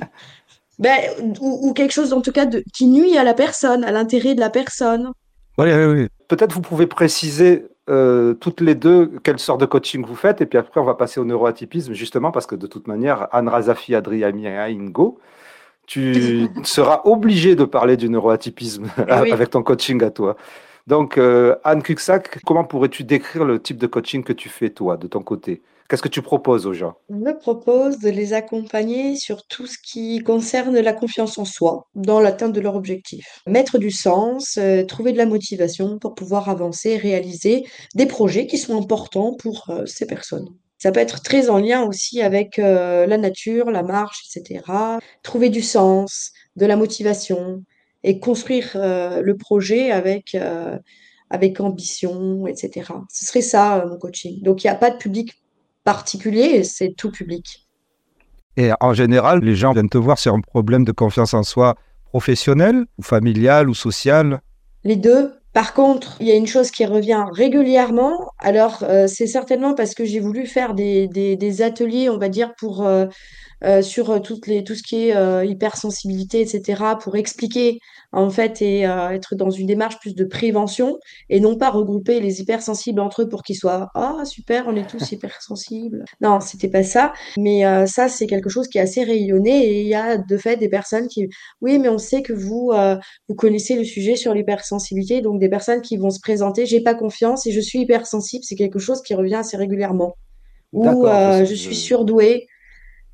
ben, 0.80 1.00
ou, 1.42 1.74
quelque 1.74 1.92
chose 1.92 2.14
en 2.14 2.22
tout 2.22 2.32
cas 2.32 2.46
de, 2.46 2.64
qui 2.74 2.88
nuit 2.88 3.18
à 3.18 3.24
la 3.24 3.34
personne, 3.34 3.84
à 3.84 3.92
l'intérêt 3.92 4.36
de 4.36 4.40
la 4.40 4.50
personne. 4.50 5.12
Oui, 5.58 5.68
oui, 5.74 5.86
oui. 5.86 6.08
Peut-être 6.28 6.54
vous 6.54 6.62
pouvez 6.62 6.86
préciser 6.86 7.66
euh, 7.90 8.34
toutes 8.36 8.62
les 8.62 8.76
deux 8.76 9.12
quelle 9.24 9.40
sorte 9.40 9.62
de 9.62 9.66
coaching 9.66 10.06
vous 10.06 10.16
faites, 10.16 10.42
et 10.42 10.46
puis 10.46 10.60
après 10.60 10.80
on 10.80 10.84
va 10.84 10.94
passer 10.94 11.20
au 11.20 11.26
neuroatypisme, 11.26 11.94
justement 11.94 12.32
parce 12.32 12.46
que 12.46 12.56
de 12.56 12.68
toute 12.68 12.88
manière, 12.88 13.28
Anne 13.32 13.48
Razafi, 13.48 13.96
Adriami 13.96 14.48
Ingo, 14.48 15.20
tu 15.88 16.48
seras 16.64 17.02
obligé 17.06 17.56
de 17.56 17.64
parler 17.64 17.98
du 17.98 18.10
neuroatypisme 18.10 18.88
eh 19.08 19.12
avec 19.32 19.50
ton 19.50 19.64
coaching 19.64 20.04
à 20.04 20.12
toi. 20.12 20.36
Donc, 20.86 21.18
euh, 21.18 21.56
Anne 21.64 21.84
Cuxac, 21.84 22.40
comment 22.46 22.64
pourrais-tu 22.64 23.04
décrire 23.04 23.44
le 23.44 23.60
type 23.60 23.78
de 23.78 23.88
coaching 23.88 24.24
que 24.24 24.34
tu 24.34 24.48
fais 24.48 24.70
toi, 24.70 24.96
de 24.96 25.08
ton 25.08 25.22
côté? 25.22 25.62
Qu'est-ce 25.90 26.02
que 26.02 26.10
tu 26.10 26.22
proposes 26.22 26.66
aux 26.66 26.74
gens? 26.74 26.96
Je 27.10 27.32
propose 27.32 28.00
de 28.00 28.10
les 28.10 28.34
accompagner 28.34 29.16
sur 29.16 29.48
tout 29.48 29.68
ce 29.68 29.78
qui 29.82 30.20
concerne 30.20 30.78
la 30.78 30.92
confiance 30.92 31.38
en 31.38 31.46
soi 31.46 31.88
dans 31.96 32.20
l'atteinte 32.20 32.52
de 32.52 32.60
leur 32.60 32.76
objectif. 32.76 33.42
Mettre 33.48 33.78
du 33.78 33.90
sens, 33.90 34.58
euh, 34.58 34.84
trouver 34.84 35.14
de 35.14 35.18
la 35.18 35.26
motivation 35.26 35.98
pour 35.98 36.14
pouvoir 36.14 36.50
avancer, 36.50 36.98
réaliser 36.98 37.64
des 37.96 38.06
projets 38.06 38.48
qui 38.48 38.58
sont 38.58 38.78
importants 38.78 39.34
pour 39.40 39.70
euh, 39.70 39.86
ces 39.86 40.06
personnes. 40.06 40.48
Ça 40.78 40.92
peut 40.92 41.00
être 41.00 41.22
très 41.22 41.50
en 41.50 41.58
lien 41.58 41.84
aussi 41.84 42.22
avec 42.22 42.60
euh, 42.60 43.06
la 43.06 43.18
nature, 43.18 43.72
la 43.72 43.82
marche, 43.82 44.24
etc. 44.36 44.66
Trouver 45.24 45.50
du 45.50 45.62
sens, 45.62 46.34
de 46.58 46.66
la 46.66 46.76
motivation 46.76 47.64
et 48.04 48.20
construire 48.20 48.72
le 48.76 49.34
projet 49.36 49.92
avec 49.92 50.38
avec 51.30 51.60
ambition, 51.60 52.48
etc. 52.48 52.92
Ce 53.12 53.26
serait 53.26 53.42
ça, 53.42 53.84
mon 53.86 53.98
coaching. 53.98 54.42
Donc, 54.44 54.64
il 54.64 54.68
n'y 54.68 54.72
a 54.72 54.76
pas 54.76 54.92
de 54.92 54.98
public 54.98 55.34
particulier, 55.88 56.66
c'est 56.66 56.94
tout 56.98 57.12
public. 57.12 57.66
Et 58.58 58.72
en 58.82 58.94
général, 58.94 59.40
les 59.40 59.56
gens 59.56 59.72
viennent 59.72 59.88
te 59.88 59.98
voir 59.98 60.20
sur 60.20 60.34
un 60.34 60.42
problème 60.42 60.84
de 60.84 60.92
confiance 60.92 61.34
en 61.34 61.44
soi 61.44 61.76
professionnel 62.04 62.84
ou 62.98 63.04
familial 63.04 63.70
ou 63.70 63.74
social 63.74 64.42
Les 64.84 64.98
deux. 64.98 65.32
Par 65.54 65.74
contre, 65.74 66.18
il 66.20 66.28
y 66.28 66.32
a 66.34 66.36
une 66.36 66.46
chose 66.46 66.72
qui 66.72 66.86
revient 66.86 67.24
régulièrement. 67.32 68.34
Alors, 68.40 68.84
euh, 68.84 69.08
c'est 69.08 69.28
certainement 69.28 69.76
parce 69.76 69.96
que 69.96 70.04
j'ai 70.04 70.20
voulu 70.20 70.46
faire 70.46 70.74
des, 70.74 71.08
des, 71.08 71.62
ateliers, 71.62 72.10
on 72.10 72.18
va 72.18 72.28
dire, 72.28 72.54
pour 72.60 72.86
euh, 72.86 73.06
euh, 73.64 73.82
sur 73.82 74.12
euh, 74.12 74.20
toutes 74.20 74.46
les, 74.46 74.64
tout 74.64 74.76
ce 74.76 74.84
qui 74.84 75.08
est 75.08 75.16
euh, 75.16 75.44
hypersensibilité, 75.44 76.42
etc., 76.42 76.84
pour 77.02 77.16
expliquer 77.16 77.80
en 78.12 78.30
fait 78.30 78.62
et 78.62 78.82
être 78.82 79.36
dans 79.36 79.50
une 79.50 79.68
démarche 79.68 80.00
plus 80.00 80.16
de 80.16 80.24
prévention 80.24 80.98
et 81.30 81.40
non 81.40 81.58
pas 81.58 81.70
regrouper 81.70 82.20
les 82.22 82.40
hypersensibles 82.40 83.02
entre 83.02 83.24
eux 83.24 83.30
pour 83.30 83.44
qu'ils 83.44 83.58
soient 83.58 83.90
ah 83.96 84.24
super, 84.24 84.66
on 84.68 84.76
est 84.76 84.88
tous 84.88 85.12
hypersensibles. 85.12 86.06
Non, 86.22 86.40
c'était 86.40 86.70
pas 86.70 86.84
ça. 86.84 87.12
Mais 87.38 87.64
ça, 87.86 88.08
c'est 88.08 88.26
quelque 88.26 88.50
chose 88.50 88.70
qui 88.70 88.78
est 88.78 88.82
assez 88.82 89.04
rayonné 89.04 89.66
et 89.66 89.82
il 89.82 89.88
y 89.88 89.96
a 89.96 90.18
de 90.18 90.38
fait 90.38 90.56
des 90.56 90.70
personnes 90.70 91.08
qui 91.08 91.28
oui, 91.62 91.80
mais 91.80 91.90
on 91.90 91.98
sait 91.98 92.22
que 92.22 92.34
vous 92.34 92.72
vous 93.28 93.36
connaissez 93.36 93.76
le 93.76 93.84
sujet 93.84 94.16
sur 94.16 94.34
l'hypersensibilité, 94.34 95.22
donc 95.22 95.40
des 95.40 95.50
personnes 95.50 95.82
qui 95.82 95.98
vont 95.98 96.10
se 96.10 96.20
présenter, 96.22 96.66
j'ai 96.66 96.82
pas 96.82 96.96
confiance 96.96 97.46
et 97.46 97.52
je 97.52 97.60
suis 97.60 97.80
hypersensible, 97.80 98.44
c'est 98.46 98.56
quelque 98.56 98.80
chose 98.80 99.02
qui 99.02 99.16
revient 99.16 99.36
assez 99.36 99.58
régulièrement. 99.58 100.16
Ou 100.72 100.86
je 100.86 101.54
suis 101.54 101.76
surdouée 101.76 102.48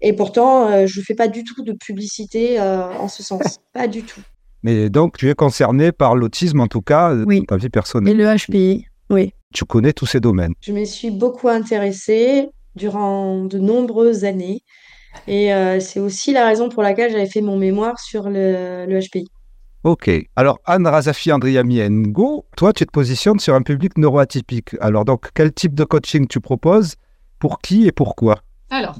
et 0.06 0.12
pourtant, 0.12 0.68
euh, 0.68 0.86
je 0.86 1.00
ne 1.00 1.04
fais 1.06 1.16
pas 1.16 1.30
du 1.30 1.46
tout 1.46 1.64
de 1.64 1.72
publicité 1.72 2.60
euh, 2.60 2.92
en 3.00 3.08
ce 3.08 3.24
sens. 3.24 3.60
pas 3.74 3.88
du 3.88 4.04
tout. 4.04 4.20
Mais 4.62 4.90
donc, 4.90 5.18
tu 5.18 5.30
es 5.30 5.34
concerné 5.34 5.94
par 5.94 6.16
l'autisme, 6.16 6.60
en 6.60 6.68
tout 6.68 6.82
cas, 6.82 7.12
euh, 7.12 7.26
dans 7.26 7.46
ta 7.46 7.58
vie 7.58 7.70
personnelle. 7.70 8.20
Et 8.20 8.24
le 8.24 8.36
HPI, 8.36 8.86
oui. 9.10 9.34
Tu 9.54 9.64
connais 9.64 9.94
tous 9.94 10.06
ces 10.06 10.20
domaines. 10.20 10.54
Je 10.62 10.74
me 10.74 10.84
suis 10.84 11.10
beaucoup 11.10 11.48
intéressée 11.48 12.50
durant 12.76 13.46
de 13.46 13.58
nombreuses 13.60 14.26
années. 14.26 14.62
Et 15.28 15.52
c'est 15.80 16.00
aussi 16.00 16.34
la 16.34 16.48
raison 16.48 16.70
pour 16.70 16.82
laquelle 16.82 17.12
j'avais 17.12 17.30
fait 17.30 17.42
mon 17.42 17.56
mémoire 17.56 18.00
sur 18.00 18.30
le, 18.30 18.88
le 18.88 19.00
HPI. 19.00 19.28
Ok. 19.84 20.10
Alors, 20.36 20.60
Anne 20.66 20.88
Razafi 20.88 21.32
Andriami 21.32 21.88
Ngo, 21.88 22.48
toi, 22.58 22.74
tu 22.74 22.84
te 22.84 22.92
positionnes 22.92 23.40
sur 23.40 23.54
un 23.54 23.62
public 23.62 23.96
neuroatypique. 24.00 24.76
Alors, 24.82 25.06
donc, 25.06 25.30
quel 25.36 25.54
type 25.54 25.76
de 25.76 25.84
coaching 25.84 26.26
tu 26.26 26.40
proposes? 26.40 26.96
Pour 27.38 27.60
qui 27.60 27.86
et 27.86 27.92
pourquoi? 27.92 28.40
Alors, 28.72 28.96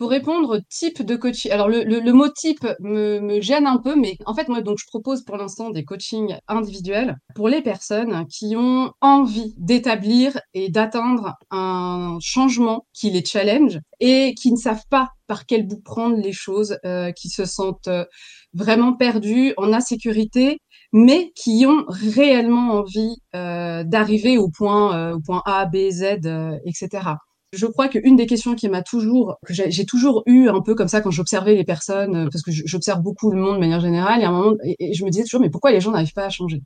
pour 0.00 0.08
répondre 0.08 0.60
type 0.70 1.02
de 1.02 1.14
coaching, 1.14 1.52
alors 1.52 1.68
le, 1.68 2.12
mot 2.12 2.30
type 2.30 2.66
me, 2.80 3.38
gêne 3.42 3.66
un 3.66 3.76
peu, 3.76 3.94
mais 3.96 4.16
en 4.24 4.34
fait, 4.34 4.48
moi, 4.48 4.62
donc, 4.62 4.78
je 4.80 4.86
propose 4.86 5.22
pour 5.22 5.36
l'instant 5.36 5.68
des 5.68 5.84
coachings 5.84 6.38
individuels 6.48 7.18
pour 7.34 7.50
les 7.50 7.60
personnes 7.60 8.26
qui 8.26 8.56
ont 8.56 8.92
envie 9.02 9.52
d'établir 9.58 10.40
et 10.54 10.70
d'atteindre 10.70 11.34
un 11.50 12.16
changement 12.22 12.86
qui 12.94 13.10
les 13.10 13.22
challenge 13.22 13.78
et 14.00 14.32
qui 14.40 14.50
ne 14.52 14.56
savent 14.56 14.86
pas 14.88 15.10
par 15.26 15.44
quel 15.44 15.66
bout 15.66 15.82
prendre 15.82 16.16
les 16.16 16.32
choses, 16.32 16.78
euh, 16.86 17.12
qui 17.12 17.28
se 17.28 17.44
sentent 17.44 17.88
euh, 17.88 18.06
vraiment 18.54 18.94
perdus, 18.94 19.52
en 19.58 19.70
insécurité, 19.70 20.60
mais 20.94 21.30
qui 21.36 21.66
ont 21.66 21.84
réellement 21.88 22.72
envie 22.72 23.16
euh, 23.34 23.84
d'arriver 23.84 24.38
au 24.38 24.48
point, 24.48 25.12
au 25.12 25.20
point 25.20 25.42
A, 25.44 25.66
B, 25.66 25.90
Z, 25.90 26.22
etc. 26.64 27.16
Je 27.52 27.66
crois 27.66 27.88
qu'une 27.88 28.14
des 28.14 28.26
questions 28.26 28.54
qui 28.54 28.68
m'a 28.68 28.82
toujours, 28.82 29.36
que 29.44 29.52
j'ai 29.52 29.84
toujours 29.84 30.22
eu 30.26 30.48
un 30.48 30.60
peu 30.60 30.76
comme 30.76 30.86
ça 30.86 31.00
quand 31.00 31.10
j'observais 31.10 31.56
les 31.56 31.64
personnes, 31.64 32.14
euh, 32.14 32.28
parce 32.30 32.42
que 32.42 32.52
j'observe 32.52 33.00
beaucoup 33.00 33.30
le 33.32 33.40
monde 33.40 33.56
de 33.56 33.60
manière 33.60 33.80
générale, 33.80 34.20
et 34.20 34.24
à 34.24 34.28
un 34.28 34.32
moment, 34.32 34.56
et, 34.62 34.94
je 34.94 35.04
me 35.04 35.10
disais 35.10 35.24
toujours, 35.24 35.40
mais 35.40 35.50
pourquoi 35.50 35.72
les 35.72 35.80
gens 35.80 35.90
n'arrivent 35.90 36.12
pas 36.12 36.26
à 36.26 36.30
changer? 36.30 36.62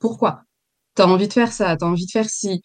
Pourquoi? 0.00 0.42
T'as 0.94 1.06
envie 1.06 1.28
de 1.28 1.32
faire 1.32 1.52
ça, 1.52 1.76
t'as 1.76 1.86
envie 1.86 2.06
de 2.06 2.10
faire 2.10 2.28
ci, 2.28 2.60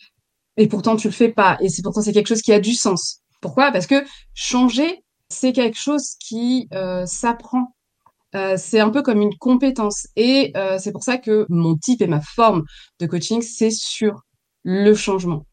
et 0.58 0.68
pourtant 0.68 0.96
tu 0.96 1.08
le 1.08 1.14
fais 1.14 1.30
pas, 1.30 1.58
et 1.62 1.70
c'est 1.70 1.84
pourtant 1.84 2.02
c'est 2.02 2.14
quelque 2.14 2.28
chose 2.30 2.42
qui 2.42 2.54
a 2.54 2.60
du 2.60 2.74
sens. 2.74 3.22
Pourquoi? 3.42 3.72
Parce 3.72 3.88
que 3.88 4.04
changer, 4.34 5.04
c'est 5.30 5.54
quelque 5.54 5.78
chose 5.78 6.16
qui 6.20 6.68
euh, 6.74 7.06
s'apprend. 7.06 7.76
Euh, 8.36 8.56
c'est 8.58 8.80
un 8.80 8.90
peu 8.90 9.04
comme 9.04 9.22
une 9.22 9.38
compétence, 9.38 10.08
et 10.16 10.54
c'est 10.80 10.92
pour 10.92 11.04
ça 11.04 11.18
que 11.18 11.46
mon 11.50 11.78
type 11.78 12.02
et 12.02 12.08
ma 12.08 12.22
forme 12.22 12.64
de 13.00 13.06
coaching, 13.06 13.42
c'est 13.42 13.72
sur 13.72 14.22
le 14.64 14.96
changement 14.96 15.46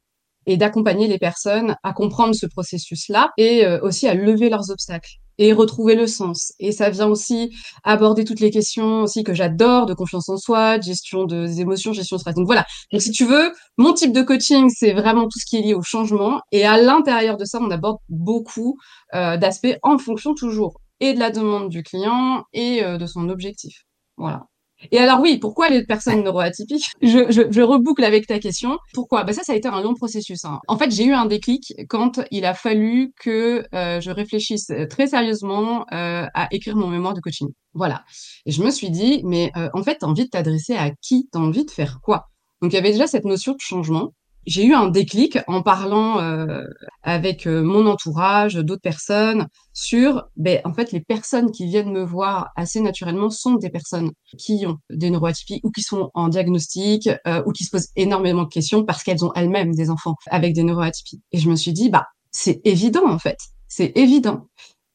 et 0.48 0.56
d'accompagner 0.56 1.06
les 1.06 1.18
personnes 1.18 1.76
à 1.84 1.92
comprendre 1.92 2.34
ce 2.34 2.46
processus-là 2.46 3.30
et 3.36 3.64
euh, 3.66 3.78
aussi 3.82 4.08
à 4.08 4.14
lever 4.14 4.48
leurs 4.48 4.70
obstacles 4.70 5.18
et 5.36 5.52
retrouver 5.52 5.94
le 5.94 6.06
sens. 6.06 6.52
Et 6.58 6.72
ça 6.72 6.90
vient 6.90 7.06
aussi 7.06 7.54
aborder 7.84 8.24
toutes 8.24 8.40
les 8.40 8.50
questions 8.50 9.02
aussi 9.02 9.22
que 9.22 9.34
j'adore 9.34 9.86
de 9.86 9.94
confiance 9.94 10.28
en 10.30 10.38
soi, 10.38 10.78
de 10.78 10.82
gestion 10.82 11.24
des 11.24 11.60
émotions, 11.60 11.92
gestion 11.92 12.16
de 12.16 12.20
stress. 12.20 12.34
Donc 12.34 12.46
voilà. 12.46 12.64
Donc 12.90 13.02
si 13.02 13.12
tu 13.12 13.24
veux, 13.24 13.52
mon 13.76 13.92
type 13.92 14.12
de 14.12 14.22
coaching, 14.22 14.70
c'est 14.74 14.94
vraiment 14.94 15.24
tout 15.24 15.38
ce 15.38 15.44
qui 15.46 15.58
est 15.58 15.62
lié 15.62 15.74
au 15.74 15.82
changement. 15.82 16.40
Et 16.50 16.64
à 16.64 16.80
l'intérieur 16.80 17.36
de 17.36 17.44
ça, 17.44 17.58
on 17.60 17.70
aborde 17.70 17.98
beaucoup 18.08 18.78
euh, 19.14 19.36
d'aspects 19.36 19.76
en 19.82 19.98
fonction 19.98 20.34
toujours 20.34 20.80
et 21.00 21.12
de 21.12 21.20
la 21.20 21.30
demande 21.30 21.68
du 21.68 21.82
client 21.82 22.42
et 22.54 22.82
euh, 22.82 22.96
de 22.96 23.06
son 23.06 23.28
objectif. 23.28 23.84
Voilà. 24.16 24.46
Et 24.92 24.98
alors 24.98 25.20
oui, 25.20 25.38
pourquoi 25.38 25.68
les 25.68 25.84
personnes 25.84 26.22
neuroatypiques? 26.22 26.90
Je, 27.02 27.30
je, 27.30 27.42
je, 27.50 27.60
reboucle 27.60 28.04
avec 28.04 28.26
ta 28.26 28.38
question. 28.38 28.78
Pourquoi? 28.94 29.24
Bah 29.24 29.32
Ça, 29.32 29.42
ça 29.42 29.52
a 29.52 29.56
été 29.56 29.68
un 29.68 29.82
long 29.82 29.94
processus. 29.94 30.44
Hein. 30.44 30.60
En 30.68 30.78
fait, 30.78 30.90
j'ai 30.90 31.04
eu 31.04 31.12
un 31.12 31.26
déclic 31.26 31.74
quand 31.88 32.20
il 32.30 32.44
a 32.44 32.54
fallu 32.54 33.12
que 33.20 33.64
euh, 33.74 34.00
je 34.00 34.10
réfléchisse 34.10 34.70
très 34.88 35.08
sérieusement 35.08 35.84
euh, 35.92 36.26
à 36.32 36.48
écrire 36.52 36.76
mon 36.76 36.88
mémoire 36.88 37.14
de 37.14 37.20
coaching. 37.20 37.48
Voilà. 37.74 38.04
Et 38.46 38.52
je 38.52 38.62
me 38.62 38.70
suis 38.70 38.90
dit, 38.90 39.22
mais 39.24 39.50
euh, 39.56 39.68
en 39.74 39.82
fait, 39.82 39.98
tu 39.98 40.04
as 40.04 40.08
envie 40.08 40.24
de 40.24 40.30
t'adresser 40.30 40.74
à 40.74 40.90
qui? 41.02 41.28
Tu 41.32 41.38
as 41.38 41.40
envie 41.40 41.64
de 41.64 41.70
faire 41.70 41.98
quoi? 42.02 42.26
Donc, 42.62 42.72
il 42.72 42.76
y 42.76 42.78
avait 42.78 42.92
déjà 42.92 43.06
cette 43.06 43.24
notion 43.24 43.52
de 43.52 43.60
changement 43.60 44.12
j'ai 44.48 44.64
eu 44.64 44.72
un 44.72 44.88
déclic 44.88 45.38
en 45.46 45.62
parlant 45.62 46.20
euh, 46.20 46.64
avec 47.02 47.46
euh, 47.46 47.62
mon 47.62 47.86
entourage, 47.86 48.54
d'autres 48.54 48.80
personnes, 48.80 49.46
sur, 49.74 50.24
ben, 50.36 50.62
en 50.64 50.72
fait, 50.72 50.90
les 50.90 51.00
personnes 51.00 51.50
qui 51.50 51.66
viennent 51.66 51.92
me 51.92 52.02
voir 52.02 52.48
assez 52.56 52.80
naturellement 52.80 53.28
sont 53.28 53.56
des 53.56 53.68
personnes 53.68 54.10
qui 54.38 54.64
ont 54.66 54.78
des 54.88 55.10
neuroatypies 55.10 55.60
ou 55.64 55.70
qui 55.70 55.82
sont 55.82 56.10
en 56.14 56.28
diagnostic 56.28 57.10
euh, 57.26 57.42
ou 57.44 57.52
qui 57.52 57.64
se 57.64 57.70
posent 57.70 57.90
énormément 57.94 58.44
de 58.44 58.48
questions 58.48 58.86
parce 58.86 59.02
qu'elles 59.02 59.22
ont 59.22 59.32
elles-mêmes 59.34 59.74
des 59.74 59.90
enfants 59.90 60.14
avec 60.30 60.54
des 60.54 60.62
neuroatypies. 60.62 61.20
Et 61.32 61.38
je 61.38 61.50
me 61.50 61.54
suis 61.54 61.74
dit, 61.74 61.90
bah, 61.90 62.06
c'est 62.30 62.62
évident 62.64 63.06
en 63.06 63.18
fait, 63.18 63.38
c'est 63.68 63.92
évident. 63.96 64.48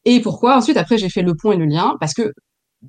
Et 0.05 0.19
pourquoi 0.19 0.57
Ensuite, 0.57 0.77
après, 0.77 0.97
j'ai 0.97 1.09
fait 1.09 1.21
le 1.21 1.35
point 1.35 1.53
et 1.53 1.57
le 1.57 1.65
lien? 1.65 1.95
Parce 1.99 2.15
que 2.15 2.33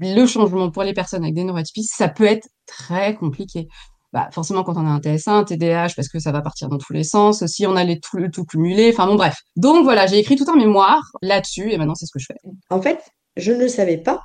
le 0.00 0.26
changement 0.26 0.70
pour 0.70 0.82
les 0.82 0.94
personnes 0.94 1.22
avec 1.22 1.34
des 1.34 1.44
neuroatypies, 1.44 1.84
ça 1.84 2.08
peut 2.08 2.24
être 2.24 2.48
très 2.66 3.14
compliqué 3.14 3.68
bah, 4.14 4.28
forcément, 4.30 4.62
quand 4.62 4.76
on 4.76 4.86
a 4.86 4.90
un 4.90 5.00
TSA, 5.00 5.32
un 5.32 5.42
TDAH, 5.42 5.88
parce 5.96 6.08
que 6.08 6.20
ça 6.20 6.30
va 6.30 6.40
partir 6.40 6.68
dans 6.68 6.78
tous 6.78 6.92
les 6.92 7.02
sens, 7.02 7.44
si 7.46 7.66
on 7.66 7.74
a 7.74 7.82
les 7.82 7.98
tout, 7.98 8.28
tout 8.32 8.44
cumulé, 8.44 8.90
enfin 8.92 9.08
bon, 9.08 9.16
bref. 9.16 9.34
Donc 9.56 9.82
voilà, 9.82 10.06
j'ai 10.06 10.18
écrit 10.18 10.36
tout 10.36 10.48
un 10.48 10.56
mémoire 10.56 11.02
là-dessus, 11.20 11.72
et 11.72 11.78
maintenant, 11.78 11.96
c'est 11.96 12.06
ce 12.06 12.12
que 12.12 12.20
je 12.20 12.26
fais. 12.26 12.38
En 12.70 12.80
fait, 12.80 13.00
je 13.36 13.50
ne 13.50 13.58
le 13.58 13.66
savais 13.66 13.96
pas. 13.96 14.22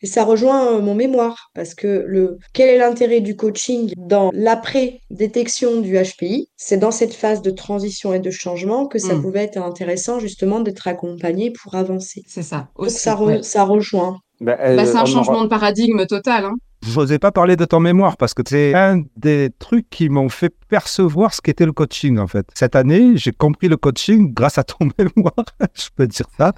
Et 0.00 0.06
ça 0.06 0.22
rejoint 0.22 0.76
euh, 0.76 0.80
mon 0.80 0.94
mémoire, 0.94 1.50
parce 1.56 1.74
que 1.74 2.04
le 2.06 2.38
quel 2.52 2.68
est 2.68 2.78
l'intérêt 2.78 3.20
du 3.20 3.34
coaching 3.34 3.92
dans 3.96 4.30
l'après-détection 4.32 5.80
du 5.80 5.98
HPI 6.00 6.48
C'est 6.56 6.76
dans 6.76 6.92
cette 6.92 7.12
phase 7.12 7.42
de 7.42 7.50
transition 7.50 8.14
et 8.14 8.20
de 8.20 8.30
changement 8.30 8.86
que 8.86 9.00
ça 9.00 9.16
hmm. 9.16 9.22
pouvait 9.22 9.42
être 9.42 9.58
intéressant 9.58 10.20
justement 10.20 10.60
d'être 10.60 10.86
accompagné 10.86 11.50
pour 11.50 11.74
avancer. 11.74 12.22
C'est 12.28 12.44
ça. 12.44 12.68
Aussi, 12.76 12.96
ça, 12.96 13.18
ça 13.42 13.64
rejoint. 13.64 14.18
Bah, 14.40 14.56
euh, 14.60 14.76
bah, 14.76 14.86
c'est 14.86 14.98
un 14.98 15.04
changement 15.04 15.42
de 15.42 15.48
paradigme 15.48 16.06
total. 16.06 16.44
Hein. 16.44 16.54
Je 16.84 16.98
n'osais 16.98 17.18
pas 17.18 17.30
parler 17.30 17.54
de 17.56 17.64
ton 17.64 17.78
mémoire 17.78 18.16
parce 18.16 18.34
que 18.34 18.42
c'est 18.46 18.74
un 18.74 19.02
des 19.16 19.50
trucs 19.58 19.88
qui 19.88 20.08
m'ont 20.08 20.28
fait 20.28 20.52
percevoir 20.68 21.32
ce 21.32 21.40
qu'était 21.40 21.64
le 21.64 21.72
coaching 21.72 22.18
en 22.18 22.26
fait. 22.26 22.46
Cette 22.54 22.74
année, 22.74 23.16
j'ai 23.16 23.30
compris 23.30 23.68
le 23.68 23.76
coaching 23.76 24.34
grâce 24.34 24.58
à 24.58 24.64
ton 24.64 24.88
mémoire, 24.98 25.44
je 25.74 25.88
peux 25.94 26.06
dire 26.06 26.26
ça. 26.36 26.52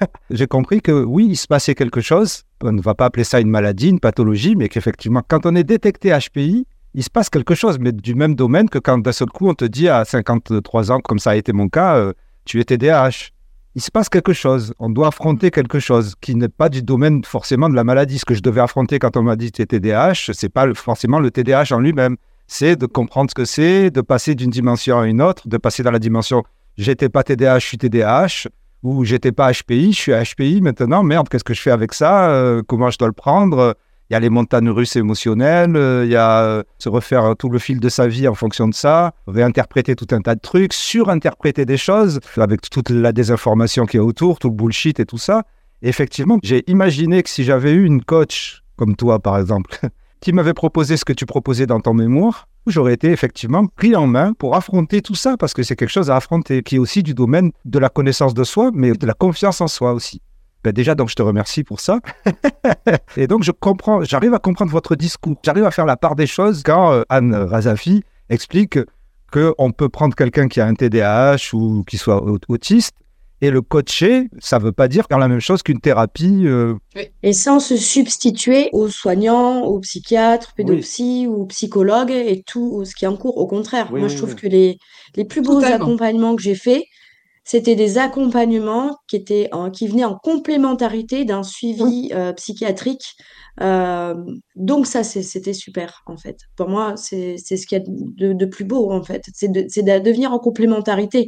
j'ai 0.30 0.46
compris 0.46 0.82
que 0.82 0.92
oui, 1.02 1.26
il 1.30 1.36
se 1.36 1.46
passait 1.46 1.74
quelque 1.74 2.00
chose. 2.00 2.42
On 2.62 2.72
ne 2.72 2.82
va 2.82 2.94
pas 2.94 3.06
appeler 3.06 3.24
ça 3.24 3.40
une 3.40 3.48
maladie, 3.48 3.88
une 3.88 4.00
pathologie, 4.00 4.54
mais 4.54 4.68
qu'effectivement, 4.68 5.22
quand 5.26 5.46
on 5.46 5.54
est 5.54 5.64
détecté 5.64 6.16
HPI, 6.16 6.66
il 6.94 7.02
se 7.02 7.10
passe 7.10 7.30
quelque 7.30 7.54
chose, 7.54 7.78
mais 7.78 7.92
du 7.92 8.14
même 8.14 8.34
domaine 8.34 8.68
que 8.68 8.78
quand 8.78 8.98
d'un 8.98 9.12
seul 9.12 9.28
coup 9.28 9.48
on 9.48 9.54
te 9.54 9.64
dit 9.64 9.88
à 9.88 10.04
53 10.04 10.92
ans, 10.92 11.00
comme 11.00 11.18
ça 11.18 11.30
a 11.30 11.36
été 11.36 11.52
mon 11.52 11.68
cas, 11.68 11.96
euh, 11.96 12.12
tu 12.44 12.60
es 12.60 12.64
TDAH 12.64 13.30
il 13.74 13.82
se 13.82 13.90
passe 13.90 14.08
quelque 14.08 14.32
chose. 14.32 14.74
On 14.78 14.90
doit 14.90 15.08
affronter 15.08 15.50
quelque 15.50 15.78
chose 15.78 16.14
qui 16.20 16.34
n'est 16.34 16.48
pas 16.48 16.68
du 16.68 16.82
domaine 16.82 17.24
forcément 17.24 17.68
de 17.68 17.74
la 17.74 17.84
maladie. 17.84 18.18
Ce 18.18 18.24
que 18.24 18.34
je 18.34 18.42
devais 18.42 18.60
affronter 18.60 18.98
quand 18.98 19.16
on 19.16 19.22
m'a 19.22 19.36
dit 19.36 19.52
que 19.52 19.62
TDAH, 19.62 20.32
c'est 20.32 20.48
pas 20.48 20.72
forcément 20.74 21.20
le 21.20 21.30
TDAH 21.30 21.72
en 21.72 21.78
lui-même. 21.78 22.16
C'est 22.46 22.74
de 22.74 22.86
comprendre 22.86 23.30
ce 23.30 23.34
que 23.34 23.44
c'est, 23.44 23.90
de 23.90 24.00
passer 24.00 24.34
d'une 24.34 24.50
dimension 24.50 24.98
à 24.98 25.06
une 25.06 25.22
autre, 25.22 25.46
de 25.46 25.56
passer 25.56 25.82
dans 25.84 25.92
la 25.92 26.00
dimension 26.00 26.42
j'étais 26.80 27.08
pas 27.08 27.22
TDAH, 27.22 27.58
je 27.60 27.66
suis 27.66 27.78
TDAH, 27.78 28.48
ou 28.82 29.04
j'étais 29.04 29.32
pas 29.32 29.52
HPI, 29.52 29.92
je 29.92 29.98
suis 29.98 30.12
HPI 30.12 30.60
maintenant. 30.60 31.02
Merde, 31.02 31.28
qu'est-ce 31.28 31.44
que 31.44 31.54
je 31.54 31.60
fais 31.60 31.70
avec 31.70 31.92
ça 31.92 32.30
euh, 32.30 32.62
Comment 32.66 32.90
je 32.90 32.98
dois 32.98 33.08
le 33.08 33.14
prendre 33.14 33.76
il 34.10 34.14
y 34.14 34.16
a 34.16 34.20
les 34.20 34.28
montagnes 34.28 34.70
russes 34.70 34.96
émotionnelles, 34.96 35.76
euh, 35.76 36.04
il 36.04 36.10
y 36.10 36.16
a 36.16 36.42
euh, 36.42 36.62
se 36.78 36.88
refaire 36.88 37.36
tout 37.38 37.48
le 37.48 37.60
fil 37.60 37.78
de 37.78 37.88
sa 37.88 38.08
vie 38.08 38.26
en 38.26 38.34
fonction 38.34 38.66
de 38.66 38.74
ça, 38.74 39.12
réinterpréter 39.28 39.94
tout 39.94 40.08
un 40.10 40.20
tas 40.20 40.34
de 40.34 40.40
trucs, 40.40 40.72
surinterpréter 40.72 41.64
des 41.64 41.76
choses 41.76 42.18
avec 42.36 42.68
toute 42.68 42.90
la 42.90 43.12
désinformation 43.12 43.86
qui 43.86 43.98
est 43.98 44.00
autour, 44.00 44.40
tout 44.40 44.48
le 44.48 44.54
bullshit 44.54 44.98
et 44.98 45.06
tout 45.06 45.18
ça. 45.18 45.44
effectivement, 45.82 46.38
j'ai 46.42 46.68
imaginé 46.68 47.22
que 47.22 47.30
si 47.30 47.44
j'avais 47.44 47.70
eu 47.70 47.84
une 47.84 48.02
coach 48.02 48.64
comme 48.74 48.96
toi, 48.96 49.20
par 49.20 49.38
exemple, 49.38 49.78
qui 50.20 50.32
m'avait 50.32 50.54
proposé 50.54 50.96
ce 50.96 51.04
que 51.04 51.12
tu 51.12 51.24
proposais 51.24 51.66
dans 51.66 51.80
ton 51.80 51.94
mémoire, 51.94 52.48
j'aurais 52.66 52.94
été 52.94 53.12
effectivement 53.12 53.66
pris 53.66 53.94
en 53.94 54.08
main 54.08 54.32
pour 54.32 54.56
affronter 54.56 55.02
tout 55.02 55.14
ça, 55.14 55.36
parce 55.36 55.54
que 55.54 55.62
c'est 55.62 55.76
quelque 55.76 55.90
chose 55.90 56.10
à 56.10 56.16
affronter, 56.16 56.62
qui 56.64 56.76
est 56.76 56.78
aussi 56.78 57.04
du 57.04 57.14
domaine 57.14 57.52
de 57.64 57.78
la 57.78 57.88
connaissance 57.88 58.34
de 58.34 58.42
soi, 58.42 58.70
mais 58.74 58.92
de 58.92 59.06
la 59.06 59.14
confiance 59.14 59.60
en 59.60 59.68
soi 59.68 59.92
aussi. 59.92 60.20
Ben 60.62 60.72
déjà, 60.72 60.94
donc, 60.94 61.08
je 61.08 61.14
te 61.14 61.22
remercie 61.22 61.64
pour 61.64 61.80
ça. 61.80 62.00
et 63.16 63.26
donc, 63.26 63.42
je 63.42 63.52
comprends, 63.52 64.04
j'arrive 64.04 64.34
à 64.34 64.38
comprendre 64.38 64.70
votre 64.70 64.94
discours. 64.94 65.36
J'arrive 65.42 65.64
à 65.64 65.70
faire 65.70 65.86
la 65.86 65.96
part 65.96 66.16
des 66.16 66.26
choses 66.26 66.62
quand 66.62 66.92
euh, 66.92 67.02
Anne 67.08 67.34
Razafi 67.34 68.02
explique 68.28 68.78
qu'on 69.32 69.72
peut 69.72 69.88
prendre 69.88 70.14
quelqu'un 70.14 70.48
qui 70.48 70.60
a 70.60 70.66
un 70.66 70.74
TDAH 70.74 71.54
ou 71.54 71.84
qui 71.84 71.98
soit 71.98 72.22
autiste 72.48 72.94
Et 73.40 73.50
le 73.50 73.62
coacher, 73.62 74.28
ça 74.38 74.58
ne 74.58 74.64
veut 74.64 74.72
pas 74.72 74.88
dire 74.88 75.06
faire 75.08 75.18
la 75.18 75.28
même 75.28 75.40
chose 75.40 75.62
qu'une 75.62 75.80
thérapie. 75.80 76.42
Euh, 76.46 76.74
et 77.22 77.32
sans 77.32 77.60
se 77.60 77.76
substituer 77.76 78.68
aux 78.72 78.88
soignants, 78.88 79.62
aux 79.62 79.78
psychiatres, 79.80 80.52
pédopsies 80.54 81.26
ou 81.28 81.46
psychologues 81.46 82.10
et 82.10 82.42
tout 82.44 82.84
ce 82.84 82.94
qui 82.94 83.04
est 83.04 83.08
en 83.08 83.16
cours. 83.16 83.38
Au 83.38 83.46
contraire, 83.46 83.90
moi 83.92 84.08
je 84.08 84.16
trouve 84.16 84.34
que 84.34 84.48
les, 84.48 84.78
les 85.16 85.24
plus 85.24 85.42
beaux 85.42 85.64
accompagnements 85.64 86.36
que 86.36 86.42
j'ai 86.42 86.56
faits, 86.56 86.82
c'était 87.50 87.74
des 87.74 87.98
accompagnements 87.98 88.96
qui, 89.08 89.16
étaient 89.16 89.50
qui 89.72 89.88
venaient 89.88 90.04
en 90.04 90.16
complémentarité 90.16 91.24
d'un 91.24 91.42
suivi 91.42 92.10
euh, 92.12 92.32
psychiatrique. 92.32 93.16
Euh, 93.60 94.14
donc 94.54 94.86
ça, 94.86 95.02
c'était 95.02 95.52
super, 95.52 96.04
en 96.06 96.16
fait. 96.16 96.38
Pour 96.54 96.68
moi, 96.68 96.94
c'est 96.96 97.38
ce 97.38 97.66
qu'il 97.66 97.78
y 97.78 97.80
a 97.80 97.84
de, 97.84 98.34
de, 98.34 98.46
plus 98.46 98.64
beau, 98.64 98.92
en 98.92 99.02
fait. 99.02 99.24
C'est 99.34 99.50
de, 99.50 99.62
de 99.62 99.98
devenir 99.98 100.32
en 100.32 100.38
complémentarité. 100.38 101.26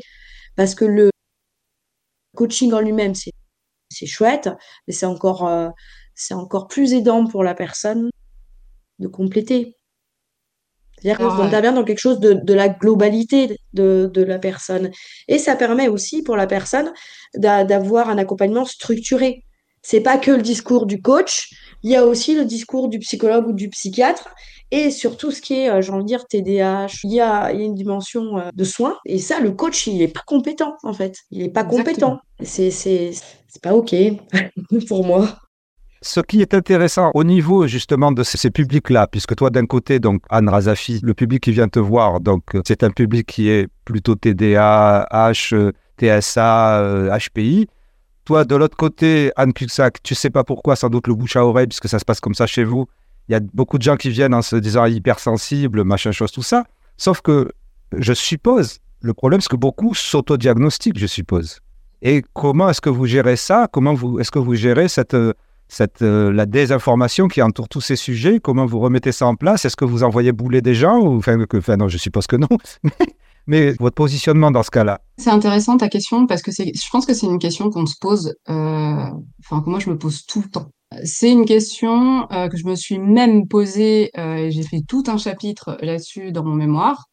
Parce 0.54 0.76
que 0.76 0.84
le 0.84 1.10
coaching 2.36 2.72
en 2.72 2.78
lui-même, 2.78 3.14
c'est 3.16 4.06
chouette, 4.06 4.48
mais 4.86 4.94
c'est 4.94 5.06
encore, 5.06 5.48
euh, 5.48 5.70
c'est 6.14 6.34
encore 6.34 6.68
plus 6.68 6.94
aidant 6.94 7.26
pour 7.26 7.42
la 7.42 7.56
personne 7.56 8.10
de 9.00 9.08
compléter. 9.08 9.76
C'est-à-dire 11.02 11.26
qu'on 11.26 11.42
ah 11.42 11.44
intervient 11.44 11.72
dans 11.72 11.82
quelque 11.82 11.98
chose 11.98 12.20
de, 12.20 12.34
de 12.34 12.54
la 12.54 12.68
globalité 12.68 13.58
de, 13.72 14.08
de, 14.12 14.22
la 14.22 14.38
personne. 14.38 14.90
Et 15.26 15.38
ça 15.38 15.56
permet 15.56 15.88
aussi 15.88 16.22
pour 16.22 16.36
la 16.36 16.46
personne 16.46 16.92
d'avoir 17.34 18.08
un 18.08 18.18
accompagnement 18.18 18.64
structuré. 18.64 19.44
C'est 19.82 20.00
pas 20.00 20.16
que 20.16 20.30
le 20.30 20.42
discours 20.42 20.86
du 20.86 21.02
coach, 21.02 21.50
il 21.82 21.90
y 21.90 21.96
a 21.96 22.06
aussi 22.06 22.36
le 22.36 22.44
discours 22.44 22.88
du 22.88 23.00
psychologue 23.00 23.48
ou 23.48 23.52
du 23.52 23.68
psychiatre. 23.68 24.28
Et 24.70 24.92
surtout 24.92 25.32
ce 25.32 25.42
qui 25.42 25.54
est, 25.54 25.68
euh, 25.68 25.82
j'ai 25.82 25.90
envie 25.90 26.04
de 26.04 26.08
dire, 26.08 26.26
TDAH, 26.26 27.00
il 27.04 27.12
y 27.12 27.20
a, 27.20 27.52
il 27.52 27.60
y 27.60 27.62
a 27.62 27.66
une 27.66 27.74
dimension 27.74 28.38
euh, 28.38 28.50
de 28.54 28.64
soins. 28.64 28.96
Et 29.04 29.18
ça, 29.18 29.40
le 29.40 29.50
coach, 29.50 29.88
il 29.88 29.98
n'est 29.98 30.08
pas 30.08 30.22
compétent, 30.24 30.76
en 30.84 30.92
fait. 30.92 31.16
Il 31.30 31.42
n'est 31.42 31.50
pas 31.50 31.64
compétent. 31.64 32.20
C'est, 32.42 32.70
c'est, 32.70 33.10
c'est 33.48 33.62
pas 33.62 33.74
OK 33.74 33.94
pour 34.88 35.04
moi. 35.04 35.36
Ce 36.04 36.18
qui 36.18 36.42
est 36.42 36.52
intéressant 36.52 37.12
au 37.14 37.22
niveau 37.22 37.68
justement 37.68 38.10
de 38.10 38.24
ces, 38.24 38.50
publics-là, 38.50 39.06
puisque 39.06 39.36
toi 39.36 39.50
d'un 39.50 39.66
côté, 39.66 40.00
donc 40.00 40.22
Anne 40.30 40.48
Razafi, 40.48 40.98
le 41.04 41.14
public 41.14 41.44
qui 41.44 41.52
vient 41.52 41.68
te 41.68 41.78
voir, 41.78 42.20
donc 42.20 42.42
c'est 42.66 42.82
un 42.82 42.90
public 42.90 43.24
qui 43.24 43.48
est 43.48 43.68
plutôt 43.84 44.16
TDA, 44.16 45.06
H, 45.12 45.72
TSA, 45.98 47.16
HPI. 47.16 47.68
Toi 48.24 48.44
de 48.44 48.56
l'autre 48.56 48.76
côté, 48.76 49.30
Anne 49.36 49.52
Cuxac, 49.52 50.02
tu 50.02 50.16
sais 50.16 50.30
pas 50.30 50.42
pourquoi, 50.42 50.74
sans 50.74 50.88
doute 50.88 51.06
le 51.06 51.14
bouche 51.14 51.36
à 51.36 51.46
oreille, 51.46 51.68
puisque 51.68 51.88
ça 51.88 52.00
se 52.00 52.04
passe 52.04 52.18
comme 52.20 52.34
ça 52.34 52.48
chez 52.48 52.64
vous. 52.64 52.88
Il 53.28 53.32
y 53.32 53.36
a 53.36 53.40
beaucoup 53.54 53.78
de 53.78 53.82
gens 53.84 53.96
qui 53.96 54.10
viennent 54.10 54.34
en 54.34 54.42
se 54.42 54.56
disant 54.56 54.86
hypersensible, 54.86 55.84
machin 55.84 56.10
chose, 56.10 56.32
tout 56.32 56.42
ça. 56.42 56.64
Sauf 56.96 57.20
que 57.20 57.52
je 57.96 58.12
suppose, 58.12 58.78
le 59.02 59.14
problème 59.14 59.40
c'est 59.40 59.50
que 59.50 59.56
beaucoup 59.56 59.94
s'autodiagnostiquent, 59.94 60.98
je 60.98 61.06
suppose. 61.06 61.60
Et 62.02 62.24
comment 62.32 62.68
est-ce 62.70 62.80
que 62.80 62.90
vous 62.90 63.06
gérez 63.06 63.36
ça? 63.36 63.68
Comment 63.72 63.94
est-ce 64.18 64.32
que 64.32 64.40
vous 64.40 64.56
gérez 64.56 64.88
cette 64.88 65.16
cette, 65.72 66.02
euh, 66.02 66.30
la 66.30 66.44
désinformation 66.44 67.28
qui 67.28 67.40
entoure 67.40 67.68
tous 67.68 67.80
ces 67.80 67.96
sujets 67.96 68.40
Comment 68.40 68.66
vous 68.66 68.78
remettez 68.78 69.10
ça 69.10 69.26
en 69.26 69.36
place? 69.36 69.64
Est-ce 69.64 69.76
que 69.76 69.86
vous 69.86 70.02
envoyez 70.02 70.32
bouler 70.32 70.60
des 70.60 70.74
gens 70.74 70.98
ou, 70.98 71.16
enfin, 71.16 71.42
que, 71.46 71.56
enfin, 71.56 71.76
non, 71.76 71.88
je 71.88 71.96
suppose 71.96 72.26
que 72.26 72.36
non. 72.36 72.48
Mais 73.46 73.72
votre 73.80 73.94
positionnement 73.94 74.50
dans 74.50 74.62
ce 74.62 74.70
cas-là 74.70 75.00
C'est 75.16 75.30
intéressant 75.30 75.76
ta 75.78 75.88
question 75.88 76.26
parce 76.26 76.42
que 76.42 76.52
je 76.52 76.90
pense 76.92 77.06
que 77.06 77.14
c'est 77.14 77.26
une 77.26 77.38
question 77.38 77.70
qu'on 77.70 77.86
se 77.86 77.96
pose, 78.00 78.34
euh, 78.48 79.06
enfin 79.40 79.62
que 79.64 79.68
moi 79.68 79.80
je 79.80 79.90
me 79.90 79.98
pose 79.98 80.26
tout 80.26 80.42
le 80.42 80.48
temps. 80.48 80.70
C'est 81.04 81.32
une 81.32 81.44
question 81.44 82.30
euh, 82.30 82.48
que 82.48 82.56
je 82.56 82.66
me 82.66 82.76
suis 82.76 83.00
même 83.00 83.48
posée, 83.48 84.10
et 84.16 84.50
j'ai 84.52 84.62
fait 84.62 84.82
tout 84.86 85.02
un 85.08 85.16
chapitre 85.16 85.76
là-dessus 85.80 86.30
dans 86.30 86.44
mon 86.44 86.54
mémoire. 86.54 87.06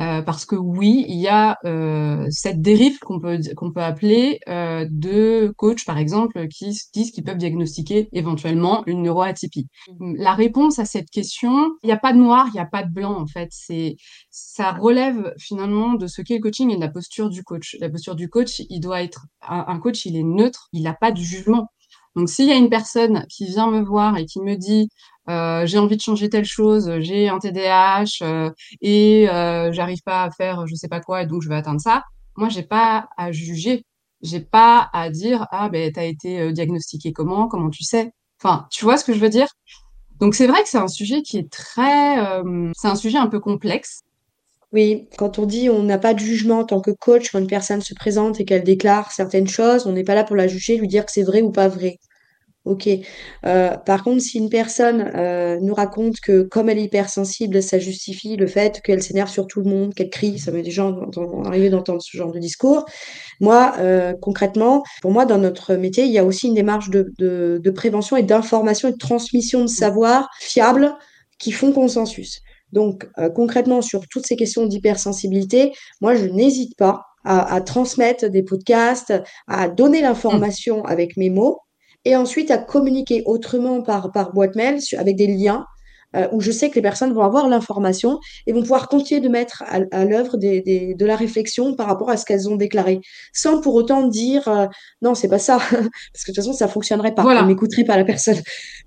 Euh, 0.00 0.22
parce 0.22 0.44
que 0.44 0.56
oui, 0.56 1.04
il 1.08 1.20
y 1.20 1.28
a 1.28 1.58
euh, 1.64 2.26
cette 2.30 2.60
dérive 2.60 2.98
qu'on 2.98 3.20
peut 3.20 3.38
qu'on 3.56 3.70
peut 3.70 3.82
appeler 3.82 4.40
euh, 4.48 4.86
de 4.90 5.52
coachs, 5.56 5.84
par 5.84 5.98
exemple, 5.98 6.48
qui 6.48 6.76
disent 6.92 7.12
qu'ils 7.12 7.24
peuvent 7.24 7.38
diagnostiquer 7.38 8.08
éventuellement 8.12 8.82
une 8.86 9.02
neuroatypie. 9.02 9.68
Mmh. 10.00 10.16
La 10.16 10.34
réponse 10.34 10.78
à 10.78 10.84
cette 10.84 11.10
question, 11.10 11.76
il 11.82 11.86
n'y 11.86 11.92
a 11.92 11.96
pas 11.98 12.12
de 12.12 12.18
noir, 12.18 12.46
il 12.48 12.54
n'y 12.54 12.60
a 12.60 12.66
pas 12.66 12.82
de 12.82 12.92
blanc 12.92 13.20
en 13.20 13.26
fait. 13.26 13.48
C'est 13.52 13.96
ça 14.30 14.72
relève 14.72 15.32
finalement 15.38 15.94
de 15.94 16.06
ce 16.06 16.22
qu'est 16.22 16.36
le 16.36 16.42
coaching 16.42 16.70
et 16.70 16.76
de 16.76 16.80
la 16.80 16.90
posture 16.90 17.30
du 17.30 17.44
coach. 17.44 17.76
La 17.80 17.88
posture 17.88 18.16
du 18.16 18.28
coach, 18.28 18.62
il 18.68 18.80
doit 18.80 19.02
être 19.02 19.26
un 19.42 19.78
coach, 19.78 20.06
il 20.06 20.16
est 20.16 20.22
neutre, 20.24 20.68
il 20.72 20.82
n'a 20.82 20.94
pas 20.94 21.12
de 21.12 21.18
jugement. 21.18 21.68
Donc 22.16 22.28
s'il 22.28 22.46
y 22.46 22.52
a 22.52 22.56
une 22.56 22.70
personne 22.70 23.26
qui 23.28 23.46
vient 23.46 23.70
me 23.70 23.82
voir 23.82 24.16
et 24.16 24.26
qui 24.26 24.40
me 24.40 24.56
dit 24.56 24.88
euh, 25.28 25.66
j'ai 25.66 25.78
envie 25.78 25.96
de 25.96 26.02
changer 26.02 26.28
telle 26.28 26.44
chose, 26.44 26.90
j'ai 27.00 27.28
un 27.28 27.38
TDAH 27.38 28.22
euh, 28.22 28.50
et 28.82 29.28
euh, 29.30 29.72
j'arrive 29.72 30.02
pas 30.04 30.24
à 30.24 30.30
faire 30.30 30.66
je 30.66 30.74
sais 30.74 30.88
pas 30.88 31.00
quoi 31.00 31.22
et 31.22 31.26
donc 31.26 31.42
je 31.42 31.48
vais 31.48 31.54
atteindre 31.56 31.80
ça. 31.80 32.02
Moi, 32.36 32.48
j'ai 32.48 32.62
pas 32.62 33.08
à 33.16 33.32
juger, 33.32 33.84
j'ai 34.22 34.40
pas 34.40 34.90
à 34.92 35.10
dire 35.10 35.46
ah 35.50 35.68
ben 35.70 35.90
t'as 35.92 36.04
été 36.04 36.40
euh, 36.40 36.52
diagnostiqué 36.52 37.12
comment, 37.12 37.48
comment 37.48 37.70
tu 37.70 37.84
sais. 37.84 38.12
Enfin, 38.42 38.66
tu 38.70 38.84
vois 38.84 38.96
ce 38.98 39.04
que 39.04 39.14
je 39.14 39.20
veux 39.20 39.30
dire? 39.30 39.48
Donc 40.20 40.34
c'est 40.34 40.46
vrai 40.46 40.62
que 40.62 40.68
c'est 40.68 40.78
un 40.78 40.88
sujet 40.88 41.22
qui 41.22 41.38
est 41.38 41.50
très, 41.50 42.16
c'est 42.76 42.88
un 42.88 42.96
sujet 42.96 43.18
un 43.18 43.26
peu 43.28 43.40
complexe. 43.40 44.02
Oui, 44.72 45.08
quand 45.18 45.38
on 45.38 45.46
dit 45.46 45.70
on 45.70 45.82
n'a 45.84 45.98
pas 45.98 46.14
de 46.14 46.18
jugement 46.18 46.60
en 46.60 46.64
tant 46.64 46.80
que 46.80 46.90
coach 46.90 47.30
quand 47.30 47.38
une 47.38 47.46
personne 47.46 47.80
se 47.80 47.94
présente 47.94 48.40
et 48.40 48.44
qu'elle 48.44 48.64
déclare 48.64 49.12
certaines 49.12 49.48
choses, 49.48 49.86
on 49.86 49.92
n'est 49.92 50.04
pas 50.04 50.14
là 50.16 50.24
pour 50.24 50.36
la 50.36 50.48
juger, 50.48 50.76
lui 50.76 50.88
dire 50.88 51.06
que 51.06 51.12
c'est 51.12 51.22
vrai 51.22 51.42
ou 51.42 51.52
pas 51.52 51.68
vrai. 51.68 51.98
Ok. 52.64 52.88
Euh, 53.44 53.76
par 53.76 54.02
contre, 54.02 54.22
si 54.22 54.38
une 54.38 54.48
personne 54.48 55.12
euh, 55.14 55.58
nous 55.60 55.74
raconte 55.74 56.18
que 56.20 56.42
comme 56.42 56.70
elle 56.70 56.78
est 56.78 56.84
hypersensible, 56.84 57.62
ça 57.62 57.78
justifie 57.78 58.36
le 58.36 58.46
fait 58.46 58.80
qu'elle 58.80 59.02
s'énerve 59.02 59.28
sur 59.28 59.46
tout 59.46 59.60
le 59.60 59.68
monde, 59.68 59.92
qu'elle 59.92 60.08
crie, 60.08 60.38
ça 60.38 60.50
m'est 60.50 60.62
déjà 60.62 60.90
arrivé 61.44 61.68
d'entendre 61.68 62.00
ce 62.00 62.16
genre 62.16 62.32
de 62.32 62.38
discours. 62.38 62.86
Moi, 63.40 63.74
euh, 63.80 64.14
concrètement, 64.18 64.82
pour 65.02 65.10
moi, 65.10 65.26
dans 65.26 65.36
notre 65.36 65.74
métier, 65.74 66.04
il 66.04 66.10
y 66.10 66.18
a 66.18 66.24
aussi 66.24 66.46
une 66.46 66.54
démarche 66.54 66.88
de, 66.88 67.12
de, 67.18 67.60
de 67.62 67.70
prévention 67.70 68.16
et 68.16 68.22
d'information 68.22 68.88
et 68.88 68.92
de 68.92 68.98
transmission 68.98 69.60
de 69.60 69.66
savoir 69.66 70.30
fiable 70.40 70.94
qui 71.38 71.52
font 71.52 71.70
consensus. 71.72 72.40
Donc, 72.72 73.06
concrètement, 73.34 73.82
sur 73.82 74.08
toutes 74.08 74.26
ces 74.26 74.34
questions 74.34 74.66
d'hypersensibilité, 74.66 75.72
moi, 76.00 76.14
je 76.16 76.24
n'hésite 76.24 76.76
pas 76.76 77.02
à, 77.24 77.54
à, 77.54 77.60
transmettre 77.60 78.28
des 78.28 78.42
podcasts, 78.42 79.14
à 79.46 79.68
donner 79.68 80.00
l'information 80.00 80.84
avec 80.84 81.16
mes 81.16 81.30
mots 81.30 81.60
et 82.04 82.16
ensuite 82.16 82.50
à 82.50 82.58
communiquer 82.58 83.22
autrement 83.26 83.82
par, 83.82 84.12
par 84.12 84.32
boîte 84.32 84.56
mail 84.56 84.78
avec 84.98 85.16
des 85.16 85.26
liens 85.26 85.66
euh, 86.16 86.28
où 86.30 86.40
je 86.40 86.52
sais 86.52 86.70
que 86.70 86.76
les 86.76 86.82
personnes 86.82 87.12
vont 87.12 87.22
avoir 87.22 87.48
l'information 87.48 88.20
et 88.46 88.52
vont 88.52 88.60
pouvoir 88.60 88.88
continuer 88.88 89.20
de 89.20 89.28
mettre 89.28 89.64
à, 89.66 90.04
l'œuvre 90.04 90.36
des, 90.36 90.60
des, 90.60 90.94
de 90.94 91.06
la 91.06 91.16
réflexion 91.16 91.74
par 91.74 91.86
rapport 91.86 92.08
à 92.08 92.16
ce 92.16 92.24
qu'elles 92.24 92.48
ont 92.48 92.54
déclaré, 92.54 93.00
sans 93.32 93.60
pour 93.60 93.74
autant 93.74 94.06
dire 94.06 94.46
euh, 94.46 94.66
non, 95.02 95.14
c'est 95.14 95.28
pas 95.28 95.40
ça, 95.40 95.58
parce 95.70 96.24
que 96.24 96.30
de 96.30 96.34
toute 96.34 96.36
façon, 96.36 96.52
ça 96.52 96.68
fonctionnerait 96.68 97.14
pas, 97.14 97.22
voilà. 97.22 97.42
on 97.42 97.48
n'écouterait 97.48 97.84
pas 97.84 97.96
la 97.96 98.04
personne. 98.04 98.40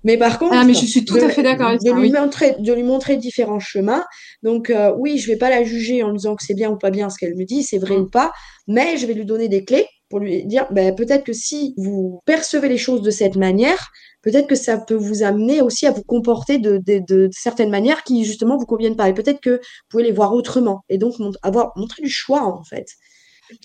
Mais 0.04 0.16
par 0.16 0.38
contre, 0.38 0.54
ah, 0.54 0.64
mais 0.64 0.72
je 0.72 0.86
suis 0.86 1.04
tout 1.04 1.16
à 1.16 1.28
fait 1.28 1.42
d'accord 1.42 1.68
avec 1.68 1.82
de, 1.82 1.92
lui 1.92 2.10
montrer, 2.10 2.56
de 2.58 2.72
lui 2.72 2.82
montrer 2.82 3.16
différents 3.16 3.60
chemins. 3.60 4.04
Donc 4.42 4.70
euh, 4.70 4.94
oui, 4.98 5.18
je 5.18 5.26
vais 5.26 5.36
pas 5.36 5.50
la 5.50 5.64
juger 5.64 6.02
en 6.02 6.10
lui 6.10 6.16
disant 6.16 6.34
que 6.34 6.44
c'est 6.44 6.54
bien 6.54 6.70
ou 6.70 6.78
pas 6.78 6.90
bien 6.90 7.10
ce 7.10 7.18
qu'elle 7.18 7.36
me 7.36 7.44
dit, 7.44 7.62
c'est 7.62 7.78
vrai 7.78 7.98
mm. 7.98 8.02
ou 8.02 8.06
pas, 8.08 8.32
mais 8.68 8.96
je 8.96 9.06
vais 9.06 9.14
lui 9.14 9.26
donner 9.26 9.48
des 9.48 9.64
clés 9.64 9.86
pour 10.08 10.20
lui 10.20 10.44
dire 10.46 10.66
ben, 10.70 10.94
peut-être 10.94 11.24
que 11.24 11.32
si 11.32 11.74
vous 11.76 12.20
percevez 12.24 12.68
les 12.68 12.78
choses 12.78 13.02
de 13.02 13.10
cette 13.10 13.36
manière, 13.36 13.90
peut-être 14.22 14.46
que 14.46 14.54
ça 14.54 14.78
peut 14.78 14.94
vous 14.94 15.22
amener 15.22 15.60
aussi 15.62 15.86
à 15.86 15.90
vous 15.90 16.02
comporter 16.02 16.58
de, 16.58 17.28
certaines 17.32 17.70
manières 17.70 18.02
qui 18.04 18.24
justement 18.24 18.56
vous 18.56 18.66
conviennent 18.66 18.96
pas. 18.96 19.08
Et 19.08 19.14
peut-être 19.14 19.40
que 19.40 19.56
vous 19.56 19.88
pouvez 19.90 20.04
les 20.04 20.12
voir 20.12 20.32
autrement 20.32 20.82
et 20.88 20.98
donc 20.98 21.14
avoir 21.42 21.72
montré 21.76 22.02
du 22.02 22.10
choix 22.10 22.42
en 22.42 22.64
fait. 22.64 22.86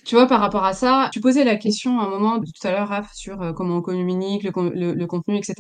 Tu 0.05 0.15
vois, 0.15 0.27
par 0.27 0.39
rapport 0.39 0.63
à 0.63 0.73
ça, 0.73 1.09
tu 1.11 1.19
posais 1.19 1.43
la 1.43 1.57
question 1.57 1.99
à 1.99 2.05
un 2.05 2.09
moment 2.09 2.39
tout 2.39 2.67
à 2.67 2.71
l'heure, 2.71 2.87
Raph, 2.87 3.11
sur 3.13 3.41
euh, 3.41 3.51
comment 3.51 3.77
on 3.77 3.81
communique, 3.81 4.43
le, 4.43 4.93
le, 4.93 5.07
contenu, 5.07 5.35
etc. 5.37 5.55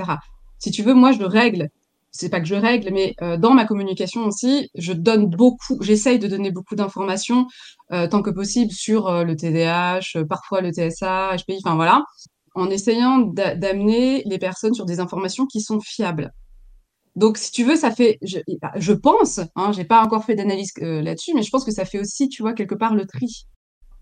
Si 0.59 0.71
tu 0.71 0.81
veux, 0.81 0.93
moi, 0.93 1.11
je 1.11 1.23
règle 1.23 1.69
c'est 2.13 2.29
pas 2.29 2.39
que 2.39 2.45
je 2.45 2.55
règle, 2.55 2.93
mais 2.93 3.15
euh, 3.21 3.37
dans 3.37 3.53
ma 3.53 3.65
communication 3.65 4.25
aussi, 4.25 4.69
je 4.75 4.93
donne 4.93 5.25
beaucoup, 5.25 5.81
j'essaye 5.81 6.19
de 6.19 6.27
donner 6.27 6.51
beaucoup 6.51 6.75
d'informations 6.75 7.47
euh, 7.91 8.07
tant 8.07 8.21
que 8.21 8.29
possible 8.29 8.71
sur 8.71 9.07
euh, 9.07 9.23
le 9.23 9.35
TDAH, 9.35 10.23
parfois 10.29 10.61
le 10.61 10.71
TSA, 10.71 11.35
HPI, 11.37 11.59
enfin 11.65 11.75
voilà, 11.75 12.03
en 12.53 12.69
essayant 12.69 13.17
d'amener 13.17 14.21
les 14.27 14.37
personnes 14.37 14.75
sur 14.75 14.85
des 14.85 14.99
informations 14.99 15.47
qui 15.47 15.59
sont 15.59 15.79
fiables. 15.81 16.31
Donc, 17.15 17.37
si 17.37 17.51
tu 17.51 17.63
veux, 17.63 17.75
ça 17.75 17.91
fait, 17.91 18.19
je, 18.21 18.91
pense, 18.93 19.39
hein, 19.55 19.71
j'ai 19.71 19.83
pas 19.83 20.03
encore 20.03 20.25
fait 20.25 20.35
d'analyse 20.35 20.71
là-dessus, 20.77 21.33
mais 21.35 21.43
je 21.43 21.49
pense 21.49 21.63
que 21.63 21.71
ça 21.71 21.85
fait 21.85 21.99
aussi, 21.99 22.27
tu 22.27 22.41
vois, 22.41 22.53
quelque 22.53 22.75
part 22.75 22.95
le 22.95 23.05
tri. 23.05 23.45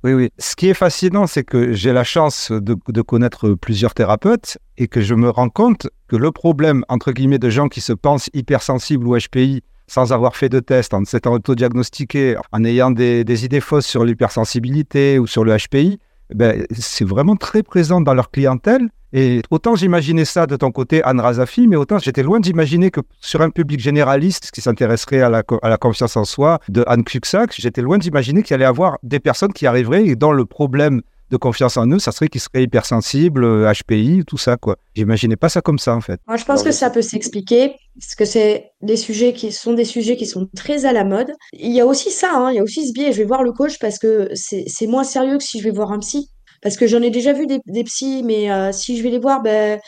Oui, 0.03 0.13
oui. 0.13 0.29
Ce 0.39 0.55
qui 0.55 0.67
est 0.67 0.73
fascinant, 0.73 1.27
c'est 1.27 1.43
que 1.43 1.73
j'ai 1.73 1.93
la 1.93 2.03
chance 2.03 2.51
de, 2.51 3.01
connaître 3.01 3.51
plusieurs 3.51 3.93
thérapeutes 3.93 4.57
et 4.77 4.87
que 4.87 4.99
je 4.99 5.13
me 5.13 5.29
rends 5.29 5.49
compte 5.49 5.87
que 6.07 6.15
le 6.15 6.31
problème, 6.31 6.83
entre 6.89 7.11
guillemets, 7.11 7.37
de 7.37 7.49
gens 7.49 7.67
qui 7.67 7.81
se 7.81 7.93
pensent 7.93 8.29
hypersensibles 8.33 9.07
ou 9.07 9.15
HPI 9.15 9.61
sans 9.87 10.13
avoir 10.13 10.37
fait 10.37 10.47
de 10.47 10.61
test, 10.61 10.93
en 10.93 11.03
s'étant 11.03 11.33
autodiagnostiqués, 11.33 12.37
en 12.53 12.63
ayant 12.63 12.91
des 12.91 13.45
idées 13.45 13.59
fausses 13.59 13.85
sur 13.85 14.05
l'hypersensibilité 14.05 15.19
ou 15.19 15.27
sur 15.27 15.43
le 15.43 15.55
HPI, 15.57 15.99
ben, 16.33 16.65
c'est 16.71 17.05
vraiment 17.05 17.35
très 17.35 17.63
présent 17.63 18.01
dans 18.01 18.13
leur 18.13 18.31
clientèle. 18.31 18.89
Et 19.13 19.41
autant 19.49 19.75
j'imaginais 19.75 20.23
ça 20.23 20.47
de 20.47 20.55
ton 20.55 20.71
côté, 20.71 21.03
Anne 21.03 21.19
Razafi, 21.19 21.67
mais 21.67 21.75
autant 21.75 21.99
j'étais 21.99 22.23
loin 22.23 22.39
d'imaginer 22.39 22.91
que 22.91 23.01
sur 23.19 23.41
un 23.41 23.49
public 23.49 23.81
généraliste 23.81 24.51
qui 24.51 24.61
s'intéresserait 24.61 25.21
à 25.21 25.29
la, 25.29 25.43
à 25.61 25.69
la 25.69 25.77
confiance 25.77 26.15
en 26.15 26.23
soi 26.23 26.59
de 26.69 26.85
Anne 26.87 27.03
Cuxac, 27.03 27.53
j'étais 27.57 27.81
loin 27.81 27.97
d'imaginer 27.97 28.41
qu'il 28.41 28.53
allait 28.53 28.63
avoir 28.63 28.99
des 29.03 29.19
personnes 29.19 29.51
qui 29.51 29.67
arriveraient 29.67 30.05
et 30.05 30.15
dont 30.15 30.31
le 30.31 30.45
problème 30.45 31.01
de 31.31 31.37
confiance 31.37 31.77
en 31.77 31.87
eux, 31.87 31.99
ça 31.99 32.11
serait 32.11 32.27
qu'ils 32.27 32.41
seraient 32.41 32.63
hypersensibles, 32.63 33.65
HPI, 33.71 34.23
tout 34.27 34.37
ça, 34.37 34.57
quoi. 34.57 34.77
J'imaginais 34.95 35.37
pas 35.37 35.49
ça 35.49 35.61
comme 35.61 35.79
ça, 35.79 35.95
en 35.95 36.01
fait. 36.01 36.19
Moi, 36.27 36.37
je 36.37 36.45
pense 36.45 36.61
que 36.61 36.71
ça 36.71 36.89
peut 36.89 37.01
s'expliquer, 37.01 37.75
parce 37.99 38.15
que 38.15 38.25
c'est 38.25 38.71
des 38.81 38.97
sujets 38.97 39.33
qui 39.33 39.51
sont 39.51 39.73
des 39.73 39.85
sujets 39.85 40.17
qui 40.17 40.25
sont 40.25 40.47
très 40.55 40.85
à 40.85 40.93
la 40.93 41.03
mode. 41.03 41.31
Il 41.53 41.71
y 41.71 41.79
a 41.79 41.85
aussi 41.85 42.11
ça, 42.11 42.31
hein, 42.33 42.51
il 42.51 42.57
y 42.57 42.59
a 42.59 42.63
aussi 42.63 42.87
ce 42.87 42.93
biais. 42.93 43.11
Je 43.11 43.17
vais 43.17 43.25
voir 43.25 43.43
le 43.43 43.51
coach 43.53 43.79
parce 43.79 43.97
que 43.97 44.29
c'est 44.35 44.87
moins 44.87 45.03
sérieux 45.03 45.37
que 45.37 45.43
si 45.43 45.59
je 45.59 45.63
vais 45.63 45.71
voir 45.71 45.91
un 45.91 45.99
psy. 45.99 46.29
Parce 46.61 46.77
que 46.77 46.85
j'en 46.85 47.01
ai 47.01 47.09
déjà 47.09 47.33
vu 47.33 47.47
des, 47.47 47.59
des 47.65 47.83
psys, 47.83 48.23
mais 48.23 48.51
euh, 48.51 48.71
si 48.71 48.97
je 48.97 49.03
vais 49.03 49.09
les 49.09 49.17
voir, 49.17 49.41
ben 49.41 49.79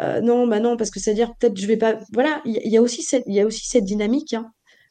euh, 0.00 0.20
non, 0.20 0.46
bah 0.46 0.58
non, 0.58 0.76
parce 0.76 0.90
que 0.90 0.98
c'est-à-dire 0.98 1.32
peut-être 1.38 1.58
je 1.58 1.66
vais 1.66 1.76
pas. 1.76 1.98
Voilà, 2.12 2.40
il 2.44 2.66
y, 2.66 2.76
a 2.76 2.82
aussi 2.82 3.02
cette, 3.02 3.24
il 3.26 3.34
y 3.34 3.40
a 3.40 3.46
aussi 3.46 3.66
cette 3.68 3.84
dynamique. 3.84 4.32
Hein. 4.32 4.46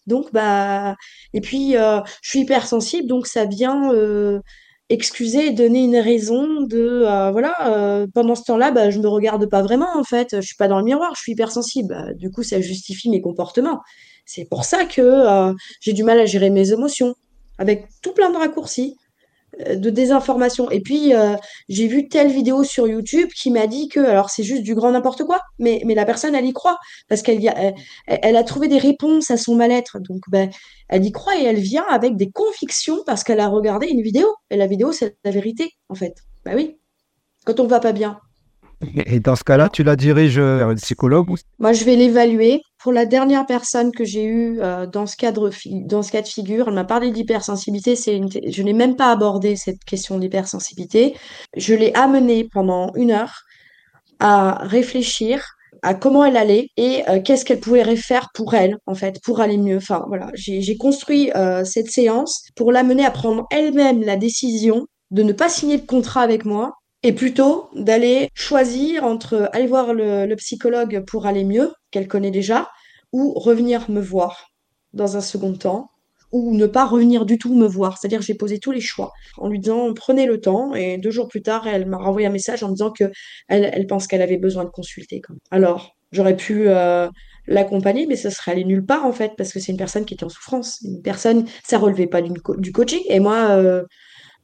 Donc 0.05 0.31
bah 0.31 0.95
et 1.33 1.41
puis 1.41 1.75
euh, 1.75 2.01
je 2.21 2.29
suis 2.29 2.41
hypersensible, 2.41 3.07
donc 3.07 3.25
ça 3.25 3.45
vient 3.45 3.91
excuser 4.93 5.51
donner 5.51 5.83
une 5.83 5.97
raison 5.97 6.61
de 6.61 7.03
voilà 7.31 8.05
pendant 8.13 8.35
ce 8.35 8.43
temps-là, 8.43 8.71
bah, 8.71 8.89
je 8.89 8.99
me 8.99 9.07
regarde 9.07 9.45
pas 9.49 9.61
vraiment 9.61 9.97
en 9.97 10.03
fait, 10.03 10.35
je 10.35 10.45
suis 10.45 10.55
pas 10.55 10.67
dans 10.67 10.79
le 10.79 10.85
miroir, 10.85 11.13
je 11.15 11.21
suis 11.21 11.31
hypersensible. 11.33 11.89
Bah, 11.89 12.13
du 12.13 12.31
coup, 12.31 12.43
ça 12.43 12.61
justifie 12.61 13.09
mes 13.09 13.21
comportements. 13.21 13.81
C'est 14.25 14.45
pour 14.45 14.63
ça 14.63 14.85
que 14.85 15.53
j'ai 15.81 15.93
du 15.93 16.03
mal 16.03 16.19
à 16.19 16.25
gérer 16.25 16.49
mes 16.49 16.71
émotions 16.71 17.15
avec 17.57 17.87
tout 18.01 18.13
plein 18.13 18.31
de 18.31 18.37
raccourcis. 18.37 18.95
Euh, 19.61 19.75
de 19.75 19.89
désinformation. 19.89 20.71
Et 20.71 20.79
puis, 20.79 21.13
euh, 21.13 21.35
j'ai 21.69 21.87
vu 21.87 22.07
telle 22.07 22.31
vidéo 22.31 22.63
sur 22.63 22.87
YouTube 22.87 23.29
qui 23.35 23.51
m'a 23.51 23.67
dit 23.67 23.87
que, 23.87 23.99
alors 23.99 24.29
c'est 24.29 24.43
juste 24.43 24.63
du 24.63 24.73
grand 24.73 24.91
n'importe 24.91 25.23
quoi, 25.25 25.41
mais, 25.59 25.81
mais 25.85 25.93
la 25.93 26.05
personne, 26.05 26.33
elle 26.33 26.45
y 26.45 26.53
croit, 26.53 26.77
parce 27.07 27.21
qu'elle 27.21 27.39
elle, 28.07 28.35
a 28.35 28.43
trouvé 28.43 28.67
des 28.67 28.79
réponses 28.79 29.29
à 29.31 29.37
son 29.37 29.55
mal-être. 29.55 29.99
Donc, 29.99 30.21
ben, 30.29 30.49
elle 30.89 31.05
y 31.05 31.11
croit 31.11 31.37
et 31.37 31.43
elle 31.43 31.59
vient 31.59 31.85
avec 31.89 32.15
des 32.15 32.31
convictions 32.31 33.03
parce 33.05 33.23
qu'elle 33.23 33.39
a 33.39 33.47
regardé 33.47 33.87
une 33.87 34.01
vidéo. 34.01 34.27
Et 34.49 34.57
la 34.57 34.67
vidéo, 34.67 34.91
c'est 34.91 35.17
la 35.23 35.31
vérité, 35.31 35.71
en 35.89 35.95
fait. 35.95 36.15
Bah 36.45 36.53
oui, 36.55 36.77
quand 37.45 37.59
on 37.59 37.67
va 37.67 37.79
pas 37.79 37.93
bien. 37.93 38.19
Et 39.05 39.19
dans 39.19 39.35
ce 39.35 39.43
cas-là, 39.43 39.69
tu 39.69 39.83
la 39.83 39.95
diriges 39.95 40.39
vers 40.39 40.71
une 40.71 40.77
psychologue 40.77 41.27
Moi, 41.59 41.73
je 41.73 41.83
vais 41.83 41.95
l'évaluer. 41.95 42.61
Pour 42.81 42.91
la 42.91 43.05
dernière 43.05 43.45
personne 43.45 43.91
que 43.91 44.03
j'ai 44.03 44.25
eue 44.25 44.59
euh, 44.61 44.85
dans, 44.85 45.05
ce 45.05 45.15
cadre, 45.15 45.49
dans 45.85 46.03
ce 46.03 46.11
cas 46.11 46.21
de 46.21 46.27
figure, 46.27 46.67
elle 46.67 46.73
m'a 46.73 46.83
parlé 46.83 47.11
d'hypersensibilité. 47.11 47.95
Une... 48.13 48.27
Je 48.29 48.61
n'ai 48.61 48.73
même 48.73 48.95
pas 48.95 49.11
abordé 49.11 49.55
cette 49.55 49.83
question 49.85 50.19
d'hypersensibilité. 50.19 51.15
Je 51.55 51.73
l'ai 51.75 51.93
amenée 51.93 52.47
pendant 52.51 52.91
une 52.95 53.11
heure 53.11 53.43
à 54.19 54.65
réfléchir 54.65 55.45
à 55.81 55.93
comment 55.93 56.23
elle 56.23 56.37
allait 56.37 56.69
et 56.77 57.03
euh, 57.09 57.21
qu'est-ce 57.21 57.45
qu'elle 57.45 57.59
pouvait 57.59 57.95
faire 57.95 58.29
pour 58.33 58.53
elle, 58.53 58.77
en 58.85 58.95
fait, 58.95 59.19
pour 59.23 59.41
aller 59.41 59.57
mieux. 59.57 59.77
Enfin, 59.77 60.03
voilà, 60.07 60.29
j'ai 60.33 60.77
construit 60.77 61.31
euh, 61.35 61.63
cette 61.65 61.89
séance 61.89 62.43
pour 62.55 62.71
l'amener 62.71 63.05
à 63.05 63.11
prendre 63.11 63.45
elle-même 63.51 64.01
la 64.01 64.15
décision 64.15 64.87
de 65.11 65.23
ne 65.23 65.33
pas 65.33 65.49
signer 65.49 65.77
le 65.77 65.85
contrat 65.85 66.21
avec 66.21 66.45
moi 66.45 66.71
et 67.03 67.11
plutôt 67.11 67.69
d'aller 67.75 68.29
choisir 68.33 69.03
entre 69.03 69.49
aller 69.53 69.67
voir 69.67 69.93
le, 69.93 70.33
psychologue 70.35 71.03
pour 71.05 71.25
aller 71.25 71.43
mieux, 71.43 71.71
qu'elle 71.91 72.07
connaît 72.07 72.31
déjà, 72.31 72.69
ou 73.11 73.33
revenir 73.33 73.91
me 73.91 74.01
voir 74.01 74.47
dans 74.93 75.17
un 75.17 75.21
second 75.21 75.53
temps, 75.53 75.89
ou 76.31 76.55
ne 76.55 76.65
pas 76.65 76.85
revenir 76.85 77.25
du 77.25 77.37
tout 77.37 77.53
me 77.53 77.67
voir. 77.67 77.97
C'est-à-dire 77.97 78.21
j'ai 78.21 78.33
posé 78.33 78.57
tous 78.57 78.71
les 78.71 78.81
choix 78.81 79.11
en 79.37 79.49
lui 79.49 79.59
disant 79.59 79.93
prenez 79.93 80.25
le 80.25 80.39
temps, 80.39 80.73
et 80.73 80.97
deux 80.97 81.11
jours 81.11 81.27
plus 81.27 81.41
tard, 81.41 81.67
elle 81.67 81.85
m'a 81.85 81.97
renvoyé 81.97 82.25
un 82.27 82.31
message 82.31 82.63
en 82.63 82.69
disant 82.69 82.91
que 82.91 83.11
elle, 83.49 83.85
pense 83.85 84.07
qu'elle 84.07 84.21
avait 84.21 84.37
besoin 84.37 84.63
de 84.63 84.69
consulter. 84.69 85.21
Alors, 85.51 85.95
j'aurais 86.11 86.37
pu 86.37 86.69
euh, 86.69 87.09
l'accompagner, 87.47 88.07
mais 88.07 88.15
ça 88.15 88.31
serait 88.31 88.53
aller 88.53 88.63
nulle 88.63 88.85
part 88.85 89.05
en 89.05 89.11
fait, 89.11 89.33
parce 89.37 89.51
que 89.51 89.59
c'est 89.59 89.73
une 89.73 89.77
personne 89.77 90.05
qui 90.05 90.13
était 90.13 90.23
en 90.23 90.29
souffrance. 90.29 90.79
Une 90.83 91.01
personne, 91.01 91.45
ça 91.63 91.77
relevait 91.77 92.07
pas 92.07 92.21
du 92.21 92.71
coaching. 92.71 93.01
Et 93.09 93.19
moi, 93.19 93.49
euh, 93.51 93.83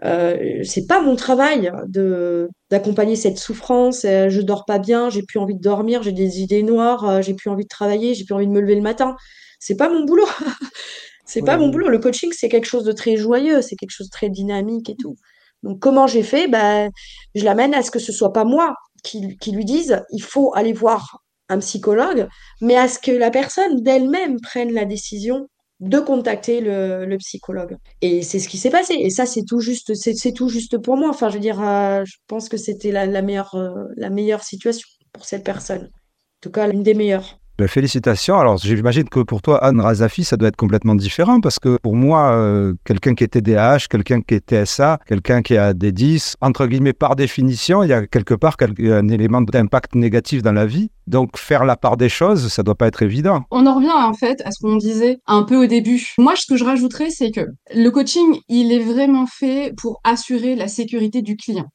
euh, 0.06 0.64
c'est 0.64 0.88
pas 0.88 1.02
mon 1.02 1.16
travail 1.16 1.72
de 1.88 2.50
d'accompagner 2.70 3.16
cette 3.16 3.38
souffrance. 3.38 4.06
Euh, 4.06 4.30
je 4.30 4.42
dors 4.42 4.66
pas 4.66 4.80
bien, 4.80 5.10
j'ai 5.10 5.24
plus 5.24 5.40
envie 5.40 5.56
de 5.56 5.62
dormir, 5.62 6.04
j'ai 6.04 6.12
des 6.12 6.40
idées 6.42 6.64
noires, 6.64 7.10
euh, 7.10 7.22
j'ai 7.22 7.34
plus 7.34 7.50
envie 7.50 7.64
de 7.64 7.70
travailler, 7.70 8.14
j'ai 8.14 8.24
plus 8.24 8.34
envie 8.34 8.48
de 8.48 8.52
me 8.52 8.62
lever 8.62 8.76
le 8.76 8.82
matin. 8.82 9.16
C'est 9.60 9.76
pas 9.76 9.90
mon 9.90 10.06
boulot. 10.06 10.28
c'est 11.26 11.42
pas 11.44 11.58
mon 11.58 11.70
boulot. 11.70 11.90
Le 11.90 12.00
coaching, 12.00 12.32
c'est 12.34 12.50
quelque 12.50 12.68
chose 12.68 12.86
de 12.86 12.92
très 12.94 13.18
joyeux, 13.18 13.62
c'est 13.62 13.76
quelque 13.76 13.92
chose 13.92 14.08
de 14.08 14.12
très 14.12 14.30
dynamique 14.30 14.90
et 14.90 14.96
tout. 14.96 15.16
Donc 15.64 15.80
comment 15.80 16.08
j'ai 16.08 16.24
fait? 16.24 16.48
Ben, 16.48 16.90
je 17.36 17.44
l'amène 17.44 17.74
à 17.74 17.84
ce 17.84 17.92
que 17.92 18.00
ce 18.00 18.14
soit 18.14 18.32
pas 18.34 18.46
moi 18.46 18.76
qui, 19.04 19.38
qui 19.38 19.52
lui 19.52 19.66
dise 19.66 20.02
il 20.12 20.24
faut 20.24 20.54
aller 20.56 20.74
voir 20.74 21.20
un 21.50 21.60
psychologue, 21.60 22.28
mais 22.62 22.78
à 22.78 22.88
ce 22.88 23.00
que 23.00 23.12
la 23.12 23.32
personne 23.32 23.82
d'elle-même 23.82 24.40
prenne 24.40 24.72
la 24.72 24.86
décision 24.86 25.48
de 25.80 26.00
contacter 26.00 26.62
le, 26.62 27.18
psychologue. 27.18 27.78
Et 28.02 28.22
c'est 28.22 28.40
ce 28.40 28.50
qui 28.50 28.58
s'est 28.58 28.70
passé. 28.70 28.96
Et 28.96 29.10
ça, 29.10 29.26
c'est 29.26 29.44
tout 29.44 29.60
juste, 29.60 29.94
c'est 29.96 30.34
tout 30.34 30.50
juste 30.50 30.78
pour 30.78 30.98
moi. 30.98 31.10
Enfin, 31.10 31.30
je 31.30 31.36
veux 31.36 31.40
dire, 31.40 31.62
euh, 31.62 32.04
je 32.06 32.18
pense 32.28 32.50
que 32.50 32.58
c'était 32.58 32.92
la, 32.92 33.22
meilleure, 33.22 33.56
euh, 33.56 33.86
la 33.96 34.10
meilleure 34.10 34.44
situation 34.44 34.88
pour 35.14 35.26
cette 35.26 35.44
personne. 35.44 35.84
En 35.84 36.42
tout 36.42 36.52
cas, 36.52 36.68
l'une 36.68 36.84
des 36.84 36.94
meilleures. 36.94 37.40
Ben, 37.60 37.68
félicitations. 37.68 38.40
Alors, 38.40 38.56
j'imagine 38.56 39.10
que 39.10 39.20
pour 39.20 39.42
toi, 39.42 39.62
Anne 39.62 39.82
Razafi, 39.82 40.24
ça 40.24 40.38
doit 40.38 40.48
être 40.48 40.56
complètement 40.56 40.96
différent 40.96 41.42
parce 41.42 41.60
que 41.60 41.78
pour 41.84 41.94
moi, 41.94 42.32
euh, 42.32 42.74
quelqu'un 42.86 43.16
qui 43.16 43.26
est 43.26 43.28
TDAH, 43.28 43.80
quelqu'un 43.90 44.22
qui 44.22 44.36
est 44.36 44.50
TSA, 44.50 45.00
quelqu'un 45.06 45.42
qui 45.42 45.58
a 45.58 45.74
des 45.74 45.92
10, 45.92 46.38
entre 46.40 46.68
guillemets, 46.68 46.94
par 46.94 47.18
définition, 47.18 47.84
il 47.84 47.90
y 47.90 47.94
a 47.94 48.08
quelque 48.08 48.34
part 48.34 48.56
un 48.62 49.10
élément 49.10 49.42
d'impact 49.42 49.96
négatif 49.96 50.42
dans 50.42 50.54
la 50.54 50.66
vie. 50.66 50.90
Donc, 51.06 51.38
faire 51.38 51.66
la 51.66 51.76
part 51.76 51.98
des 51.98 52.08
choses, 52.08 52.48
ça 52.48 52.64
doit 52.64 52.76
pas 52.76 52.88
être 52.88 53.02
évident. 53.02 53.44
On 53.52 53.66
en 53.66 53.76
revient 53.76 53.92
en 53.92 54.14
fait 54.14 54.42
à 54.46 54.52
ce 54.52 54.62
qu'on 54.62 54.78
disait 54.78 55.18
un 55.28 55.44
peu 55.44 55.62
au 55.62 55.66
début. 55.66 56.14
Moi, 56.18 56.38
ce 56.38 56.46
que 56.48 56.56
je 56.56 56.64
rajouterais, 56.64 57.10
c'est 57.10 57.32
que 57.32 57.42
le 57.76 57.90
coaching, 57.90 58.40
il 58.48 58.72
est 58.72 58.80
vraiment 58.80 59.26
fait 59.26 59.74
pour 59.76 60.00
assurer 60.06 60.56
la 60.56 60.70
sécurité 60.70 61.22
du 61.22 61.36
client. 61.36 61.68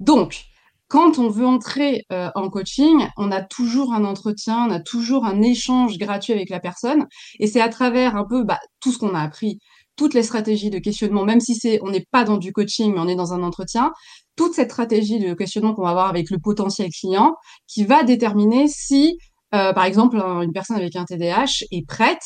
Donc, 0.00 0.46
quand 0.92 1.18
on 1.18 1.30
veut 1.30 1.46
entrer 1.46 2.04
euh, 2.12 2.28
en 2.34 2.50
coaching, 2.50 3.08
on 3.16 3.32
a 3.32 3.40
toujours 3.40 3.94
un 3.94 4.04
entretien, 4.04 4.66
on 4.68 4.70
a 4.70 4.78
toujours 4.78 5.24
un 5.24 5.40
échange 5.40 5.96
gratuit 5.96 6.34
avec 6.34 6.50
la 6.50 6.60
personne, 6.60 7.06
et 7.40 7.46
c'est 7.46 7.62
à 7.62 7.70
travers 7.70 8.14
un 8.14 8.26
peu 8.28 8.44
bah, 8.44 8.60
tout 8.78 8.92
ce 8.92 8.98
qu'on 8.98 9.14
a 9.14 9.20
appris, 9.22 9.58
toutes 9.96 10.12
les 10.12 10.22
stratégies 10.22 10.68
de 10.68 10.78
questionnement, 10.78 11.24
même 11.24 11.40
si 11.40 11.54
c'est 11.54 11.80
on 11.82 11.88
n'est 11.88 12.04
pas 12.10 12.24
dans 12.24 12.36
du 12.36 12.52
coaching, 12.52 12.92
mais 12.92 13.00
on 13.00 13.08
est 13.08 13.14
dans 13.14 13.32
un 13.32 13.42
entretien, 13.42 13.90
toute 14.36 14.52
cette 14.52 14.70
stratégie 14.70 15.18
de 15.18 15.32
questionnement 15.32 15.72
qu'on 15.72 15.84
va 15.84 15.90
avoir 15.92 16.10
avec 16.10 16.28
le 16.28 16.36
potentiel 16.38 16.90
client, 16.90 17.36
qui 17.66 17.84
va 17.84 18.02
déterminer 18.02 18.68
si, 18.68 19.16
euh, 19.54 19.72
par 19.72 19.84
exemple, 19.84 20.18
une 20.18 20.52
personne 20.52 20.76
avec 20.76 20.94
un 20.94 21.06
TDAH 21.06 21.64
est 21.70 21.86
prête 21.88 22.22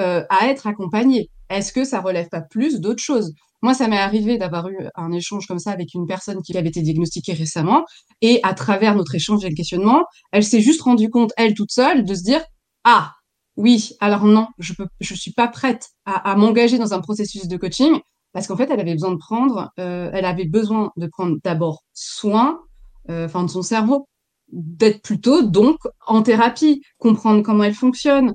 euh, 0.00 0.24
à 0.30 0.48
être 0.48 0.66
accompagnée. 0.66 1.30
Est-ce 1.48 1.72
que 1.72 1.84
ça 1.84 2.00
relève 2.00 2.28
pas 2.28 2.40
plus 2.40 2.80
d'autres 2.80 3.04
choses? 3.04 3.34
Moi, 3.62 3.74
ça 3.74 3.88
m'est 3.88 3.98
arrivé 3.98 4.38
d'avoir 4.38 4.68
eu 4.68 4.78
un 4.94 5.12
échange 5.12 5.46
comme 5.46 5.58
ça 5.58 5.70
avec 5.70 5.94
une 5.94 6.06
personne 6.06 6.42
qui 6.42 6.56
avait 6.56 6.68
été 6.68 6.80
diagnostiquée 6.80 7.34
récemment. 7.34 7.84
Et 8.22 8.40
à 8.42 8.54
travers 8.54 8.94
notre 8.94 9.14
échange 9.14 9.44
et 9.44 9.48
le 9.48 9.54
questionnement, 9.54 10.04
elle 10.32 10.44
s'est 10.44 10.60
juste 10.60 10.82
rendue 10.82 11.10
compte, 11.10 11.32
elle 11.36 11.54
toute 11.54 11.70
seule, 11.70 12.04
de 12.04 12.14
se 12.14 12.22
dire, 12.22 12.42
ah, 12.84 13.12
oui, 13.56 13.92
alors 14.00 14.24
non, 14.24 14.48
je 14.58 14.72
peux, 14.72 14.86
je 15.00 15.14
suis 15.14 15.32
pas 15.32 15.48
prête 15.48 15.90
à, 16.06 16.34
m'engager 16.36 16.78
dans 16.78 16.94
un 16.94 17.00
processus 17.00 17.46
de 17.46 17.56
coaching 17.56 18.00
parce 18.32 18.46
qu'en 18.46 18.56
fait, 18.56 18.70
elle 18.70 18.80
avait 18.80 18.94
besoin 18.94 19.10
de 19.10 19.18
prendre, 19.18 19.70
euh, 19.78 20.10
elle 20.14 20.24
avait 20.24 20.46
besoin 20.46 20.92
de 20.96 21.06
prendre 21.06 21.36
d'abord 21.44 21.82
soin, 21.92 22.60
euh, 23.10 23.26
enfin, 23.26 23.42
de 23.44 23.50
son 23.50 23.62
cerveau, 23.62 24.08
d'être 24.52 25.02
plutôt 25.02 25.42
donc 25.42 25.78
en 26.06 26.22
thérapie, 26.22 26.82
comprendre 26.98 27.42
comment 27.42 27.64
elle 27.64 27.74
fonctionne, 27.74 28.32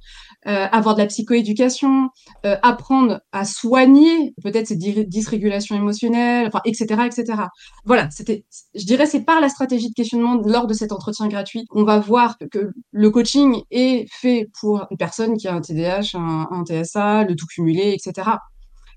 euh, 0.48 0.68
avoir 0.72 0.96
de 0.96 1.02
la 1.02 1.08
psychoéducation, 1.08 2.10
euh, 2.46 2.56
apprendre 2.62 3.22
à 3.32 3.46
soigner 3.46 4.36
peut-être 4.44 4.68
ces 4.68 4.76
dysrégulations 4.76 5.76
émotionnelles, 5.76 6.48
enfin, 6.48 6.62
etc., 6.66 7.02
etc. 7.06 7.44
Voilà, 7.84 8.10
c'était, 8.12 8.46
je 8.76 8.86
dirais, 8.86 9.08
c'est 9.08 9.22
par 9.22 9.42
la 9.42 9.50
stratégie 9.50 9.90
de 9.90 9.96
questionnement 9.96 10.36
lors 10.36 10.68
de 10.68 10.74
cet 10.74 10.92
entretien 10.92 11.28
gratuit 11.28 11.66
qu'on 11.66 11.84
va 11.84 12.00
voir 12.00 12.38
que, 12.52 12.72
le 12.92 13.10
coaching 13.10 13.62
est 13.72 14.06
fait 14.12 14.50
pour 14.60 14.86
une 14.92 14.98
personne 14.98 15.36
qui 15.36 15.48
a 15.48 15.56
un 15.56 15.62
TDAH, 15.62 16.16
un, 16.16 16.64
TSA, 16.64 17.24
le 17.24 17.36
tout 17.36 17.48
cumulé, 17.48 17.96
etc. 17.98 18.30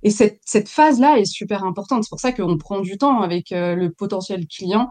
Et 0.03 0.11
cette, 0.11 0.69
phase-là 0.69 1.19
est 1.19 1.25
super 1.25 1.65
importante. 1.65 2.05
C'est 2.05 2.11
pour 2.11 2.21
ça 2.21 2.33
qu'on 2.33 2.59
prend 2.59 2.81
du 2.81 2.99
temps 2.99 3.23
avec 3.23 3.53
euh, 3.53 3.75
le 3.75 3.91
potentiel 3.91 4.47
client 4.47 4.91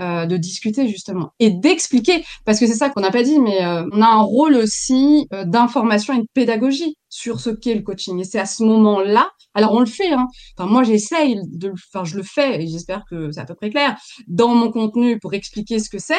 euh, 0.00 0.26
de 0.26 0.36
discuter 0.36 0.86
justement 0.86 1.32
et 1.40 1.50
d'expliquer, 1.50 2.24
parce 2.44 2.60
que 2.60 2.66
c'est 2.66 2.74
ça 2.74 2.88
qu'on 2.88 3.00
n'a 3.00 3.10
pas 3.10 3.24
dit, 3.24 3.40
mais 3.40 3.64
euh, 3.64 3.84
on 3.92 4.00
a 4.00 4.06
un 4.06 4.22
rôle 4.22 4.54
aussi 4.54 5.26
euh, 5.32 5.44
d'information 5.44 6.14
et 6.14 6.18
de 6.18 6.28
pédagogie 6.34 6.96
sur 7.08 7.40
ce 7.40 7.50
qu'est 7.50 7.74
le 7.74 7.82
coaching. 7.82 8.20
Et 8.20 8.24
c'est 8.24 8.38
à 8.38 8.46
ce 8.46 8.62
moment-là, 8.62 9.28
alors 9.54 9.72
on 9.72 9.80
le 9.80 9.86
fait, 9.86 10.12
hein. 10.12 10.28
enfin 10.56 10.70
moi 10.70 10.84
j'essaye 10.84 11.40
de, 11.48 11.72
enfin 11.72 12.04
je 12.04 12.16
le 12.16 12.22
fais 12.22 12.62
et 12.62 12.66
j'espère 12.68 13.02
que 13.10 13.32
c'est 13.32 13.40
à 13.40 13.44
peu 13.44 13.56
près 13.56 13.70
clair 13.70 13.96
dans 14.28 14.54
mon 14.54 14.70
contenu 14.70 15.18
pour 15.18 15.34
expliquer 15.34 15.80
ce 15.80 15.90
que 15.90 15.98
c'est. 15.98 16.14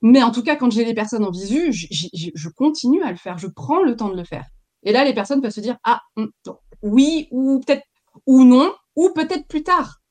Mais 0.00 0.22
en 0.22 0.32
tout 0.32 0.42
cas, 0.42 0.56
quand 0.56 0.72
j'ai 0.72 0.84
les 0.84 0.94
personnes 0.94 1.24
en 1.24 1.30
visu, 1.30 1.72
je 1.72 2.48
continue 2.48 3.04
à 3.04 3.10
le 3.12 3.16
faire, 3.16 3.38
je 3.38 3.46
prends 3.46 3.82
le 3.82 3.94
temps 3.94 4.08
de 4.08 4.16
le 4.16 4.24
faire. 4.24 4.46
Et 4.82 4.90
là, 4.90 5.04
les 5.04 5.14
personnes 5.14 5.40
peuvent 5.40 5.52
se 5.52 5.60
dire 5.60 5.76
ah 5.84 6.00
hum, 6.16 6.28
oui 6.82 7.28
ou 7.30 7.60
peut-être 7.64 7.84
ou 8.26 8.44
non 8.44 8.72
ou 8.96 9.10
peut-être 9.14 9.46
plus 9.46 9.62
tard 9.62 10.01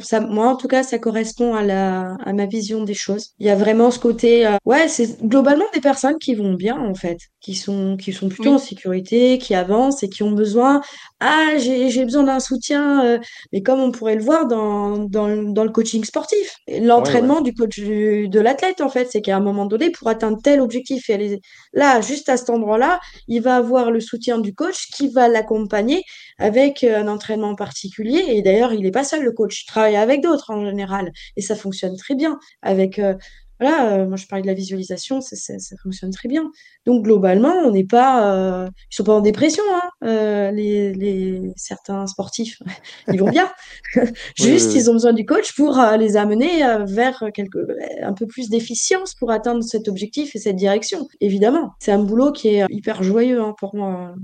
ça, 0.00 0.20
moi, 0.20 0.48
en 0.48 0.56
tout 0.56 0.68
cas, 0.68 0.82
ça 0.82 0.98
correspond 0.98 1.54
à, 1.54 1.62
la, 1.62 2.16
à 2.24 2.32
ma 2.32 2.46
vision 2.46 2.84
des 2.84 2.94
choses. 2.94 3.30
Il 3.38 3.46
y 3.46 3.50
a 3.50 3.56
vraiment 3.56 3.90
ce 3.90 3.98
côté, 3.98 4.46
euh, 4.46 4.56
ouais, 4.64 4.88
c'est 4.88 5.20
globalement 5.26 5.64
des 5.72 5.80
personnes 5.80 6.18
qui 6.18 6.34
vont 6.34 6.54
bien, 6.54 6.78
en 6.78 6.94
fait, 6.94 7.18
qui 7.40 7.54
sont, 7.54 7.96
qui 7.96 8.12
sont 8.12 8.28
plutôt 8.28 8.54
en 8.54 8.58
sécurité, 8.58 9.38
qui 9.38 9.54
avancent 9.54 10.02
et 10.02 10.08
qui 10.08 10.22
ont 10.22 10.32
besoin 10.32 10.82
ah, 11.20 11.58
j'ai 11.58 12.04
besoin 12.04 12.22
d'un 12.22 12.38
soutien, 12.38 13.04
euh, 13.04 13.18
mais 13.52 13.62
comme 13.62 13.80
on 13.80 13.90
pourrait 13.90 14.14
le 14.14 14.22
voir 14.22 14.46
dans, 14.46 14.98
dans, 14.98 15.28
dans 15.52 15.64
le 15.64 15.70
coaching 15.70 16.04
sportif, 16.04 16.56
l'entraînement 16.68 17.40
du 17.40 17.52
coach 17.54 17.80
de 17.80 18.40
l'athlète, 18.40 18.80
en 18.80 18.88
fait, 18.88 19.08
c'est 19.10 19.20
qu'à 19.20 19.36
un 19.36 19.40
moment 19.40 19.66
donné, 19.66 19.90
pour 19.90 20.08
atteindre 20.08 20.38
tel 20.42 20.60
objectif, 20.60 21.10
et 21.10 21.40
là, 21.72 22.00
juste 22.00 22.28
à 22.28 22.36
cet 22.36 22.50
endroit-là, 22.50 23.00
il 23.26 23.42
va 23.42 23.56
avoir 23.56 23.90
le 23.90 24.00
soutien 24.00 24.38
du 24.38 24.54
coach 24.54 24.90
qui 24.94 25.08
va 25.08 25.28
l'accompagner 25.28 26.04
avec 26.38 26.84
euh, 26.84 27.00
un 27.00 27.08
entraînement 27.08 27.56
particulier. 27.56 28.24
Et 28.28 28.42
d'ailleurs, 28.42 28.72
il 28.72 28.82
n'est 28.82 28.92
pas 28.92 29.04
seul, 29.04 29.24
le 29.24 29.32
coach, 29.32 29.62
il 29.62 29.66
travaille 29.66 29.96
avec 29.96 30.22
d'autres 30.22 30.50
en 30.50 30.64
général, 30.64 31.10
et 31.36 31.42
ça 31.42 31.56
fonctionne 31.56 31.96
très 31.96 32.14
bien 32.14 32.38
avec 32.62 33.00
euh, 33.00 33.14
voilà, 33.60 33.92
euh, 33.92 34.06
moi 34.06 34.16
je 34.16 34.26
parlais 34.26 34.42
de 34.42 34.46
la 34.46 34.54
visualisation, 34.54 35.20
ça, 35.20 35.36
fonctionne 35.82 36.10
très 36.10 36.28
bien. 36.28 36.50
Donc 36.86 37.04
globalement, 37.04 37.52
on 37.64 37.72
n'est 37.72 37.84
pas, 37.84 38.32
euh, 38.32 38.68
ils 38.90 38.94
sont 38.94 39.04
pas 39.04 39.14
en 39.14 39.20
dépression, 39.20 39.64
hein, 39.72 39.90
euh, 40.04 40.50
les, 40.52 41.52
certains 41.56 42.06
sportifs, 42.06 42.60
ils 43.12 43.18
vont 43.18 43.30
bien. 43.30 43.50
Juste, 44.36 44.74
ils 44.74 44.88
ont 44.90 44.92
besoin 44.92 45.12
du 45.12 45.24
coach 45.24 45.54
pour 45.56 45.80
les 45.98 46.16
amener 46.16 46.62
vers 46.86 47.24
quelque, 47.34 47.58
un 48.02 48.12
peu 48.12 48.26
plus 48.26 48.48
d'efficience 48.48 49.14
pour 49.14 49.30
atteindre 49.30 49.62
cet 49.62 49.88
objectif 49.88 50.36
et 50.36 50.38
cette 50.38 50.56
direction. 50.56 51.08
Évidemment, 51.20 51.72
c'est 51.80 51.92
un 51.92 52.02
boulot 52.02 52.32
qui 52.32 52.48
est 52.48 52.66
hyper 52.70 53.02
joyeux 53.02 53.40
hein, 53.40 53.54
pour 53.58 53.74
moi. 53.74 54.14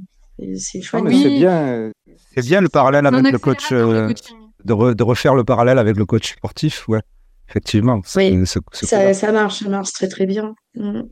C'est 0.56 0.82
chouette. 0.82 1.04
c'est 1.10 1.30
bien, 1.30 1.92
c'est 2.34 2.44
bien 2.44 2.60
le 2.60 2.68
parallèle 2.68 3.06
avec 3.06 3.32
le 3.32 3.38
coach, 3.38 3.72
de, 3.72 4.92
de 4.94 5.02
refaire 5.02 5.34
le 5.34 5.44
parallèle 5.44 5.78
avec 5.78 5.96
le 5.96 6.06
coach 6.06 6.32
sportif, 6.34 6.88
ouais. 6.88 7.00
Effectivement. 7.48 8.00
Oui, 8.16 8.46
ça, 8.46 9.32
marche, 9.32 9.60
ça 9.60 9.68
marche 9.68 9.92
très 9.92 10.08
très 10.08 10.26
bien. 10.26 10.54
Mm. 10.74 11.02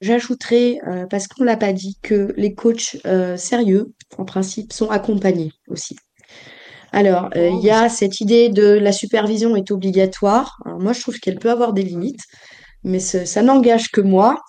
J'ajouterais, 0.00 0.78
euh, 0.88 1.06
parce 1.06 1.28
qu'on 1.28 1.44
l'a 1.44 1.56
pas 1.56 1.72
dit, 1.72 1.96
que 2.02 2.34
les 2.36 2.54
coachs 2.54 2.96
euh, 3.06 3.36
sérieux, 3.36 3.92
en 4.18 4.24
principe, 4.24 4.72
sont 4.72 4.90
accompagnés 4.90 5.52
aussi. 5.68 5.96
Alors, 6.90 7.30
euh, 7.36 7.50
il 7.50 7.64
y 7.64 7.70
a 7.70 7.88
cette 7.88 8.20
idée 8.20 8.48
de 8.48 8.64
la 8.64 8.92
supervision 8.92 9.54
est 9.54 9.70
obligatoire. 9.70 10.58
moi, 10.80 10.92
je 10.92 11.00
trouve 11.00 11.18
qu'elle 11.20 11.38
peut 11.38 11.50
avoir 11.50 11.72
des 11.72 11.84
limites, 11.84 12.24
mais 12.84 12.98
ça 12.98 13.42
n'engage 13.42 13.90
que 13.90 14.00
moi. 14.00 14.40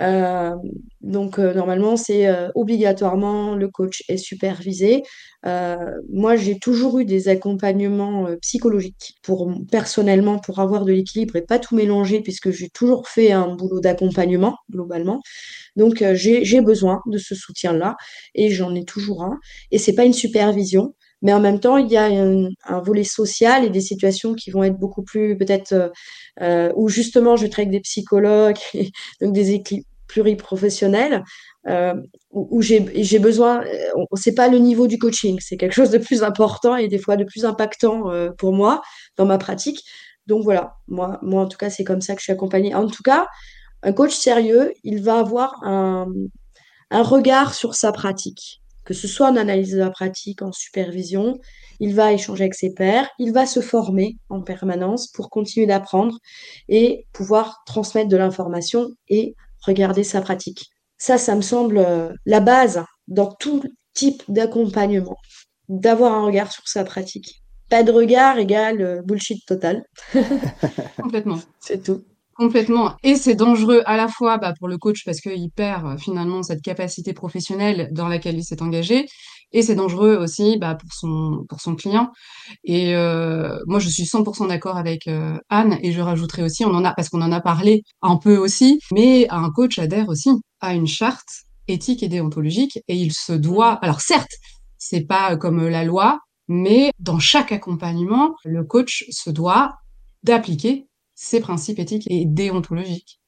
Euh, 0.00 0.54
donc 1.00 1.38
euh, 1.38 1.52
normalement, 1.54 1.96
c'est 1.96 2.26
euh, 2.26 2.48
obligatoirement 2.54 3.54
le 3.54 3.68
coach 3.68 4.02
est 4.08 4.16
supervisé. 4.16 5.02
moi, 6.08 6.36
j'ai 6.36 6.58
toujours 6.58 6.98
eu 7.00 7.04
des 7.04 7.28
accompagnements 7.28 8.28
psychologiques 8.40 9.16
pour 9.22 9.52
personnellement 9.70 10.38
pour 10.38 10.60
avoir 10.60 10.84
de 10.84 10.92
l'équilibre 10.92 11.36
et 11.36 11.42
pas 11.42 11.58
tout 11.58 11.74
mélanger 11.76 12.20
puisque 12.20 12.50
j'ai 12.50 12.70
toujours 12.70 13.08
fait 13.08 13.32
un 13.32 13.54
boulot 13.54 13.80
d'accompagnement 13.80 14.56
globalement. 14.70 15.20
Donc 15.76 16.04
j'ai 16.14 16.60
besoin 16.60 17.00
de 17.06 17.18
ce 17.18 17.34
soutien-là 17.34 17.96
et 18.34 18.50
j'en 18.50 18.74
ai 18.74 18.84
toujours 18.84 19.24
un. 19.24 19.38
Et 19.72 19.78
c'est 19.78 19.94
pas 19.94 20.04
une 20.04 20.12
supervision, 20.12 20.94
mais 21.22 21.32
en 21.32 21.40
même 21.40 21.60
temps, 21.60 21.76
il 21.76 21.90
y 21.90 21.96
a 21.96 22.04
un, 22.04 22.80
volet 22.80 23.04
social 23.04 23.64
et 23.64 23.70
des 23.70 23.80
situations 23.80 24.34
qui 24.34 24.50
vont 24.50 24.64
être 24.64 24.78
beaucoup 24.78 25.02
plus 25.02 25.36
peut-être 25.38 25.92
euh, 26.40 26.72
où 26.76 26.88
justement 26.88 27.36
je 27.36 27.46
avec 27.46 27.70
des 27.70 27.80
psychologues, 27.80 28.58
donc 29.20 29.32
des 29.32 29.52
équipes 29.52 29.86
pluriprofessionnelles, 30.12 31.24
euh, 31.68 31.94
où, 32.30 32.60
j'ai 32.60 33.18
besoin, 33.18 33.64
euh, 33.64 34.04
c'est 34.14 34.34
pas 34.34 34.48
le 34.48 34.58
niveau 34.58 34.86
du 34.86 34.98
coaching, 34.98 35.38
c'est 35.40 35.56
quelque 35.56 35.72
chose 35.72 35.90
de 35.90 35.98
plus 35.98 36.22
important 36.22 36.76
et 36.76 36.88
des 36.88 36.98
fois 36.98 37.16
de 37.16 37.24
plus 37.24 37.44
impactant 37.44 38.10
euh, 38.10 38.30
pour 38.30 38.52
moi 38.52 38.82
dans 39.16 39.24
ma 39.24 39.38
pratique. 39.38 39.82
Donc 40.26 40.44
voilà, 40.44 40.76
moi, 40.86 41.18
moi 41.22 41.42
en 41.42 41.48
tout 41.48 41.58
cas, 41.58 41.70
c'est 41.70 41.84
comme 41.84 42.00
ça 42.00 42.14
que 42.14 42.20
je 42.20 42.24
suis 42.24 42.32
accompagnée. 42.32 42.74
En 42.74 42.86
tout 42.86 43.02
cas, 43.02 43.26
un 43.82 43.92
coach 43.92 44.14
sérieux, 44.14 44.72
il 44.84 45.02
va 45.02 45.18
avoir 45.18 45.62
un, 45.64 46.08
un 46.90 47.02
regard 47.02 47.54
sur 47.54 47.74
sa 47.74 47.92
pratique 47.92 48.61
que 48.84 48.94
ce 48.94 49.08
soit 49.08 49.28
en 49.28 49.36
analyse 49.36 49.72
de 49.72 49.78
la 49.78 49.90
pratique, 49.90 50.42
en 50.42 50.52
supervision, 50.52 51.38
il 51.80 51.94
va 51.94 52.12
échanger 52.12 52.44
avec 52.44 52.54
ses 52.54 52.74
pairs, 52.74 53.08
il 53.18 53.32
va 53.32 53.46
se 53.46 53.60
former 53.60 54.16
en 54.28 54.42
permanence 54.42 55.08
pour 55.08 55.30
continuer 55.30 55.66
d'apprendre 55.66 56.18
et 56.68 57.06
pouvoir 57.12 57.62
transmettre 57.66 58.08
de 58.08 58.16
l'information 58.16 58.90
et 59.08 59.34
regarder 59.66 60.04
sa 60.04 60.20
pratique. 60.20 60.70
Ça, 60.98 61.18
ça 61.18 61.34
me 61.34 61.42
semble 61.42 61.78
euh, 61.78 62.12
la 62.26 62.40
base 62.40 62.84
dans 63.08 63.32
tout 63.32 63.62
type 63.94 64.22
d'accompagnement, 64.28 65.16
d'avoir 65.68 66.12
un 66.14 66.24
regard 66.26 66.52
sur 66.52 66.66
sa 66.68 66.84
pratique. 66.84 67.42
Pas 67.68 67.82
de 67.82 67.90
regard 67.90 68.38
égale 68.38 68.80
euh, 68.82 69.02
bullshit 69.02 69.44
total. 69.46 69.84
Complètement. 70.96 71.40
C'est 71.60 71.82
tout. 71.82 72.04
Complètement. 72.34 72.96
Et 73.02 73.14
c'est 73.16 73.34
dangereux 73.34 73.82
à 73.84 73.96
la 73.96 74.08
fois 74.08 74.38
bah, 74.38 74.54
pour 74.58 74.66
le 74.68 74.78
coach 74.78 75.04
parce 75.04 75.20
qu'il 75.20 75.50
perd 75.50 75.84
euh, 75.86 75.96
finalement 75.98 76.42
cette 76.42 76.62
capacité 76.62 77.12
professionnelle 77.12 77.90
dans 77.92 78.08
laquelle 78.08 78.38
il 78.38 78.44
s'est 78.44 78.62
engagé. 78.62 79.06
Et 79.52 79.60
c'est 79.60 79.74
dangereux 79.74 80.16
aussi 80.16 80.56
bah, 80.58 80.74
pour, 80.74 80.92
son, 80.94 81.44
pour 81.46 81.60
son 81.60 81.74
client. 81.74 82.10
Et 82.64 82.94
euh, 82.96 83.58
moi, 83.66 83.80
je 83.80 83.88
suis 83.90 84.04
100% 84.04 84.48
d'accord 84.48 84.78
avec 84.78 85.08
euh, 85.08 85.36
Anne. 85.50 85.78
Et 85.82 85.92
je 85.92 86.00
rajouterai 86.00 86.42
aussi, 86.42 86.64
on 86.64 86.74
en 86.74 86.84
a, 86.86 86.94
parce 86.94 87.10
qu'on 87.10 87.20
en 87.20 87.32
a 87.32 87.40
parlé 87.42 87.82
un 88.00 88.16
peu 88.16 88.38
aussi, 88.38 88.80
mais 88.92 89.28
un 89.28 89.50
coach 89.50 89.78
adhère 89.78 90.08
aussi 90.08 90.30
à 90.60 90.74
une 90.74 90.86
charte 90.86 91.44
éthique 91.68 92.02
et 92.02 92.08
déontologique. 92.08 92.78
Et 92.88 92.96
il 92.96 93.12
se 93.12 93.34
doit, 93.34 93.72
alors 93.82 94.00
certes, 94.00 94.32
c'est 94.78 95.06
pas 95.06 95.36
comme 95.36 95.68
la 95.68 95.84
loi, 95.84 96.20
mais 96.48 96.92
dans 96.98 97.18
chaque 97.18 97.52
accompagnement, 97.52 98.34
le 98.44 98.64
coach 98.64 99.04
se 99.10 99.28
doit 99.28 99.74
d'appliquer 100.22 100.86
ces 101.22 101.40
principes 101.40 101.78
éthiques 101.78 102.10
et 102.10 102.24
déontologiques. 102.26 103.20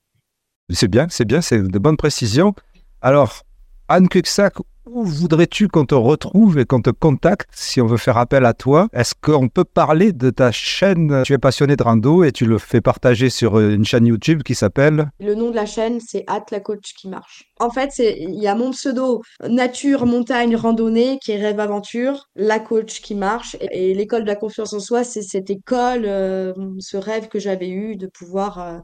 C'est 0.69 0.89
bien, 0.89 1.07
c'est 1.09 1.25
bien, 1.25 1.41
c'est 1.41 1.63
de 1.63 1.79
bonnes 1.79 1.97
précisions. 1.97 2.53
Alors, 3.01 3.45
Anne 3.87 4.09
Cuxac, 4.09 4.55
où 4.87 5.05
voudrais-tu 5.05 5.69
qu'on 5.69 5.87
te 5.87 5.95
retrouve 5.95 6.59
et 6.59 6.65
qu'on 6.65 6.83
te 6.83 6.91
contacte 6.91 7.49
si 7.53 7.81
on 7.81 7.87
veut 7.87 7.97
faire 7.97 8.19
appel 8.19 8.45
à 8.45 8.55
toi? 8.55 8.89
Est-ce 8.93 9.15
qu'on 9.21 9.49
peut 9.49 9.65
parler 9.65 10.13
de 10.13 10.31
ta 10.31 10.53
chaîne? 10.53 11.23
Tu 11.25 11.33
es 11.33 11.39
passionné 11.39 11.77
de 11.77 11.83
rando 11.83 12.25
et 12.25 12.33
tu 12.33 12.47
le 12.47 12.59
fais 12.59 12.81
partager 12.81 13.31
sur 13.31 13.59
euh, 13.59 13.75
une 13.75 13.85
chaîne 13.85 14.07
YouTube 14.07 14.43
qui 14.43 14.55
s'appelle? 14.55 15.11
Le 15.21 15.35
nom 15.35 15.51
de 15.51 15.57
la 15.57 15.67
chaîne, 15.67 16.01
c'est 16.01 16.25
At 16.27 16.45
la 16.51 16.61
coach 16.61 16.95
qui 16.95 17.09
marche. 17.09 17.45
En 17.61 17.71
fait, 17.71 17.99
il 17.99 18.41
y 18.41 18.47
a 18.47 18.55
mon 18.55 18.73
pseudo 18.73 19.23
nature, 19.49 20.07
montagne, 20.07 20.57
randonnée 20.57 21.19
qui 21.23 21.33
est 21.33 21.41
rêve 21.41 21.61
aventure, 21.61 22.29
la 22.37 22.59
coach 22.59 23.01
qui 23.01 23.15
marche. 23.15 23.57
Et, 23.71 23.95
l'école 23.95 24.23
de 24.23 24.29
la 24.29 24.37
confiance 24.37 24.73
en 24.73 24.81
soi, 24.81 25.05
c'est 25.05 25.23
cette 25.23 25.51
école, 25.51 26.05
euh, 26.05 26.53
ce 26.79 26.97
rêve 26.97 27.29
que 27.29 27.39
j'avais 27.39 27.69
eu 27.69 27.97
de 27.97 28.07
pouvoir 28.07 28.59
euh, 28.59 28.79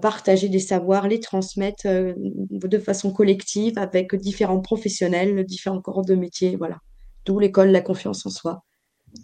partager 0.00 0.48
des 0.48 0.58
savoirs, 0.58 1.08
les 1.08 1.20
transmettre 1.20 1.86
euh, 1.86 2.12
de 2.16 2.78
façon 2.78 3.12
collective 3.12 3.78
avec 3.78 4.14
différents 4.14 4.60
professionnels, 4.60 5.44
différents 5.44 5.80
corps 5.80 6.04
de 6.04 6.14
métier, 6.14 6.56
voilà. 6.56 6.78
D'où 7.24 7.38
l'école 7.38 7.70
La 7.70 7.80
Confiance 7.80 8.24
en 8.26 8.30
Soi. 8.30 8.62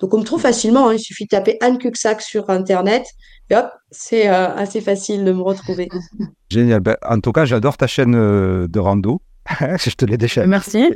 Donc 0.01 0.15
on 0.15 0.19
me 0.19 0.25
trouve 0.25 0.41
facilement, 0.41 0.89
hein. 0.89 0.95
il 0.95 0.99
suffit 0.99 1.25
de 1.25 1.29
taper 1.29 1.59
Anne 1.61 1.79
Cuxac 1.79 2.23
sur 2.23 2.49
Internet, 2.51 3.07
et 3.51 3.57
hop, 3.57 3.69
c'est 3.91 4.29
euh, 4.29 4.55
assez 4.55 4.81
facile 4.81 5.25
de 5.25 5.33
me 5.33 5.43
retrouver. 5.43 5.89
Génial. 6.51 6.81
Ben, 6.81 6.97
en 7.07 7.21
tout 7.21 7.33
cas, 7.33 7.45
j'adore 7.45 7.77
ta 7.77 7.87
chaîne 7.87 8.13
de 8.13 8.79
rando. 8.79 9.21
je 9.61 9.95
te 9.95 10.05
l'ai 10.05 10.17
déjà. 10.17 10.47
Merci. 10.47 10.95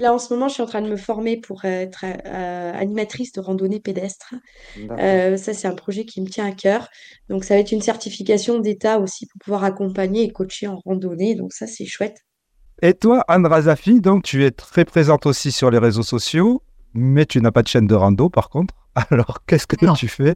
Là, 0.00 0.14
en 0.14 0.18
ce 0.18 0.32
moment, 0.32 0.48
je 0.48 0.54
suis 0.54 0.62
en 0.62 0.66
train 0.66 0.82
de 0.82 0.88
me 0.88 0.96
former 0.96 1.36
pour 1.36 1.64
être 1.64 2.04
euh, 2.04 2.72
animatrice 2.74 3.32
de 3.32 3.40
randonnée 3.40 3.80
pédestre. 3.80 4.34
Euh, 4.78 5.36
ça, 5.36 5.52
c'est 5.52 5.68
un 5.68 5.74
projet 5.74 6.04
qui 6.04 6.20
me 6.22 6.28
tient 6.28 6.46
à 6.46 6.52
cœur. 6.52 6.88
Donc, 7.28 7.44
ça 7.44 7.54
va 7.54 7.60
être 7.60 7.72
une 7.72 7.82
certification 7.82 8.58
d'État 8.58 8.98
aussi 8.98 9.26
pour 9.26 9.38
pouvoir 9.40 9.64
accompagner 9.64 10.24
et 10.24 10.30
coacher 10.30 10.68
en 10.68 10.76
randonnée. 10.76 11.34
Donc, 11.34 11.52
ça, 11.52 11.66
c'est 11.66 11.86
chouette. 11.86 12.16
Et 12.82 12.94
toi, 12.94 13.24
Anne 13.28 13.46
Razafi, 13.46 14.00
donc 14.00 14.22
tu 14.22 14.44
es 14.44 14.50
très 14.50 14.86
présente 14.86 15.26
aussi 15.26 15.52
sur 15.52 15.70
les 15.70 15.76
réseaux 15.76 16.02
sociaux, 16.02 16.62
mais 16.94 17.26
tu 17.26 17.40
n'as 17.40 17.50
pas 17.50 17.62
de 17.62 17.68
chaîne 17.68 17.86
de 17.86 17.94
rando 17.94 18.28
par 18.28 18.48
contre. 18.48 18.74
Alors, 19.10 19.38
qu'est-ce 19.46 19.66
que 19.66 19.76
tu 19.94 20.08
fais? 20.08 20.34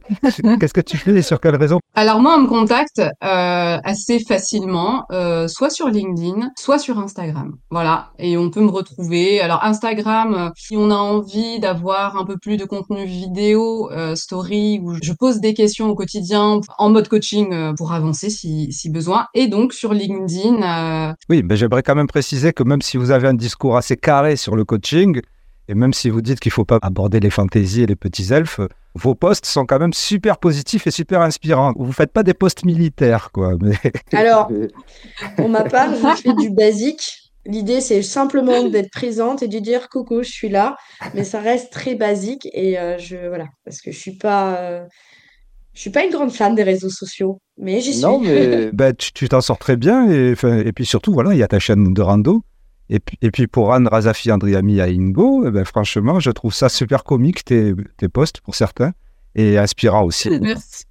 Qu'est-ce 0.59 0.73
que 0.73 0.81
tu 0.81 0.97
fais 0.97 1.11
et 1.11 1.21
sur 1.21 1.39
quelle 1.39 1.55
raison? 1.55 1.79
Alors 1.93 2.19
moi, 2.19 2.35
on 2.37 2.41
me 2.41 2.47
contacte 2.47 2.99
euh, 2.99 3.77
assez 3.83 4.19
facilement, 4.19 5.05
euh, 5.11 5.47
soit 5.47 5.69
sur 5.69 5.87
LinkedIn, 5.87 6.51
soit 6.57 6.79
sur 6.79 6.99
Instagram. 6.99 7.55
Voilà, 7.69 8.11
et 8.17 8.37
on 8.37 8.49
peut 8.49 8.61
me 8.61 8.69
retrouver. 8.69 9.41
Alors 9.41 9.63
Instagram, 9.63 10.33
euh, 10.33 10.49
si 10.55 10.77
on 10.77 10.89
a 10.89 10.95
envie 10.95 11.59
d'avoir 11.59 12.17
un 12.17 12.25
peu 12.25 12.37
plus 12.37 12.57
de 12.57 12.65
contenu 12.65 13.05
vidéo, 13.05 13.89
story, 14.15 14.79
où 14.81 14.93
je 15.01 15.13
pose 15.13 15.39
des 15.39 15.53
questions 15.53 15.89
au 15.89 15.95
quotidien 15.95 16.59
en 16.77 16.89
mode 16.89 17.07
coaching 17.07 17.75
pour 17.75 17.93
avancer 17.93 18.29
si, 18.29 18.71
si 18.71 18.89
besoin. 18.89 19.27
Et 19.33 19.47
donc 19.47 19.73
sur 19.73 19.93
LinkedIn. 19.93 21.15
Oui, 21.29 21.43
mais 21.43 21.57
j'aimerais 21.57 21.83
quand 21.83 21.95
même 21.95 22.07
préciser 22.07 22.53
que 22.53 22.63
même 22.63 22.81
si 22.81 22.97
vous 22.97 23.11
avez 23.11 23.27
un 23.27 23.33
discours 23.33 23.77
assez 23.77 23.97
carré 23.97 24.35
sur 24.35 24.55
le 24.55 24.65
coaching, 24.65 25.21
et 25.67 25.73
même 25.73 25.93
si 25.93 26.09
vous 26.09 26.21
dites 26.21 26.39
qu'il 26.39 26.51
ne 26.51 26.53
faut 26.53 26.65
pas 26.65 26.79
aborder 26.81 27.19
les 27.19 27.29
fantaisies 27.29 27.83
et 27.83 27.85
les 27.85 27.95
petits 27.95 28.31
elfes, 28.31 28.59
vos 28.93 29.15
postes 29.15 29.45
sont 29.45 29.65
quand 29.65 29.79
même 29.79 29.93
super 29.93 30.37
positifs 30.37 30.85
et 30.87 30.91
super 30.91 31.21
inspirants. 31.21 31.73
Vous 31.77 31.87
ne 31.87 31.91
faites 31.91 32.11
pas 32.11 32.23
des 32.23 32.33
postes 32.33 32.65
militaires, 32.65 33.31
quoi. 33.31 33.53
Alors, 34.13 34.49
pour 35.35 35.49
ma 35.49 35.63
part, 35.63 35.89
je 36.15 36.21
fais 36.21 36.33
du 36.33 36.51
basique. 36.51 37.31
L'idée, 37.47 37.81
c'est 37.81 38.01
simplement 38.01 38.67
d'être 38.69 38.91
présente 38.91 39.43
et 39.43 39.47
de 39.47 39.59
dire 39.59 39.89
coucou, 39.89 40.23
je 40.23 40.31
suis 40.31 40.49
là. 40.49 40.77
Mais 41.13 41.23
ça 41.23 41.39
reste 41.39 41.71
très 41.71 41.95
basique. 41.95 42.47
Et 42.53 42.79
euh, 42.79 42.97
je, 42.97 43.27
voilà, 43.27 43.45
parce 43.63 43.81
que 43.81 43.91
je 43.91 43.97
suis 43.97 44.17
pas. 44.17 44.57
Euh, 44.57 44.83
je 45.73 45.81
suis 45.81 45.89
pas 45.89 46.05
une 46.05 46.11
grande 46.11 46.31
fan 46.31 46.55
des 46.55 46.63
réseaux 46.63 46.89
sociaux, 46.89 47.41
mais 47.57 47.81
j'y 47.81 47.93
suis. 47.93 48.01
Non, 48.01 48.19
mais 48.19 48.71
bah, 48.73 48.93
tu 48.93 49.27
t'en 49.27 49.41
sors 49.41 49.57
très 49.57 49.75
bien. 49.75 50.09
Et, 50.09 50.33
et 50.65 50.71
puis 50.71 50.85
surtout, 50.85 51.11
voilà, 51.11 51.33
il 51.33 51.37
y 51.37 51.43
a 51.43 51.47
ta 51.47 51.59
chaîne 51.59 51.93
de 51.93 52.01
rando 52.01 52.43
Et 52.89 52.99
puis, 52.99 53.17
et 53.21 53.31
puis 53.31 53.47
pour 53.47 53.73
Anne 53.73 53.87
Razafi, 53.87 54.31
Andriami 54.31 54.79
à 54.79 54.85
Ingo, 54.85 55.45
eh 55.47 55.51
ben, 55.51 55.65
franchement, 55.65 56.19
je 56.19 56.31
trouve 56.31 56.53
ça 56.53 56.69
super 56.69 57.03
comique, 57.03 57.43
tes, 57.43 57.73
tes 57.97 58.09
posts 58.09 58.41
pour 58.41 58.55
certains, 58.55 58.91
et 59.33 59.57
inspirant 59.57 60.03
aussi. 60.03 60.29
Merci. 60.41 60.85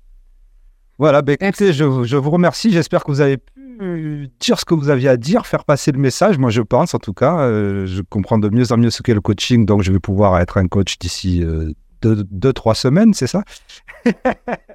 Voilà, 0.99 1.23
ben, 1.23 1.37
écoutez, 1.41 1.73
je, 1.73 2.05
je 2.05 2.17
vous 2.17 2.31
remercie. 2.31 2.71
J'espère 2.71 3.05
que 3.05 3.11
vous 3.11 3.21
avez 3.21 3.37
pu 3.37 4.31
dire 4.41 4.59
ce 4.59 4.65
que 4.65 4.75
vous 4.75 4.89
aviez 4.89 5.09
à 5.09 5.17
dire, 5.17 5.47
faire 5.47 5.65
passer 5.65 5.93
le 5.93 5.99
message. 5.99 6.39
Moi, 6.39 6.51
je 6.51 6.63
pense, 6.63 6.95
en 6.95 6.99
tout 6.99 7.13
cas, 7.13 7.41
euh, 7.41 7.87
je 7.87 8.03
comprends 8.03 8.39
de 8.39 8.49
mieux 8.49 8.73
en 8.73 8.77
mieux 8.77 8.91
ce 8.91 9.03
qu'est 9.03 9.15
le 9.15 9.21
coaching, 9.21 9.67
donc 9.67 9.83
je 9.83 9.93
vais 9.93 9.99
pouvoir 9.99 10.39
être 10.41 10.57
un 10.57 10.69
coach 10.69 10.99
d'ici 10.99 11.43
euh, 11.43 11.73
deux, 12.03 12.25
deux, 12.31 12.53
trois 12.53 12.75
semaines, 12.75 13.15
c'est 13.15 13.27
ça? 13.27 13.43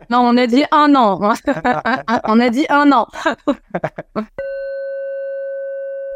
Non, 0.10 0.20
on 0.22 0.38
a 0.38 0.48
dit 0.48 0.64
un 0.72 0.96
an. 0.96 1.20
on 2.26 2.40
a 2.40 2.50
dit 2.50 2.66
un 2.70 2.92
an. 2.92 3.08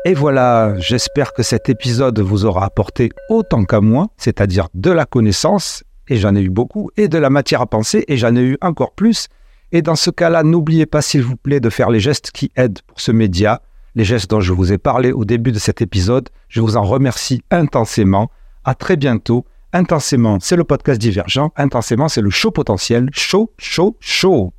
Et 0.05 0.13
voilà, 0.13 0.77
j'espère 0.79 1.31
que 1.31 1.43
cet 1.43 1.69
épisode 1.69 2.19
vous 2.19 2.43
aura 2.43 2.65
apporté 2.65 3.09
autant 3.29 3.63
qu'à 3.63 3.79
moi, 3.79 4.07
c'est-à-dire 4.17 4.67
de 4.73 4.91
la 4.91 5.05
connaissance, 5.05 5.85
et 6.09 6.17
j'en 6.17 6.35
ai 6.35 6.41
eu 6.41 6.49
beaucoup, 6.49 6.91
et 6.97 7.07
de 7.07 7.17
la 7.17 7.29
matière 7.29 7.61
à 7.61 7.67
penser, 7.67 8.03
et 8.09 8.17
j'en 8.17 8.35
ai 8.35 8.41
eu 8.41 8.57
encore 8.59 8.95
plus. 8.95 9.27
Et 9.71 9.81
dans 9.81 9.95
ce 9.95 10.09
cas-là, 10.09 10.43
n'oubliez 10.43 10.85
pas, 10.85 11.01
s'il 11.01 11.23
vous 11.23 11.37
plaît, 11.37 11.61
de 11.61 11.69
faire 11.69 11.89
les 11.89 12.01
gestes 12.01 12.31
qui 12.31 12.51
aident 12.57 12.81
pour 12.85 12.99
ce 12.99 13.13
média, 13.13 13.61
les 13.95 14.03
gestes 14.03 14.29
dont 14.29 14.41
je 14.41 14.51
vous 14.51 14.73
ai 14.73 14.77
parlé 14.77 15.13
au 15.13 15.23
début 15.23 15.53
de 15.53 15.59
cet 15.59 15.81
épisode. 15.81 16.27
Je 16.49 16.59
vous 16.59 16.75
en 16.75 16.83
remercie 16.83 17.41
intensément. 17.49 18.29
À 18.65 18.75
très 18.75 18.97
bientôt. 18.97 19.45
Intensément, 19.71 20.37
c'est 20.41 20.57
le 20.57 20.65
podcast 20.65 20.99
divergent. 20.99 21.51
Intensément, 21.55 22.09
c'est 22.09 22.21
le 22.21 22.29
show 22.29 22.51
potentiel. 22.51 23.09
Chaud, 23.13 23.53
chaud, 23.57 23.95
chaud. 24.01 24.53